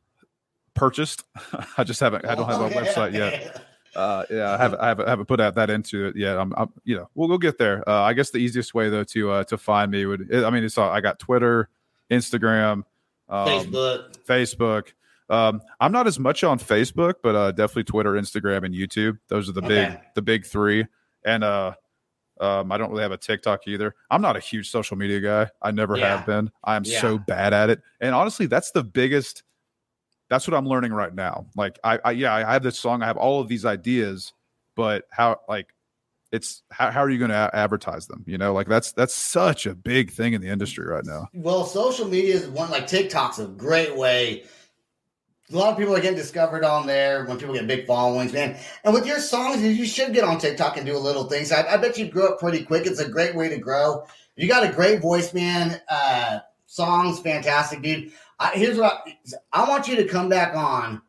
purchased. 0.75 1.25
I 1.77 1.83
just 1.83 1.99
haven't. 1.99 2.25
I 2.25 2.37
don't 2.37 2.49
have 2.49 2.61
a 2.61 2.71
website 2.71 3.15
yet. 3.15 3.67
Uh, 3.97 4.25
yeah, 4.31 4.53
I 4.53 4.57
haven't, 4.59 4.79
I 4.81 4.89
haven't, 4.89 5.07
I 5.07 5.11
haven't 5.11 5.27
put 5.27 5.41
out 5.41 5.55
that 5.55 5.71
into 5.71 6.07
it 6.07 6.17
yet. 6.17 6.37
I'm, 6.39 6.53
I'm, 6.57 6.71
you 6.85 6.97
know, 6.97 7.09
we'll, 7.15 7.29
we'll 7.29 7.39
get 7.39 7.57
there. 7.59 7.83
Uh, 7.89 8.03
I 8.03 8.13
guess 8.13 8.31
the 8.31 8.39
easiest 8.39 8.75
way 8.75 8.91
though 8.91 9.05
to 9.05 9.31
uh, 9.31 9.45
to 9.45 9.57
find 9.57 9.91
me 9.91 10.05
would, 10.07 10.33
I 10.35 10.51
mean, 10.51 10.65
it's 10.65 10.77
I 10.77 11.01
got 11.01 11.19
Twitter, 11.19 11.69
Instagram, 12.11 12.85
um, 13.29 13.49
Facebook. 13.49 14.17
Facebook. 14.25 14.93
Um, 15.29 15.61
I'm 15.81 15.91
not 15.93 16.07
as 16.07 16.19
much 16.21 16.45
on 16.45 16.59
Facebook, 16.59 17.15
but 17.23 17.35
uh, 17.35 17.51
definitely 17.53 17.85
Twitter, 17.85 18.13
Instagram, 18.13 18.65
and 18.65 18.75
YouTube. 18.75 19.19
Those 19.29 19.49
are 19.49 19.53
the 19.53 19.63
big, 19.63 19.99
the 20.15 20.23
big 20.23 20.47
three. 20.47 20.87
And 21.25 21.43
uh, 21.43 21.73
um, 22.41 22.71
I 22.71 22.79
don't 22.79 22.91
really 22.91 23.03
have 23.03 23.13
a 23.13 23.17
TikTok 23.17 23.67
either. 23.67 23.95
I'm 24.11 24.23
not 24.23 24.37
a 24.37 24.41
huge 24.41 24.71
social 24.71 24.97
media 24.97 25.19
guy. 25.21 25.51
I 25.63 25.71
never 25.73 25.97
Yeah. 25.97 26.19
have 26.19 26.27
been. 26.27 26.51
I'm 26.63 26.85
Yeah. 26.85 27.01
so 27.01 27.19
bad 27.19 27.53
at 27.55 27.71
it. 27.71 27.81
And 28.01 28.15
honestly, 28.15 28.47
that's 28.47 28.71
the 28.71 28.85
biggest. 28.85 29.43
That's 30.29 30.49
what 30.49 30.57
I'm 30.57 30.67
learning 30.67 30.93
right 30.93 31.15
now. 31.15 31.47
Like, 31.57 31.79
I, 31.85 31.99
I 32.05 32.11
yeah, 32.13 32.35
I 32.35 32.53
have 32.53 32.63
this 32.63 32.79
song. 32.79 33.03
I 33.03 33.07
have 33.07 33.17
all 33.17 33.41
of 33.41 33.49
these 33.49 33.65
ideas, 33.65 34.33
but 34.75 35.05
how 35.11 35.41
like 35.49 35.69
it's 36.33 36.63
how, 36.71 36.91
how 36.91 37.03
are 37.03 37.11
you 37.11 37.19
going 37.19 37.31
to 37.31 37.51
advertise 37.55 38.07
them? 38.07 38.25
You 38.27 38.39
know, 38.39 38.53
like 38.53 38.67
that's 38.67 38.93
that's 38.93 39.15
such 39.15 39.67
a 39.67 39.75
big 39.75 40.11
thing 40.11 40.33
in 40.33 40.41
the 40.41 40.49
industry 40.49 40.87
right 40.87 41.05
now. 41.05 41.29
Well, 41.33 41.65
social 41.65 42.07
media 42.09 42.35
is 42.35 42.49
one 42.49 42.71
like 42.71 42.87
TikTok's 42.87 43.39
a 43.39 43.47
great 43.47 43.97
way. 43.97 44.45
A 45.53 45.57
lot 45.57 45.71
of 45.71 45.79
people 45.79 45.95
are 45.95 46.01
getting 46.01 46.19
discovered 46.19 46.65
on 46.65 46.89
there 46.89 47.25
when 47.25 47.39
people 47.39 47.55
get 47.55 47.69
big 47.69 47.87
followings, 47.87 48.33
man. 48.33 48.59
And 48.83 48.93
with 48.93 49.07
your 49.07 49.21
songs, 49.21 49.63
you 49.63 49.87
should 49.87 50.13
get 50.13 50.25
on 50.25 50.39
TikTok 50.39 50.77
and 50.77 50.85
do 50.85 50.97
a 50.97 50.99
little 50.99 51.25
things. 51.25 51.53
I, 51.53 51.65
I 51.75 51.77
bet 51.77 51.97
you 51.97 52.09
grow 52.09 52.33
up 52.33 52.41
pretty 52.41 52.65
quick. 52.65 52.85
It's 52.85 52.99
a 52.99 53.09
great 53.09 53.37
way 53.37 53.49
to 53.51 53.59
grow. 53.59 54.07
You 54.35 54.49
got 54.49 54.69
a 54.69 54.73
great 54.73 55.01
voice, 55.01 55.33
man. 55.33 55.81
Uh, 55.89 56.41
songs, 56.67 57.21
fantastic, 57.21 57.81
dude. 57.81 58.11
I, 58.39 58.51
here's 58.55 58.79
what 58.79 59.07
I, 59.07 59.65
I 59.65 59.69
want 59.69 59.89
you 59.89 59.97
to 59.97 60.05
come 60.07 60.29
back 60.29 60.55
on 60.55 61.03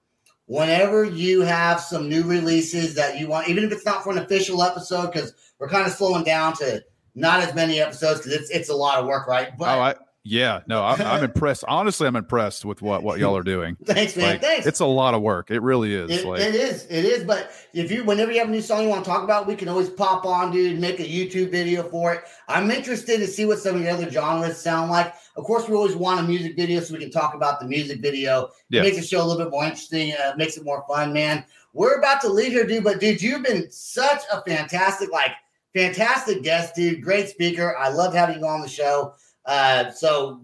whenever 0.45 1.03
you 1.03 1.41
have 1.41 1.79
some 1.79 2.09
new 2.09 2.23
releases 2.23 2.95
that 2.95 3.19
you 3.19 3.27
want, 3.27 3.49
even 3.49 3.63
if 3.65 3.71
it's 3.71 3.85
not 3.85 4.03
for 4.03 4.11
an 4.11 4.17
official 4.17 4.63
episode, 4.63 5.11
because 5.11 5.33
we're 5.59 5.69
kind 5.69 5.85
of 5.85 5.93
slowing 5.93 6.23
down 6.23 6.53
to 6.57 6.83
not 7.15 7.41
as 7.41 7.53
many 7.53 7.79
episodes 7.79 8.21
because 8.21 8.33
it's 8.33 8.49
it's 8.49 8.69
a 8.69 8.75
lot 8.75 8.99
of 8.99 9.05
work, 9.05 9.27
right? 9.27 9.57
But 9.57 9.77
oh, 9.77 9.81
I 9.81 9.95
yeah, 10.27 10.59
no, 10.67 10.83
I'm, 10.83 11.01
I'm 11.01 11.23
impressed. 11.23 11.63
Honestly, 11.67 12.05
I'm 12.05 12.17
impressed 12.17 12.65
with 12.65 12.81
what 12.81 13.01
what 13.01 13.17
y'all 13.17 13.37
are 13.37 13.43
doing. 13.43 13.77
Thanks, 13.85 14.17
man. 14.17 14.31
Like, 14.31 14.41
Thanks. 14.41 14.65
it's 14.65 14.81
a 14.81 14.85
lot 14.85 15.13
of 15.13 15.21
work. 15.21 15.49
It 15.51 15.61
really 15.61 15.93
is. 15.93 16.11
It, 16.11 16.25
like, 16.25 16.41
it 16.41 16.53
is. 16.53 16.85
It 16.89 17.05
is. 17.05 17.23
But 17.23 17.51
if 17.73 17.89
you, 17.89 18.03
whenever 18.03 18.31
you 18.33 18.39
have 18.39 18.49
a 18.49 18.51
new 18.51 18.61
song 18.61 18.83
you 18.83 18.89
want 18.89 19.05
to 19.05 19.09
talk 19.09 19.23
about, 19.23 19.47
we 19.47 19.55
can 19.55 19.69
always 19.69 19.89
pop 19.89 20.25
on, 20.25 20.51
dude, 20.51 20.79
make 20.79 20.99
a 20.99 21.03
YouTube 21.03 21.49
video 21.49 21.81
for 21.83 22.13
it. 22.13 22.23
I'm 22.49 22.69
interested 22.69 23.19
to 23.19 23.27
see 23.27 23.45
what 23.45 23.59
some 23.59 23.77
of 23.77 23.81
the 23.81 23.89
other 23.89 24.09
genres 24.09 24.57
sound 24.57 24.91
like. 24.91 25.13
Of 25.37 25.45
course, 25.45 25.69
we 25.69 25.75
always 25.75 25.95
want 25.95 26.19
a 26.19 26.23
music 26.23 26.57
video 26.57 26.81
so 26.81 26.93
we 26.93 26.99
can 26.99 27.11
talk 27.11 27.33
about 27.33 27.61
the 27.61 27.65
music 27.65 28.01
video. 28.01 28.49
Yeah. 28.69 28.81
Makes 28.81 28.97
the 28.97 29.03
show 29.03 29.23
a 29.23 29.25
little 29.25 29.43
bit 29.43 29.51
more 29.51 29.63
interesting. 29.63 30.11
Uh, 30.13 30.33
makes 30.35 30.57
it 30.57 30.65
more 30.65 30.83
fun, 30.89 31.13
man. 31.13 31.45
We're 31.71 31.99
about 31.99 32.19
to 32.21 32.29
leave 32.29 32.51
here, 32.51 32.65
dude. 32.65 32.83
But 32.83 32.99
dude, 32.99 33.21
you've 33.21 33.43
been 33.43 33.71
such 33.71 34.23
a 34.31 34.41
fantastic, 34.41 35.09
like, 35.11 35.31
fantastic 35.73 36.43
guest, 36.43 36.75
dude. 36.75 37.01
Great 37.01 37.29
speaker. 37.29 37.77
I 37.77 37.89
love 37.89 38.13
having 38.13 38.39
you 38.39 38.45
on 38.45 38.61
the 38.61 38.67
show. 38.67 39.13
Uh, 39.47 39.89
so 39.91 40.41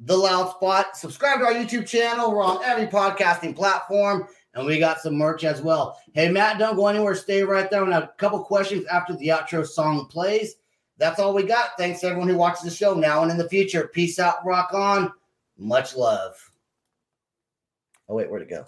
the 0.00 0.16
Loud 0.16 0.50
Spot. 0.50 0.96
Subscribe 0.96 1.38
to 1.40 1.46
our 1.46 1.52
YouTube 1.52 1.86
channel. 1.86 2.32
We're 2.32 2.42
on 2.42 2.64
every 2.64 2.86
podcasting 2.86 3.54
platform, 3.54 4.26
and 4.54 4.66
we 4.66 4.78
got 4.78 5.00
some 5.00 5.16
merch 5.16 5.44
as 5.44 5.60
well. 5.60 6.00
Hey, 6.14 6.30
Matt, 6.30 6.58
don't 6.58 6.76
go 6.76 6.86
anywhere. 6.86 7.14
Stay 7.14 7.42
right 7.42 7.70
there. 7.70 7.84
We 7.84 7.92
have 7.92 8.04
a 8.04 8.14
couple 8.18 8.42
questions 8.42 8.86
after 8.86 9.14
the 9.16 9.28
outro 9.28 9.66
song 9.66 10.06
plays. 10.06 10.54
That's 10.96 11.20
all 11.20 11.34
we 11.34 11.42
got. 11.44 11.70
Thanks 11.78 12.04
everyone 12.04 12.28
who 12.28 12.36
watches 12.36 12.62
the 12.62 12.70
show 12.70 12.94
now 12.94 13.22
and 13.22 13.30
in 13.30 13.38
the 13.38 13.48
future. 13.48 13.88
Peace 13.88 14.18
out, 14.18 14.44
rock 14.44 14.74
on. 14.74 15.10
Much 15.56 15.96
love. 15.96 16.49
Oh, 18.10 18.16
wait, 18.16 18.28
where'd 18.28 18.42
it 18.42 18.50
go? 18.50 18.66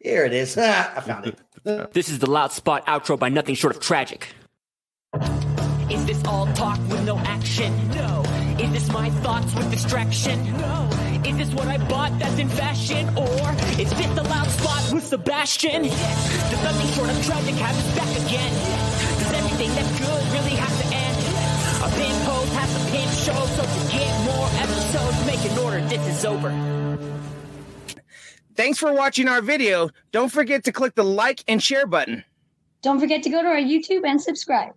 Here 0.00 0.24
it 0.24 0.32
is. 0.32 0.56
Ah, 0.60 0.94
I 0.96 1.00
found 1.00 1.26
it. 1.26 1.38
This 1.92 2.08
is 2.08 2.20
the 2.20 2.30
loud 2.30 2.52
spot 2.52 2.86
outro 2.86 3.18
by 3.18 3.28
nothing 3.28 3.56
short 3.56 3.74
of 3.74 3.82
tragic. 3.82 4.28
Is 5.90 6.06
this 6.06 6.24
all 6.24 6.46
talk 6.54 6.78
with 6.88 7.04
no 7.04 7.18
action? 7.18 7.72
No. 7.90 8.22
Is 8.60 8.70
this 8.70 8.88
my 8.92 9.10
thoughts 9.24 9.52
with 9.56 9.68
distraction? 9.72 10.38
No. 10.58 10.88
Is 11.24 11.36
this 11.36 11.52
what 11.54 11.66
I 11.66 11.78
bought 11.88 12.16
that's 12.20 12.38
in 12.38 12.48
fashion? 12.48 13.08
Or 13.18 13.50
is 13.82 13.90
this 13.90 14.10
the 14.14 14.22
loud 14.22 14.46
spot 14.46 14.92
with 14.92 15.04
Sebastian? 15.04 15.84
Yes. 15.84 16.50
Does 16.50 16.62
nothing 16.62 16.88
short 16.94 17.10
of 17.10 17.18
tragic 17.26 17.54
have 17.56 17.76
us 17.76 17.90
back 17.98 18.12
again? 18.26 18.52
Yes. 18.54 19.18
Does 19.18 19.32
everything 19.40 19.70
that's 19.74 19.94
good 19.98 20.22
really 20.36 20.56
have 20.62 20.74
to 20.82 20.86
end? 20.94 21.16
Yes. 21.18 21.82
A 21.82 21.88
pin 21.98 22.16
post 22.26 22.52
has 22.54 22.70
a 22.78 22.90
pin 22.92 23.08
show, 23.26 23.40
so 23.58 23.62
to 23.66 23.80
get 23.90 24.14
more 24.30 24.48
episodes, 24.62 25.18
make 25.26 25.42
an 25.50 25.58
order. 25.58 25.80
This 25.88 26.06
is 26.18 26.24
over. 26.24 26.50
Thanks 28.56 28.78
for 28.78 28.92
watching 28.92 29.28
our 29.28 29.40
video. 29.42 29.90
Don't 30.12 30.32
forget 30.32 30.64
to 30.64 30.72
click 30.72 30.94
the 30.94 31.04
like 31.04 31.44
and 31.46 31.62
share 31.62 31.86
button. 31.86 32.24
Don't 32.82 32.98
forget 32.98 33.22
to 33.24 33.30
go 33.30 33.42
to 33.42 33.48
our 33.48 33.56
YouTube 33.56 34.06
and 34.06 34.18
subscribe. 34.20 34.72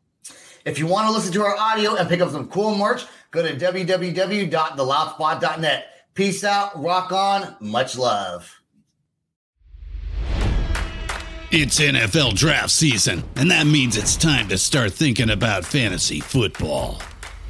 If 0.66 0.78
you 0.78 0.86
want 0.88 1.08
to 1.08 1.14
listen 1.14 1.32
to 1.34 1.44
our 1.44 1.56
audio 1.58 1.96
and 1.96 2.10
pick 2.10 2.20
up 2.20 2.32
some 2.32 2.50
cool 2.50 2.76
merch, 2.76 3.06
go 3.32 3.42
to 3.42 3.56
www.theloudspot.net. 3.56 5.86
Peace 6.14 6.44
out, 6.44 6.84
rock 6.84 7.14
on, 7.14 7.56
much 7.62 7.98
love. 7.98 8.54
It's 11.52 11.80
NFL 11.80 12.36
draft 12.36 12.72
season, 12.72 13.24
and 13.36 13.50
that 13.50 13.66
means 13.66 13.98
it's 13.98 14.18
time 14.18 14.50
to 14.50 14.58
start 14.58 14.92
thinking 14.92 15.30
about 15.30 15.64
fantasy 15.66 16.20
football. 16.20 17.02